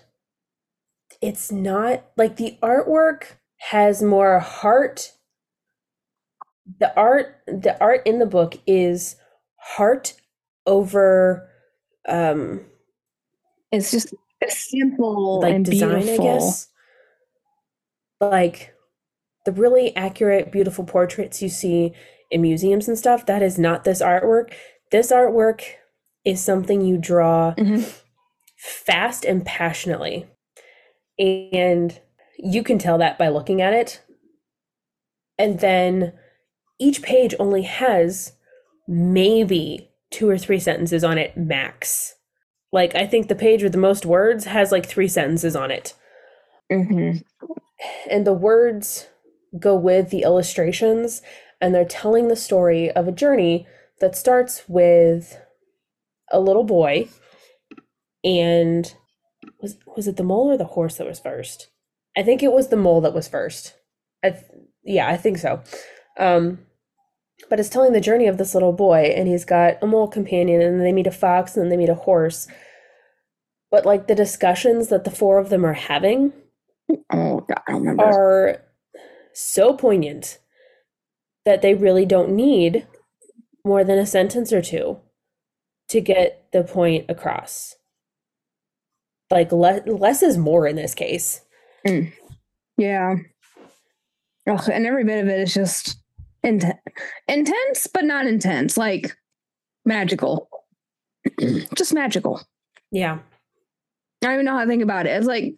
it's 1.20 1.50
not 1.50 2.04
like 2.16 2.36
the 2.36 2.58
artwork 2.62 3.36
has 3.70 4.02
more 4.02 4.38
heart. 4.38 5.12
The 6.80 6.94
art 6.96 7.36
the 7.46 7.78
art 7.80 8.02
in 8.06 8.18
the 8.18 8.26
book 8.26 8.58
is 8.66 9.16
heart 9.56 10.14
over 10.66 11.48
um 12.08 12.64
It's 13.72 13.90
just 13.90 14.14
simple 14.48 15.40
like 15.40 15.54
and 15.54 15.64
design, 15.64 16.02
beautiful. 16.02 16.28
I 16.28 16.34
guess. 16.34 16.68
Like 18.20 18.73
the 19.44 19.52
really 19.52 19.94
accurate, 19.96 20.50
beautiful 20.50 20.84
portraits 20.84 21.42
you 21.42 21.48
see 21.48 21.92
in 22.30 22.40
museums 22.42 22.88
and 22.88 22.98
stuff, 22.98 23.26
that 23.26 23.42
is 23.42 23.58
not 23.58 23.84
this 23.84 24.00
artwork. 24.00 24.52
This 24.90 25.12
artwork 25.12 25.62
is 26.24 26.42
something 26.42 26.80
you 26.80 26.96
draw 26.98 27.54
Mhm. 27.54 28.00
fast 28.56 29.24
and 29.24 29.44
passionately. 29.44 30.26
And 31.18 32.00
you 32.38 32.62
can 32.62 32.78
tell 32.78 32.98
that 32.98 33.18
by 33.18 33.28
looking 33.28 33.60
at 33.60 33.72
it. 33.74 34.00
And 35.38 35.60
then 35.60 36.14
each 36.78 37.02
page 37.02 37.34
only 37.38 37.62
has 37.62 38.32
maybe 38.88 39.90
two 40.10 40.28
or 40.28 40.38
three 40.38 40.58
sentences 40.60 41.04
on 41.04 41.18
it 41.18 41.36
max. 41.36 42.14
Like 42.72 42.94
I 42.94 43.06
think 43.06 43.28
the 43.28 43.34
page 43.34 43.62
with 43.62 43.72
the 43.72 43.78
most 43.78 44.06
words 44.06 44.46
has 44.46 44.72
like 44.72 44.86
three 44.86 45.08
sentences 45.08 45.54
on 45.54 45.70
it. 45.70 45.94
Mhm. 46.72 47.22
And 48.10 48.26
the 48.26 48.32
words 48.32 49.08
go 49.58 49.74
with 49.76 50.10
the 50.10 50.22
illustrations 50.22 51.22
and 51.60 51.74
they're 51.74 51.84
telling 51.84 52.28
the 52.28 52.36
story 52.36 52.90
of 52.90 53.08
a 53.08 53.12
journey 53.12 53.66
that 54.00 54.16
starts 54.16 54.62
with 54.68 55.40
a 56.32 56.40
little 56.40 56.64
boy 56.64 57.08
and 58.24 58.94
was 59.60 59.76
was 59.96 60.08
it 60.08 60.16
the 60.16 60.22
mole 60.22 60.50
or 60.50 60.56
the 60.56 60.64
horse 60.64 60.96
that 60.96 61.06
was 61.06 61.20
first? 61.20 61.68
I 62.16 62.22
think 62.22 62.42
it 62.42 62.52
was 62.52 62.68
the 62.68 62.76
mole 62.76 63.00
that 63.02 63.14
was 63.14 63.28
first. 63.28 63.74
I 64.22 64.30
th- 64.30 64.44
yeah, 64.84 65.08
I 65.08 65.16
think 65.16 65.38
so. 65.38 65.62
Um 66.18 66.60
but 67.50 67.60
it's 67.60 67.68
telling 67.68 67.92
the 67.92 68.00
journey 68.00 68.26
of 68.26 68.38
this 68.38 68.54
little 68.54 68.72
boy 68.72 69.12
and 69.16 69.28
he's 69.28 69.44
got 69.44 69.82
a 69.82 69.86
mole 69.86 70.08
companion 70.08 70.60
and 70.62 70.76
then 70.76 70.84
they 70.84 70.92
meet 70.92 71.06
a 71.06 71.10
fox 71.12 71.54
and 71.56 71.62
then 71.64 71.70
they 71.70 71.76
meet 71.76 71.88
a 71.88 71.94
horse. 71.94 72.46
But 73.70 73.84
like 73.84 74.06
the 74.06 74.14
discussions 74.14 74.88
that 74.88 75.04
the 75.04 75.10
four 75.10 75.38
of 75.38 75.50
them 75.50 75.64
are 75.64 75.74
having 75.74 76.32
Oh 77.12 77.40
God, 77.40 77.60
I 77.66 77.72
don't 77.72 77.80
remember. 77.82 78.04
are 78.04 78.60
so 79.34 79.74
poignant 79.74 80.38
that 81.44 81.62
they 81.62 81.74
really 81.74 82.06
don't 82.06 82.34
need 82.34 82.86
more 83.64 83.84
than 83.84 83.98
a 83.98 84.06
sentence 84.06 84.52
or 84.52 84.62
two 84.62 84.98
to 85.88 86.00
get 86.00 86.46
the 86.52 86.64
point 86.64 87.06
across. 87.08 87.74
Like 89.30 89.52
le- 89.52 89.82
less 89.86 90.22
is 90.22 90.38
more 90.38 90.66
in 90.66 90.76
this 90.76 90.94
case. 90.94 91.42
Mm. 91.86 92.12
Yeah. 92.78 93.16
Ugh, 94.48 94.68
and 94.70 94.86
every 94.86 95.04
bit 95.04 95.22
of 95.22 95.28
it 95.28 95.40
is 95.40 95.54
just 95.54 95.96
Inten- 96.44 96.78
intense, 97.26 97.86
but 97.86 98.04
not 98.04 98.26
intense. 98.26 98.76
Like 98.76 99.16
magical. 99.84 100.48
Just 101.74 101.94
magical. 101.94 102.42
Yeah. 102.92 103.18
I 104.22 104.26
don't 104.26 104.34
even 104.34 104.44
know 104.44 104.52
how 104.52 104.60
to 104.60 104.66
think 104.66 104.82
about 104.82 105.06
it. 105.06 105.10
It's 105.10 105.26
like 105.26 105.54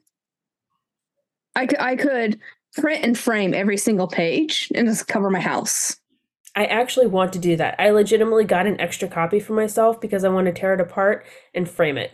I 1.56 1.66
could 1.66 1.80
I 1.80 1.96
could 1.96 2.38
print 2.76 3.04
and 3.04 3.18
frame 3.18 3.54
every 3.54 3.76
single 3.76 4.06
page 4.06 4.70
and 4.74 4.86
just 4.86 5.08
cover 5.08 5.30
my 5.30 5.40
house. 5.40 5.96
I 6.54 6.64
actually 6.66 7.06
want 7.06 7.32
to 7.34 7.38
do 7.38 7.56
that. 7.56 7.74
I 7.78 7.90
legitimately 7.90 8.44
got 8.44 8.66
an 8.66 8.80
extra 8.80 9.08
copy 9.08 9.40
for 9.40 9.52
myself 9.52 10.00
because 10.00 10.24
I 10.24 10.28
want 10.28 10.46
to 10.46 10.52
tear 10.52 10.74
it 10.74 10.80
apart 10.80 11.26
and 11.54 11.68
frame 11.68 11.98
it. 11.98 12.12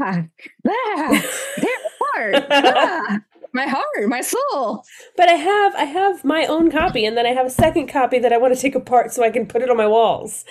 Ah, 0.00 0.24
ah, 0.66 1.22
tear 1.60 2.32
apart. 2.32 2.46
Ah, 2.50 3.18
my 3.52 3.66
heart, 3.66 4.08
my 4.08 4.22
soul. 4.22 4.84
But 5.16 5.28
I 5.28 5.34
have 5.34 5.74
I 5.74 5.84
have 5.84 6.24
my 6.24 6.46
own 6.46 6.70
copy 6.70 7.04
and 7.04 7.14
then 7.16 7.26
I 7.26 7.30
have 7.30 7.46
a 7.46 7.50
second 7.50 7.88
copy 7.88 8.18
that 8.18 8.32
I 8.32 8.38
want 8.38 8.54
to 8.54 8.60
take 8.60 8.74
apart 8.74 9.12
so 9.12 9.22
I 9.22 9.30
can 9.30 9.46
put 9.46 9.60
it 9.60 9.68
on 9.68 9.76
my 9.76 9.86
walls. 9.86 10.46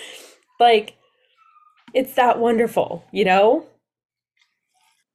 Like 0.59 0.95
it's 1.93 2.13
that 2.15 2.39
wonderful, 2.39 3.03
you 3.11 3.26
know? 3.26 3.65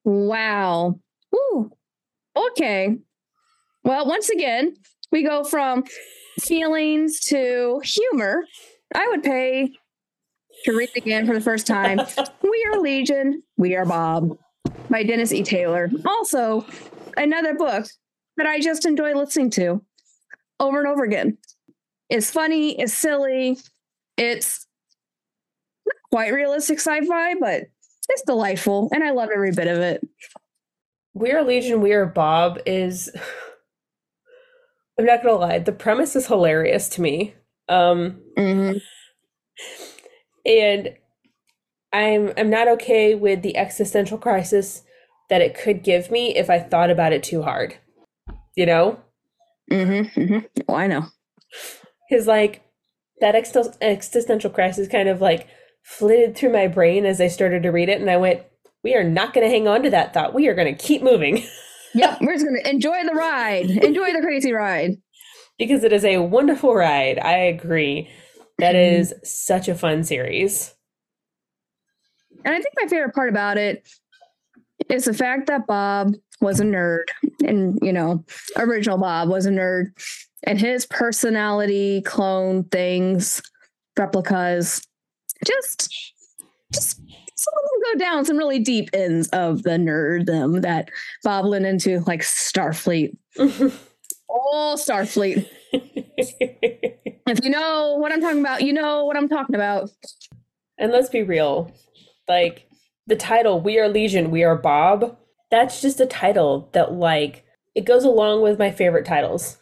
Wow. 0.05 0.99
Woo. 1.33 1.71
Okay. 2.37 2.99
Well, 3.87 4.05
once 4.05 4.31
again, 4.31 4.75
we 5.13 5.23
go 5.23 5.45
from 5.45 5.85
feelings 6.41 7.21
to 7.27 7.81
humor. 7.85 8.45
I 8.93 9.07
would 9.07 9.23
pay 9.23 9.71
to 10.65 10.77
read 10.77 10.91
again 10.97 11.25
for 11.25 11.35
the 11.35 11.41
first 11.41 11.69
time. 11.69 12.01
we 12.43 12.69
are 12.69 12.81
Legion, 12.81 13.45
we 13.57 13.77
are 13.77 13.87
Bob 13.87 14.37
by 14.91 15.05
Dennis 15.05 15.33
E. 15.33 15.45
Taylor. 15.45 15.89
Also, 16.05 16.67
another 17.17 17.55
book 17.55 17.87
that 18.37 18.49
I 18.49 18.59
just 18.59 18.87
enjoy 18.87 19.15
listening 19.15 19.51
to 19.51 19.81
over 20.59 20.81
and 20.81 20.89
over 20.89 21.05
again. 21.05 21.39
It's 22.11 22.29
funny, 22.29 22.77
it's 22.81 22.93
silly, 22.93 23.57
it's 24.17 24.67
not 25.87 25.95
quite 26.11 26.33
realistic 26.33 26.81
sci-fi, 26.81 27.37
but 27.37 27.67
it's 28.09 28.23
delightful, 28.27 28.89
and 28.93 29.05
I 29.05 29.13
love 29.13 29.29
every 29.33 29.53
bit 29.53 29.69
of 29.69 29.79
it. 29.79 30.05
We 31.15 31.31
Are 31.31 31.45
Legion, 31.45 31.81
We 31.81 31.93
Are 31.93 32.05
Bob 32.05 32.59
is 32.67 33.13
I'm 34.99 35.05
not 35.05 35.23
gonna 35.23 35.37
lie, 35.37 35.59
the 35.59 35.73
premise 35.73 36.17
is 36.17 36.27
hilarious 36.27 36.89
to 36.91 37.01
me. 37.03 37.35
Um 37.69 38.21
Mhm. 38.39 38.81
and 40.45 40.95
I'm 41.93 42.33
I'm 42.37 42.51
not 42.51 42.69
okay 42.69 43.15
with 43.15 43.43
the 43.43 43.57
existential 43.57 44.19
crisis 44.19 44.83
that 45.29 45.41
it 45.41 45.55
could 45.59 45.83
give 45.83 46.11
me 46.11 46.37
if 46.37 46.49
I 46.51 46.59
thought 46.61 46.91
about 46.91 47.13
it 47.13 47.23
too 47.23 47.43
hard. 47.43 47.77
You 48.55 48.67
know? 48.67 49.01
Mm-hmm, 49.71 50.21
mm-hmm. 50.21 50.63
Oh, 50.69 50.75
I 50.75 50.87
know. 50.87 51.07
Because 52.09 52.27
like 52.27 52.63
that 53.21 53.35
exist- 53.35 53.79
existential 53.81 54.51
crisis 54.51 54.89
kind 54.89 55.09
of 55.09 55.21
like 55.21 55.49
flitted 55.83 56.37
through 56.37 56.53
my 56.53 56.69
brain 56.69 57.05
as 57.05 57.21
I 57.21 57.29
started 57.29 57.63
to 57.65 57.71
read 57.71 57.89
it, 57.89 58.01
and 58.01 58.11
I 58.11 58.17
went, 58.17 58.43
"We 58.85 58.95
are 58.95 59.05
not 59.05 59.33
going 59.35 59.45
to 59.47 59.51
hang 59.51 59.67
on 59.67 59.83
to 59.83 59.91
that 59.91 60.13
thought. 60.15 60.35
We 60.35 60.49
are 60.49 60.55
going 60.55 60.73
to 60.75 60.85
keep 60.87 61.03
moving 61.03 61.45
Yep, 61.97 62.19
we're 62.21 62.35
just 62.35 62.45
gonna 62.45 62.69
enjoy 62.69 63.03
the 63.05 63.15
ride. 63.15 63.71
Enjoy 63.71 64.13
the 64.13 64.21
crazy 64.21 64.53
ride. 64.53 64.93
because 65.59 65.83
it 65.85 65.93
is 65.93 66.05
a 66.05 66.19
wonderful 66.19 66.75
ride." 66.75 67.19
I 67.19 67.39
agree. 67.39 68.11
That 68.59 68.75
Mhm. 68.75 69.27
such 69.27 69.69
a 69.69 69.75
fun 69.75 70.05
series. 70.05 70.75
And 72.45 72.55
I 72.55 72.59
think 72.61 72.75
my 72.81 72.87
favorite 72.89 73.15
part 73.15 73.29
about 73.29 73.59
it 73.59 73.87
is 74.89 75.05
the 75.07 75.15
fact 75.15 75.47
that 75.47 75.67
Bob 75.67 76.15
was 76.41 76.61
a 76.61 76.65
nerd, 76.65 77.05
and 77.45 77.79
you 77.83 77.93
know, 77.93 78.25
original 78.57 78.99
Bob 78.99 79.29
was 79.29 79.47
a 79.47 79.51
nerd, 79.51 79.87
and 80.45 80.61
his 80.61 80.87
personality, 80.87 82.03
clone 82.03 82.65
things, 82.65 83.41
replicas, 83.99 84.83
just, 85.45 85.89
just 86.73 86.91
some 86.91 87.03
of 87.05 87.06
them 87.06 87.06
go 87.93 87.99
down 87.99 88.25
some 88.25 88.37
really 88.37 88.59
deep 88.59 88.91
ends 88.93 89.29
of 89.29 89.63
the 89.63 89.71
nerddom 89.71 90.63
that 90.63 90.91
Bob 91.23 91.47
went 91.47 91.67
into, 91.67 92.01
like 92.07 92.23
Starfleet. 92.23 93.17
Oh, 94.29 94.77
Starfleet. 94.79 95.49
If 95.73 97.45
you 97.45 97.51
know 97.51 97.97
what 97.99 98.13
I'm 98.13 98.21
talking 98.21 98.41
about, 98.41 98.63
you 98.63 98.73
know 98.73 99.05
what 99.05 99.17
I'm 99.17 99.29
talking 99.29 99.55
about. 99.55 99.91
And 100.79 100.93
let's 100.93 101.09
be 101.09 101.23
real, 101.23 101.73
like 102.29 102.69
the 103.07 103.17
title 103.17 103.61
"We 103.61 103.79
Are 103.79 103.89
Legion, 103.89 104.31
We 104.31 104.43
Are 104.45 104.57
Bob." 104.57 105.17
That's 105.51 105.81
just 105.81 106.01
a 106.01 106.07
title 106.07 106.69
that, 106.73 106.93
like, 106.93 107.45
it 107.75 107.85
goes 107.85 108.05
along 108.05 108.43
with 108.43 108.59
my 108.59 108.71
favorite 108.71 109.07
titles. 109.07 109.59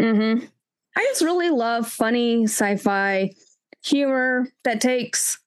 Mm-hmm. 0.00 0.44
I 0.96 1.04
just 1.04 1.22
really 1.22 1.50
love 1.50 1.88
funny 1.88 2.44
sci-fi 2.44 3.30
humor 3.84 4.48
that 4.64 4.80
takes 4.80 5.38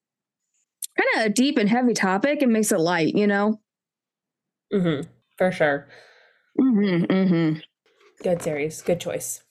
kind 1.00 1.26
of 1.26 1.30
a 1.30 1.34
deep 1.34 1.58
and 1.58 1.68
heavy 1.68 1.94
topic 1.94 2.42
and 2.42 2.52
makes 2.52 2.72
it 2.72 2.80
light. 2.80 3.14
You 3.14 3.26
know. 3.26 3.60
hmm 4.72 5.00
for 5.36 5.52
sure. 5.52 5.88
hmm 6.58 7.04
hmm 7.04 7.52
Good 8.22 8.42
series, 8.42 8.82
good 8.82 9.00
choice. 9.00 9.42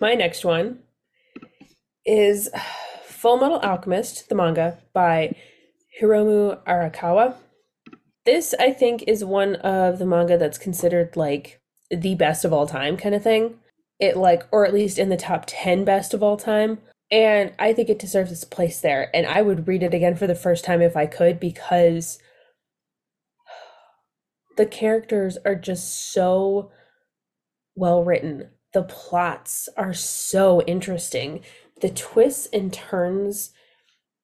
My 0.00 0.14
next 0.14 0.44
one 0.44 0.80
is 2.04 2.50
Full 3.04 3.38
Metal 3.38 3.58
Alchemist, 3.60 4.28
the 4.28 4.34
manga 4.34 4.78
by 4.92 5.34
Hiromu 6.00 6.62
Arakawa. 6.64 7.34
This, 8.26 8.54
I 8.58 8.72
think, 8.72 9.04
is 9.06 9.24
one 9.24 9.56
of 9.56 9.98
the 9.98 10.06
manga 10.06 10.36
that's 10.36 10.58
considered 10.58 11.16
like 11.16 11.60
the 11.90 12.14
best 12.14 12.44
of 12.44 12.52
all 12.52 12.66
time 12.66 12.96
kind 12.96 13.14
of 13.14 13.22
thing. 13.22 13.58
It 13.98 14.16
like, 14.16 14.42
or 14.52 14.66
at 14.66 14.74
least 14.74 14.98
in 14.98 15.08
the 15.08 15.16
top 15.16 15.44
10 15.46 15.84
best 15.84 16.12
of 16.12 16.22
all 16.22 16.36
time. 16.36 16.78
And 17.10 17.52
I 17.58 17.72
think 17.72 17.88
it 17.88 17.98
deserves 17.98 18.32
its 18.32 18.44
place 18.44 18.80
there. 18.80 19.10
And 19.14 19.26
I 19.26 19.42
would 19.42 19.68
read 19.68 19.82
it 19.82 19.94
again 19.94 20.16
for 20.16 20.26
the 20.26 20.34
first 20.34 20.64
time 20.64 20.82
if 20.82 20.96
I 20.96 21.06
could 21.06 21.38
because 21.38 22.18
the 24.56 24.66
characters 24.66 25.38
are 25.44 25.54
just 25.54 26.12
so 26.12 26.70
well 27.74 28.02
written. 28.02 28.48
The 28.72 28.82
plots 28.82 29.68
are 29.76 29.94
so 29.94 30.62
interesting. 30.62 31.40
The 31.80 31.90
twists 31.90 32.46
and 32.52 32.72
turns 32.72 33.52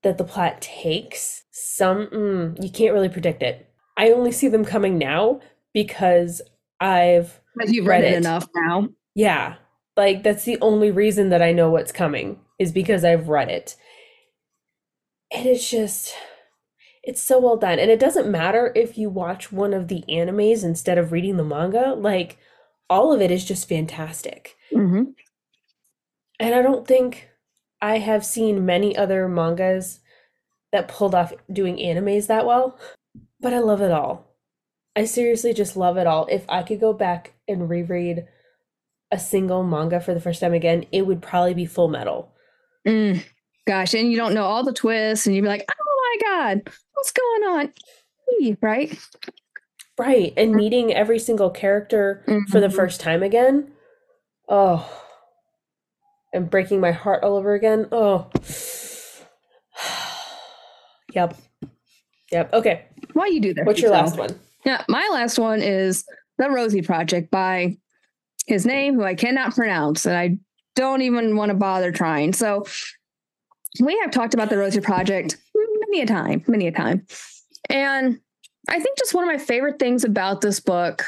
that 0.03 0.19
the 0.19 0.25
plot 0.25 0.61
takes, 0.61 1.45
some 1.53 2.07
mm, 2.09 2.63
you 2.63 2.71
can't 2.71 2.93
really 2.95 3.09
predict 3.09 3.43
it. 3.43 3.69
I 3.97 4.11
only 4.11 4.33
see 4.33 4.49
them 4.49 4.65
coming 4.65 4.99
now 4.99 5.41
because 5.73 6.43
I've 6.81 7.41
you've 7.67 7.87
read, 7.87 8.03
Read 8.03 8.13
it. 8.15 8.17
enough 8.17 8.49
now. 8.57 8.89
yeah, 9.15 9.57
like 9.97 10.23
that's 10.23 10.45
the 10.45 10.59
only 10.61 10.91
reason 10.91 11.29
that 11.31 11.43
I 11.43 11.53
know 11.53 11.71
what's 11.71 11.93
coming 11.93 12.41
is 12.59 12.73
because 12.73 13.05
I've 13.05 13.29
read 13.29 13.49
it. 13.49 13.77
And 15.33 15.47
it's 15.47 15.69
just 15.71 16.15
it's 17.03 17.23
so 17.23 17.41
well 17.41 17.57
done. 17.57 17.79
And 17.79 17.91
it 17.91 18.01
doesn't 18.01 18.31
matter 18.31 18.73
if 18.77 18.99
you 18.99 19.11
watch 19.11 19.53
one 19.53 19.75
of 19.75 19.89
the 19.89 20.05
animes 20.09 20.65
instead 20.65 20.99
of 20.99 21.13
reading 21.13 21.37
the 21.37 21.45
manga, 21.45 21.95
like 21.97 22.39
all 22.91 23.13
of 23.13 23.21
it 23.21 23.31
is 23.31 23.45
just 23.45 23.69
fantastic. 23.69 24.57
hmm 24.73 25.15
And 26.39 26.55
I 26.55 26.63
don't 26.63 26.87
think 26.87 27.31
I 27.81 27.99
have 27.99 28.25
seen 28.25 28.67
many 28.67 28.97
other 28.97 29.29
mangas 29.29 30.01
that 30.73 30.89
pulled 30.89 31.15
off 31.15 31.33
doing 31.53 31.77
animes 31.77 32.27
that 32.29 32.47
well, 32.47 32.79
but 33.41 33.55
I 33.55 33.61
love 33.61 33.83
it 33.83 33.93
all. 33.93 34.37
I 34.97 35.05
seriously 35.07 35.55
just 35.55 35.77
love 35.77 35.97
it 35.99 36.07
all. 36.07 36.27
If 36.31 36.45
I 36.49 36.63
could 36.63 36.81
go 36.81 36.93
back 36.93 37.35
and 37.49 37.69
reread 37.69 38.27
a 39.13 39.19
single 39.19 39.63
manga 39.63 40.01
for 40.01 40.15
the 40.15 40.21
first 40.21 40.41
time 40.41 40.55
again, 40.55 40.87
it 40.91 41.03
would 41.07 41.23
probably 41.23 41.55
be 41.55 41.67
Full 41.67 41.89
Metal. 41.89 42.33
Mm. 42.87 43.23
Gosh, 43.67 43.95
and 43.95 44.11
you 44.11 44.17
don't 44.17 44.35
know 44.35 44.45
all 44.45 44.65
the 44.65 44.73
twists, 44.73 45.27
and 45.27 45.37
you'd 45.37 45.43
be 45.43 45.49
like, 45.49 45.65
"Oh 45.71 46.19
my 46.21 46.29
god, 46.29 46.63
what's 46.95 47.13
going 47.13 47.43
on?" 47.45 47.73
Right? 48.61 48.99
Right, 49.99 50.33
and 50.37 50.55
meeting 50.55 50.93
every 50.93 51.19
single 51.21 51.51
character 51.51 52.25
for 52.51 52.59
the 52.61 52.67
Mhm. 52.69 52.75
first 52.75 53.01
time 53.01 53.23
again. 53.23 53.71
Oh. 54.49 54.91
And 56.33 56.51
breaking 56.51 56.81
my 56.81 56.93
heart 56.93 57.23
all 57.23 57.37
over 57.37 57.55
again. 57.55 57.87
Oh. 57.93 58.31
Yep. 61.15 61.37
Yep. 62.31 62.53
Okay. 62.55 62.87
Why 63.13 63.27
you 63.27 63.41
do 63.41 63.53
that? 63.55 63.67
What's 63.67 63.83
your 63.83 63.91
last 63.91 64.17
one? 64.17 64.31
Yeah, 64.65 64.83
my 64.89 65.07
last 65.13 65.39
one 65.39 65.61
is 65.61 66.05
The 66.39 66.49
Rosie 66.51 66.81
Project 66.81 67.31
by 67.31 67.77
his 68.53 68.67
name, 68.67 68.95
who 68.95 69.05
I 69.05 69.15
cannot 69.15 69.55
pronounce, 69.55 70.07
and 70.07 70.17
I 70.17 70.39
don't 70.77 71.03
even 71.03 71.37
want 71.37 71.51
to 71.51 71.57
bother 71.57 71.93
trying. 71.93 72.33
So 72.33 72.65
we 73.81 73.99
have 73.99 74.11
talked 74.11 74.35
about 74.35 74.51
the 74.51 74.59
Rosie 74.59 74.81
Project 74.81 75.39
many 75.89 76.03
a 76.03 76.07
time, 76.07 76.43
many 76.47 76.67
a 76.67 76.73
time. 76.73 77.07
And 77.69 78.19
I 78.69 78.79
think 78.81 78.99
just 78.99 79.15
one 79.15 79.25
of 79.25 79.29
my 79.29 79.39
favorite 79.39 79.79
things 79.79 80.05
about 80.05 80.41
this 80.41 80.61
book 80.61 81.05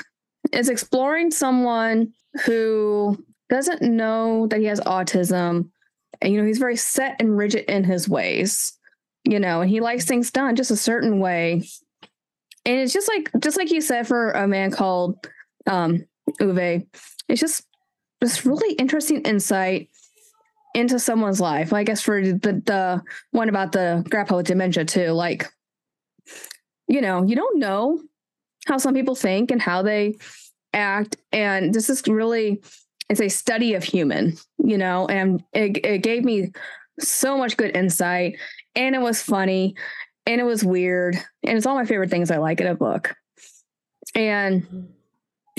is 0.52 0.68
exploring 0.68 1.30
someone 1.30 2.12
who 2.44 3.22
doesn't 3.48 3.80
know 3.80 4.46
that 4.48 4.60
he 4.60 4.66
has 4.66 4.80
autism. 4.80 5.70
And, 6.20 6.32
you 6.32 6.40
know, 6.40 6.46
he's 6.46 6.58
very 6.58 6.76
set 6.76 7.16
and 7.18 7.36
rigid 7.36 7.64
in 7.70 7.84
his 7.84 8.08
ways, 8.08 8.76
you 9.24 9.40
know, 9.40 9.62
and 9.62 9.70
he 9.70 9.80
likes 9.80 10.04
things 10.04 10.30
done 10.30 10.56
just 10.56 10.70
a 10.70 10.76
certain 10.76 11.18
way 11.18 11.62
and 12.64 12.78
it's 12.78 12.92
just 12.92 13.08
like 13.08 13.30
just 13.40 13.56
like 13.56 13.70
you 13.70 13.80
said 13.80 14.06
for 14.06 14.30
a 14.32 14.48
man 14.48 14.70
called 14.70 15.26
um 15.66 16.04
Ove, 16.40 16.82
it's 17.28 17.40
just 17.40 17.66
this 18.20 18.46
really 18.46 18.74
interesting 18.74 19.22
insight 19.22 19.88
into 20.74 20.98
someone's 20.98 21.40
life. 21.40 21.72
I 21.72 21.84
guess 21.84 22.00
for 22.00 22.20
the 22.20 22.62
the 22.66 23.02
one 23.30 23.48
about 23.48 23.72
the 23.72 24.04
grandpa 24.08 24.36
with 24.36 24.46
dementia 24.46 24.84
too. 24.84 25.10
Like, 25.10 25.46
you 26.88 27.00
know, 27.00 27.22
you 27.24 27.36
don't 27.36 27.58
know 27.58 28.00
how 28.66 28.78
some 28.78 28.94
people 28.94 29.14
think 29.14 29.50
and 29.50 29.62
how 29.62 29.82
they 29.82 30.16
act, 30.72 31.16
and 31.32 31.72
this 31.72 31.88
is 31.88 32.06
really 32.06 32.62
it's 33.08 33.20
a 33.20 33.28
study 33.28 33.74
of 33.74 33.84
human. 33.84 34.36
You 34.58 34.78
know, 34.78 35.06
and 35.06 35.42
it 35.52 35.84
it 35.84 35.98
gave 35.98 36.24
me 36.24 36.52
so 37.00 37.38
much 37.38 37.56
good 37.56 37.76
insight, 37.76 38.38
and 38.74 38.94
it 38.94 39.00
was 39.00 39.22
funny, 39.22 39.76
and 40.26 40.40
it 40.40 40.44
was 40.44 40.64
weird, 40.64 41.16
and 41.42 41.56
it's 41.56 41.66
all 41.66 41.76
my 41.76 41.84
favorite 41.84 42.10
things 42.10 42.30
I 42.30 42.38
like 42.38 42.60
in 42.60 42.66
a 42.66 42.74
book. 42.74 43.14
And 44.14 44.62
mm-hmm. 44.62 44.93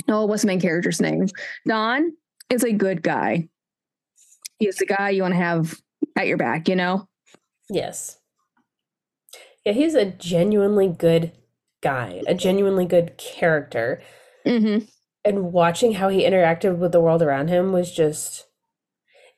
Oh, 0.08 0.26
what's 0.26 0.42
the 0.42 0.48
main 0.48 0.60
character's 0.60 1.00
name? 1.00 1.26
Don 1.66 2.12
is 2.50 2.64
a 2.64 2.72
good 2.72 3.02
guy. 3.02 3.48
He's 4.58 4.76
the 4.76 4.86
guy 4.86 5.10
you 5.10 5.22
want 5.22 5.34
to 5.34 5.38
have 5.38 5.80
at 6.16 6.26
your 6.26 6.36
back, 6.36 6.68
you 6.68 6.76
know? 6.76 7.08
Yes. 7.68 8.18
Yeah, 9.64 9.72
he's 9.72 9.94
a 9.94 10.06
genuinely 10.06 10.88
good 10.88 11.32
guy, 11.82 12.22
a 12.26 12.34
genuinely 12.34 12.86
good 12.86 13.18
character. 13.18 14.00
Mm-hmm. 14.46 14.84
And 15.24 15.52
watching 15.52 15.94
how 15.94 16.08
he 16.08 16.24
interacted 16.24 16.78
with 16.78 16.92
the 16.92 17.00
world 17.00 17.20
around 17.20 17.48
him 17.48 17.72
was 17.72 17.92
just, 17.92 18.46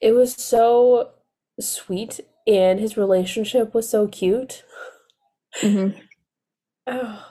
it 0.00 0.12
was 0.12 0.34
so 0.34 1.12
sweet. 1.58 2.20
And 2.46 2.78
his 2.78 2.96
relationship 2.96 3.74
was 3.74 3.88
so 3.88 4.06
cute. 4.06 4.64
Mm-hmm. 5.62 5.98
Oh, 6.86 7.26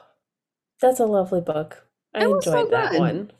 that's 0.81 0.99
a 0.99 1.05
lovely 1.05 1.41
book. 1.41 1.86
I 2.17 2.23
It 2.23 2.29
was 2.29 2.43
so 2.45 2.53
enjoyed 2.57 2.71
that 2.71 2.91
good. 2.91 2.99
one 2.99 3.31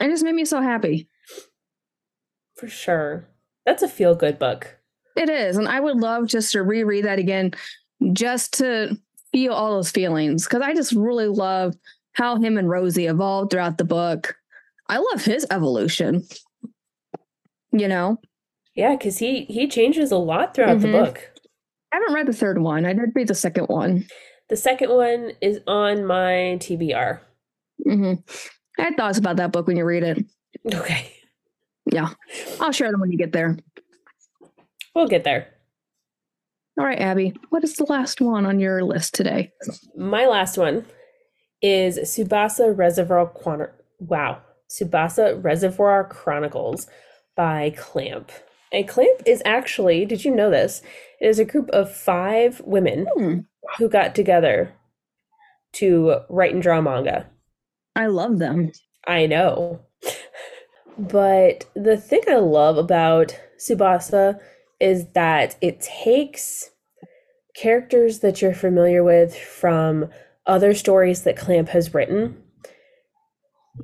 It 0.00 0.08
just 0.08 0.24
made 0.24 0.34
me 0.34 0.44
so 0.44 0.60
happy. 0.60 1.08
for 2.56 2.68
sure. 2.68 3.28
That's 3.64 3.82
a 3.82 3.88
feel 3.88 4.14
good 4.14 4.38
book. 4.38 4.78
It 5.16 5.28
is. 5.28 5.56
And 5.56 5.68
I 5.68 5.78
would 5.80 5.96
love 5.98 6.26
just 6.26 6.52
to 6.52 6.62
reread 6.62 7.04
that 7.04 7.18
again 7.18 7.52
just 8.12 8.54
to 8.58 8.96
feel 9.32 9.52
all 9.52 9.72
those 9.72 9.90
feelings. 9.90 10.46
Cause 10.48 10.60
I 10.62 10.74
just 10.74 10.92
really 10.92 11.28
love 11.28 11.74
how 12.14 12.36
him 12.36 12.58
and 12.58 12.68
Rosie 12.68 13.06
evolved 13.06 13.50
throughout 13.50 13.78
the 13.78 13.84
book. 13.84 14.34
I 14.88 14.98
love 14.98 15.24
his 15.24 15.46
evolution. 15.50 16.24
You 17.70 17.88
know, 17.88 18.18
Yeah, 18.74 18.96
because 18.96 19.18
he 19.18 19.44
he 19.46 19.66
changes 19.68 20.10
a 20.12 20.18
lot 20.18 20.54
throughout 20.54 20.80
the 20.80 20.88
Mhm. 20.88 21.04
book. 21.04 21.30
I 21.92 21.96
haven't 21.96 22.14
read 22.14 22.26
the 22.26 22.32
third 22.34 22.58
one. 22.60 22.84
I 22.84 22.92
did 22.92 23.12
read 23.14 23.28
the 23.28 23.34
second 23.34 23.66
one. 23.68 24.06
The 24.52 24.56
second 24.58 24.90
one 24.90 25.32
is 25.40 25.60
on 25.66 26.04
my 26.04 26.58
TBR. 26.60 27.20
hmm 27.88 28.12
I 28.78 28.82
had 28.82 28.98
thoughts 28.98 29.16
about 29.16 29.36
that 29.36 29.50
book 29.50 29.66
when 29.66 29.78
you 29.78 29.84
read 29.86 30.02
it. 30.02 30.26
Okay, 30.74 31.10
Yeah. 31.90 32.10
I'll 32.60 32.70
share 32.70 32.90
them 32.90 33.00
when 33.00 33.10
you 33.10 33.16
get 33.16 33.32
there. 33.32 33.56
we'll 34.94 35.08
get 35.08 35.24
there. 35.24 35.48
All 36.78 36.84
right, 36.84 37.00
Abby, 37.00 37.32
what 37.48 37.64
is 37.64 37.76
the 37.76 37.84
last 37.84 38.20
one 38.20 38.44
on 38.44 38.60
your 38.60 38.84
list 38.84 39.14
today? 39.14 39.52
My 39.96 40.26
last 40.26 40.58
one 40.58 40.84
is 41.62 41.96
Tsubasa 41.98 42.76
Reservoir 42.76 43.28
Chron- 43.30 43.70
Wow, 44.00 44.42
Tsubasa 44.70 45.42
Reservoir 45.42 46.04
Chronicles 46.04 46.86
by 47.36 47.70
Clamp. 47.78 48.30
And 48.72 48.88
Clamp 48.88 49.22
is 49.26 49.42
actually, 49.44 50.04
did 50.06 50.24
you 50.24 50.34
know 50.34 50.50
this? 50.50 50.82
It 51.20 51.26
is 51.28 51.38
a 51.38 51.44
group 51.44 51.68
of 51.70 51.94
five 51.94 52.60
women 52.64 53.06
Hmm, 53.16 53.38
who 53.78 53.88
got 53.88 54.14
together 54.14 54.72
to 55.74 56.20
write 56.28 56.52
and 56.54 56.62
draw 56.62 56.80
manga. 56.80 57.28
I 57.94 58.06
love 58.06 58.38
them. 58.38 58.72
I 59.06 59.26
know. 59.26 59.80
But 60.98 61.66
the 61.74 61.96
thing 61.96 62.20
I 62.28 62.36
love 62.36 62.76
about 62.78 63.38
Tsubasa 63.58 64.38
is 64.80 65.06
that 65.14 65.56
it 65.60 65.80
takes 65.80 66.70
characters 67.54 68.20
that 68.20 68.40
you're 68.40 68.54
familiar 68.54 69.04
with 69.04 69.36
from 69.36 70.08
other 70.46 70.74
stories 70.74 71.22
that 71.22 71.36
Clamp 71.36 71.68
has 71.68 71.94
written 71.94 72.42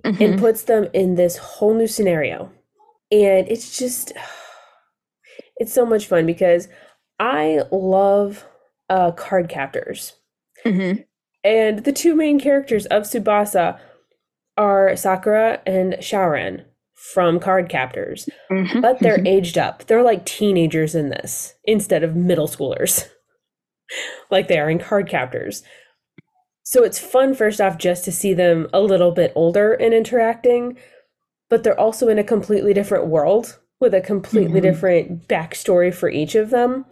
Mhm. 0.05 0.20
and 0.20 0.41
puts 0.41 0.62
them 0.62 0.89
in 0.93 1.14
this 1.14 1.36
whole 1.36 1.74
new 1.74 1.86
scenario. 1.86 2.51
And 3.11 3.49
it's 3.49 3.78
just 3.78 4.12
it's 5.59 5.73
so 5.73 5.85
much 5.87 6.07
fun 6.07 6.27
because 6.27 6.69
I 7.19 7.63
love 7.71 8.47
uh 8.89 9.13
card 9.13 9.49
captors. 9.49 10.15
Mhm. 10.65 11.05
And 11.45 11.85
the 11.85 11.93
two 11.93 12.15
main 12.15 12.41
characters 12.41 12.87
of 12.87 13.05
Tsubasa 13.05 13.79
are 14.57 14.97
Sakura 14.97 15.61
and 15.67 15.95
Shaoran 15.95 16.65
from 16.95 17.39
Card 17.39 17.69
Captors, 17.69 18.29
Mhm. 18.51 18.83
but 18.83 18.99
they're 18.99 19.19
Mhm. 19.19 19.29
aged 19.29 19.57
up. 19.57 19.85
They're 19.87 20.03
like 20.03 20.25
teenagers 20.27 20.95
in 20.97 21.11
this 21.11 21.55
instead 21.65 22.03
of 22.03 22.17
middle 22.17 22.49
schoolers, 22.49 23.09
like 24.31 24.49
they 24.49 24.59
are 24.59 24.69
in 24.69 24.79
Card 24.81 25.09
Captors. 25.09 25.63
So 26.65 26.83
it's 26.83 26.99
fun, 26.99 27.35
first 27.35 27.61
off, 27.61 27.79
just 27.79 28.05
to 28.05 28.13
see 28.13 28.35
them 28.35 28.69
a 28.73 28.81
little 28.81 29.13
bit 29.13 29.33
older 29.35 29.73
and 29.75 29.95
interacting, 29.95 30.77
but 31.49 31.63
they're 31.63 31.79
also 31.79 32.09
in 32.09 32.19
a 32.19 32.25
completely 32.25 32.75
different 32.75 33.07
world 33.07 33.59
with 33.81 33.95
a 33.95 34.01
completely 34.01 34.61
Mhm. 34.61 34.62
different 34.64 35.29
backstory 35.29 35.93
for 35.93 36.09
each 36.09 36.35
of 36.35 36.51
them. 36.51 36.85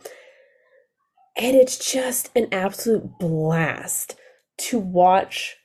And 1.36 1.54
it's 1.56 1.76
just 1.92 2.30
an 2.34 2.48
absolute 2.52 3.18
blast 3.18 4.16
to 4.58 4.78
watch 4.78 5.56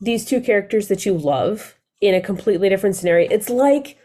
these 0.00 0.24
two 0.24 0.40
characters 0.40 0.88
that 0.88 1.06
you 1.06 1.14
love 1.16 1.76
in 2.00 2.14
a 2.14 2.20
completely 2.20 2.68
different 2.68 2.96
scenario. 2.96 3.28
It's 3.30 3.48
like 3.48 3.96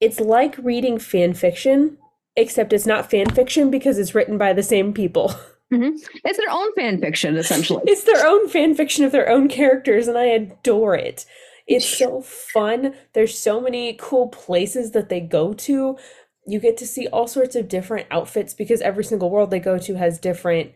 it's 0.00 0.20
like 0.20 0.56
reading 0.58 0.98
fan 0.98 1.32
fiction, 1.32 1.96
except 2.36 2.74
it's 2.74 2.84
not 2.86 3.10
fan 3.10 3.30
fiction 3.30 3.70
because 3.70 3.98
it's 3.98 4.14
written 4.14 4.36
by 4.36 4.52
the 4.52 4.62
same 4.62 4.92
people. 4.92 5.34
It's 5.68 6.38
their 6.38 6.48
own 6.50 6.72
fan 6.74 7.00
fiction, 7.00 7.36
essentially. 7.36 7.82
It's 7.88 8.04
their 8.04 8.24
own 8.24 8.48
fan 8.48 8.76
fiction 8.76 9.04
of 9.04 9.10
their 9.10 9.28
own 9.28 9.48
characters, 9.48 10.06
and 10.06 10.16
I 10.16 10.26
adore 10.26 10.94
it. 10.94 11.26
It's 11.66 11.86
so 11.86 12.20
fun. 12.22 12.94
There's 13.12 13.38
so 13.38 13.60
many 13.60 13.94
cool 14.00 14.28
places 14.28 14.92
that 14.92 15.08
they 15.08 15.20
go 15.20 15.52
to. 15.54 15.98
You 16.46 16.60
get 16.60 16.76
to 16.78 16.86
see 16.86 17.08
all 17.08 17.26
sorts 17.26 17.56
of 17.56 17.68
different 17.68 18.06
outfits 18.10 18.54
because 18.54 18.80
every 18.80 19.04
single 19.04 19.30
world 19.30 19.50
they 19.50 19.58
go 19.58 19.78
to 19.78 19.94
has 19.96 20.18
different 20.20 20.72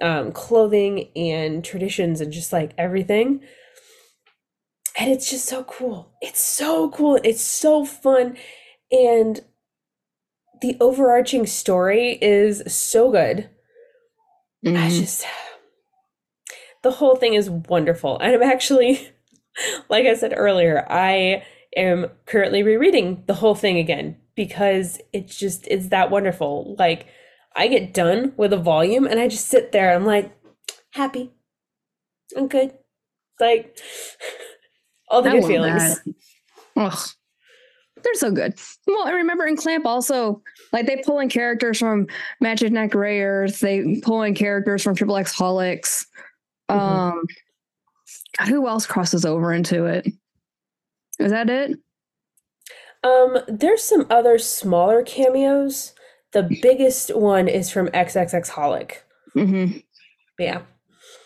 um, 0.00 0.30
clothing 0.32 1.10
and 1.16 1.64
traditions 1.64 2.20
and 2.20 2.32
just 2.32 2.52
like 2.52 2.72
everything. 2.78 3.40
And 4.98 5.10
it's 5.10 5.28
just 5.30 5.46
so 5.46 5.64
cool. 5.64 6.12
It's 6.20 6.40
so 6.40 6.90
cool. 6.90 7.18
It's 7.24 7.42
so 7.42 7.84
fun. 7.84 8.36
And 8.92 9.40
the 10.60 10.76
overarching 10.80 11.46
story 11.46 12.18
is 12.20 12.62
so 12.72 13.10
good. 13.10 13.48
I 14.64 14.68
Mhm. 14.68 15.00
just 15.00 15.24
the 16.82 16.92
whole 16.92 17.16
thing 17.16 17.34
is 17.34 17.50
wonderful. 17.50 18.18
And 18.18 18.34
I'm 18.34 18.42
actually 18.42 19.08
like 19.88 20.06
I 20.06 20.14
said 20.14 20.34
earlier, 20.36 20.86
I 20.88 21.44
am 21.76 22.06
currently 22.26 22.62
rereading 22.62 23.22
the 23.26 23.34
whole 23.34 23.54
thing 23.54 23.78
again 23.78 24.16
because 24.34 25.00
it's 25.12 25.38
just 25.38 25.66
it's 25.68 25.88
that 25.88 26.10
wonderful. 26.10 26.76
Like 26.78 27.06
I 27.56 27.68
get 27.68 27.94
done 27.94 28.32
with 28.36 28.52
a 28.52 28.56
volume 28.56 29.06
and 29.06 29.20
I 29.20 29.28
just 29.28 29.48
sit 29.48 29.72
there 29.72 29.90
and 29.94 30.02
I'm 30.02 30.06
like 30.06 30.32
happy. 30.92 31.30
I'm 32.36 32.48
good. 32.48 32.72
Like 33.38 33.78
all 35.10 35.22
the 35.22 35.30
I 35.30 35.40
good 35.40 35.46
feelings. 35.46 36.00
Ugh. 36.76 37.08
They're 38.02 38.14
so 38.14 38.30
good. 38.30 38.58
Well, 38.86 39.06
I 39.06 39.10
remember 39.10 39.46
in 39.46 39.56
Clamp 39.56 39.84
also, 39.84 40.42
like 40.72 40.86
they 40.86 41.02
pull 41.04 41.18
in 41.18 41.28
characters 41.28 41.78
from 41.78 42.06
Magic 42.40 42.72
Knight 42.72 42.92
Rayearth, 42.92 43.60
they 43.60 44.00
pull 44.00 44.22
in 44.22 44.34
characters 44.34 44.82
from 44.82 44.94
Triple 44.94 45.16
X 45.16 45.36
Holics. 45.36 46.06
Mhm. 46.70 46.76
Um, 46.76 47.24
God, 48.38 48.48
who 48.48 48.66
else 48.68 48.86
crosses 48.86 49.24
over 49.24 49.52
into 49.52 49.84
it? 49.86 50.06
Is 51.18 51.32
that 51.32 51.50
it? 51.50 51.78
Um, 53.02 53.38
there's 53.48 53.82
some 53.82 54.06
other 54.10 54.38
smaller 54.38 55.02
cameos. 55.02 55.94
The 56.32 56.48
biggest 56.62 57.14
one 57.16 57.48
is 57.48 57.70
from 57.70 57.88
XXX 57.88 58.50
Holic. 58.50 58.98
hmm 59.32 59.78
Yeah. 60.38 60.62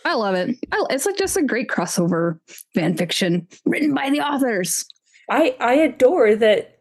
I 0.07 0.14
love 0.14 0.34
it. 0.34 0.57
I, 0.72 0.84
it's 0.90 1.07
like 1.07 1.16
just 1.16 1.36
a 1.36 1.42
great 1.42 1.68
crossover 1.68 2.38
fan 2.74 2.96
fiction 2.96 3.46
written 3.64 3.94
by 3.94 4.11
the 4.11 4.20
authors. 4.20 4.84
I 5.30 5.57
I 5.61 5.74
adore 5.74 6.34
that 6.36 6.78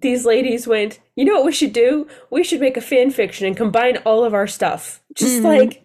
these 0.00 0.24
ladies 0.26 0.66
went, 0.66 0.98
you 1.16 1.24
know 1.24 1.34
what 1.34 1.44
we 1.44 1.52
should 1.52 1.72
do? 1.72 2.06
We 2.30 2.42
should 2.44 2.60
make 2.60 2.76
a 2.76 2.80
fan 2.80 3.10
fiction 3.10 3.46
and 3.46 3.56
combine 3.56 3.96
all 3.98 4.24
of 4.24 4.34
our 4.34 4.46
stuff. 4.46 5.00
Just 5.14 5.42
Mhm. 5.42 5.44
like 5.44 5.82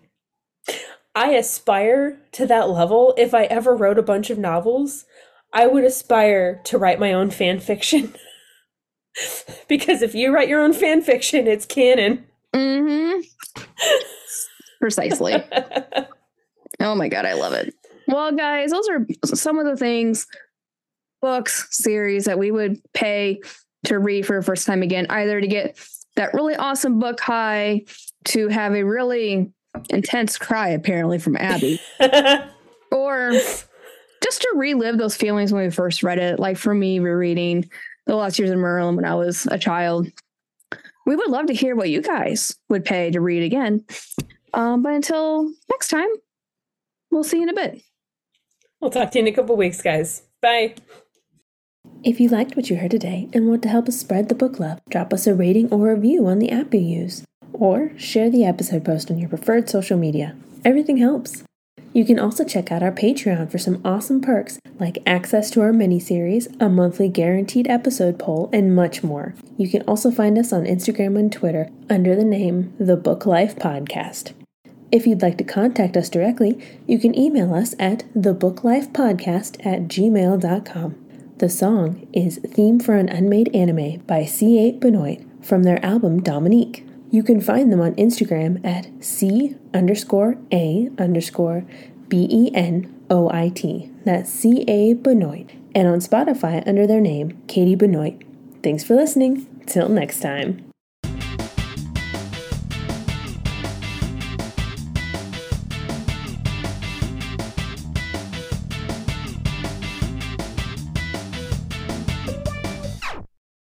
I 1.15 1.31
aspire 1.31 2.19
to 2.33 2.45
that 2.47 2.69
level. 2.69 3.13
If 3.17 3.33
I 3.33 3.43
ever 3.45 3.75
wrote 3.75 3.99
a 3.99 4.03
bunch 4.03 4.29
of 4.29 4.37
novels, 4.37 5.05
I 5.51 5.67
would 5.67 5.83
aspire 5.83 6.59
to 6.65 6.77
write 6.77 6.99
my 6.99 7.13
own 7.13 7.29
fan 7.29 7.59
fiction. 7.59 8.15
because 9.67 10.01
if 10.01 10.15
you 10.15 10.33
write 10.33 10.49
your 10.49 10.61
own 10.61 10.73
fan 10.73 11.01
fiction, 11.01 11.47
it's 11.47 11.65
canon. 11.65 12.25
hmm 12.55 13.19
Precisely. 14.79 15.35
Oh 16.79 16.95
my 16.95 17.07
god, 17.07 17.25
I 17.25 17.33
love 17.33 17.53
it. 17.53 17.73
Well, 18.07 18.35
guys, 18.35 18.71
those 18.71 18.89
are 18.89 19.05
some 19.25 19.57
of 19.57 19.65
the 19.65 19.77
things, 19.77 20.27
books, 21.21 21.67
series 21.71 22.25
that 22.25 22.37
we 22.37 22.51
would 22.51 22.81
pay 22.93 23.39
to 23.85 23.99
read 23.99 24.25
for 24.25 24.35
the 24.35 24.45
first 24.45 24.67
time 24.67 24.81
again, 24.81 25.05
either 25.09 25.39
to 25.39 25.47
get 25.47 25.77
that 26.15 26.33
really 26.33 26.55
awesome 26.55 26.99
book 26.99 27.21
high, 27.21 27.83
to 28.25 28.49
have 28.49 28.73
a 28.73 28.83
really 28.83 29.53
intense 29.89 30.37
cry, 30.37 30.69
apparently, 30.69 31.19
from 31.19 31.37
Abby, 31.37 31.79
or 32.91 33.31
just 34.23 34.41
to 34.41 34.53
relive 34.55 34.97
those 34.97 35.15
feelings 35.15 35.51
when 35.51 35.63
we 35.63 35.69
first 35.69 36.03
read 36.03 36.19
it. 36.19 36.39
Like 36.39 36.57
for 36.57 36.73
me, 36.73 36.99
rereading 36.99 37.69
The 38.05 38.15
Lost 38.15 38.39
Years 38.39 38.51
of 38.51 38.57
Merlin 38.57 38.95
when 38.95 39.05
I 39.05 39.15
was 39.15 39.47
a 39.47 39.57
child. 39.57 40.07
We 41.05 41.15
would 41.15 41.29
love 41.29 41.47
to 41.47 41.53
hear 41.53 41.75
what 41.75 41.89
you 41.89 42.01
guys 42.01 42.55
would 42.69 42.85
pay 42.85 43.11
to 43.11 43.19
read 43.19 43.43
again. 43.43 43.85
Um, 44.53 44.81
but 44.83 44.93
until 44.93 45.51
next 45.69 45.89
time, 45.89 46.07
we'll 47.11 47.23
see 47.23 47.37
you 47.37 47.43
in 47.43 47.49
a 47.49 47.53
bit. 47.53 47.81
We'll 48.79 48.91
talk 48.91 49.11
to 49.11 49.19
you 49.19 49.25
in 49.25 49.31
a 49.31 49.35
couple 49.35 49.55
weeks, 49.55 49.81
guys. 49.81 50.23
Bye. 50.41 50.75
If 52.03 52.19
you 52.19 52.29
liked 52.29 52.55
what 52.55 52.69
you 52.69 52.77
heard 52.77 52.91
today 52.91 53.29
and 53.33 53.47
want 53.47 53.61
to 53.63 53.69
help 53.69 53.87
us 53.87 53.97
spread 53.97 54.29
the 54.29 54.35
book 54.35 54.59
love, 54.59 54.81
drop 54.89 55.13
us 55.13 55.27
a 55.27 55.33
rating 55.33 55.69
or 55.69 55.93
review 55.93 56.27
on 56.27 56.39
the 56.39 56.51
app 56.51 56.73
you 56.73 56.79
use, 56.79 57.25
or 57.53 57.91
share 57.97 58.29
the 58.29 58.45
episode 58.45 58.85
post 58.85 59.09
on 59.09 59.17
your 59.17 59.29
preferred 59.29 59.69
social 59.69 59.97
media. 59.97 60.35
Everything 60.65 60.97
helps. 60.97 61.43
You 61.93 62.05
can 62.05 62.17
also 62.17 62.43
check 62.43 62.71
out 62.71 62.81
our 62.81 62.91
Patreon 62.91 63.51
for 63.51 63.59
some 63.59 63.79
awesome 63.85 64.19
perks 64.19 64.59
like 64.79 64.97
access 65.05 65.51
to 65.51 65.61
our 65.61 65.71
mini-series, 65.71 66.47
a 66.59 66.67
monthly 66.67 67.07
guaranteed 67.07 67.67
episode 67.67 68.17
poll, 68.17 68.49
and 68.51 68.75
much 68.75 69.03
more. 69.03 69.35
You 69.57 69.69
can 69.69 69.83
also 69.83 70.09
find 70.09 70.37
us 70.37 70.51
on 70.51 70.63
Instagram 70.63 71.17
and 71.19 71.31
Twitter 71.31 71.69
under 71.89 72.15
the 72.15 72.25
name 72.25 72.73
The 72.79 72.97
Book 72.97 73.27
Life 73.27 73.55
Podcast. 73.55 74.33
If 74.91 75.05
you'd 75.05 75.21
like 75.21 75.37
to 75.37 75.43
contact 75.43 75.95
us 75.95 76.09
directly, 76.09 76.59
you 76.87 76.99
can 76.99 77.17
email 77.17 77.53
us 77.53 77.75
at 77.79 78.05
thebooklifepodcast 78.15 79.65
at 79.65 79.83
gmail.com. 79.83 80.95
The 81.37 81.49
song 81.49 82.07
is 82.13 82.39
Theme 82.45 82.79
for 82.79 82.95
an 82.95 83.09
Unmade 83.09 83.55
Anime 83.55 83.99
by 84.07 84.21
C8 84.21 84.79
Benoit 84.79 85.19
from 85.41 85.63
their 85.63 85.83
album 85.85 86.21
Dominique. 86.21 86.85
You 87.13 87.21
can 87.21 87.41
find 87.41 87.71
them 87.71 87.79
on 87.79 87.93
Instagram 87.93 88.59
at 88.65 88.87
C 88.99 89.55
underscore 89.71 90.35
A 90.51 90.89
underscore 90.97 91.63
B 92.07 92.27
E 92.27 92.49
N 92.55 92.91
O 93.07 93.29
I 93.29 93.49
T. 93.49 93.91
That's 94.03 94.31
C 94.31 94.65
A 94.67 94.93
Benoit. 94.95 95.47
And 95.75 95.87
on 95.87 95.99
Spotify 95.99 96.67
under 96.67 96.87
their 96.87 96.99
name, 96.99 97.39
Katie 97.47 97.75
Benoit. 97.75 98.19
Thanks 98.63 98.83
for 98.83 98.95
listening. 98.95 99.45
Till 99.67 99.89
next 99.89 100.21
time. 100.21 100.72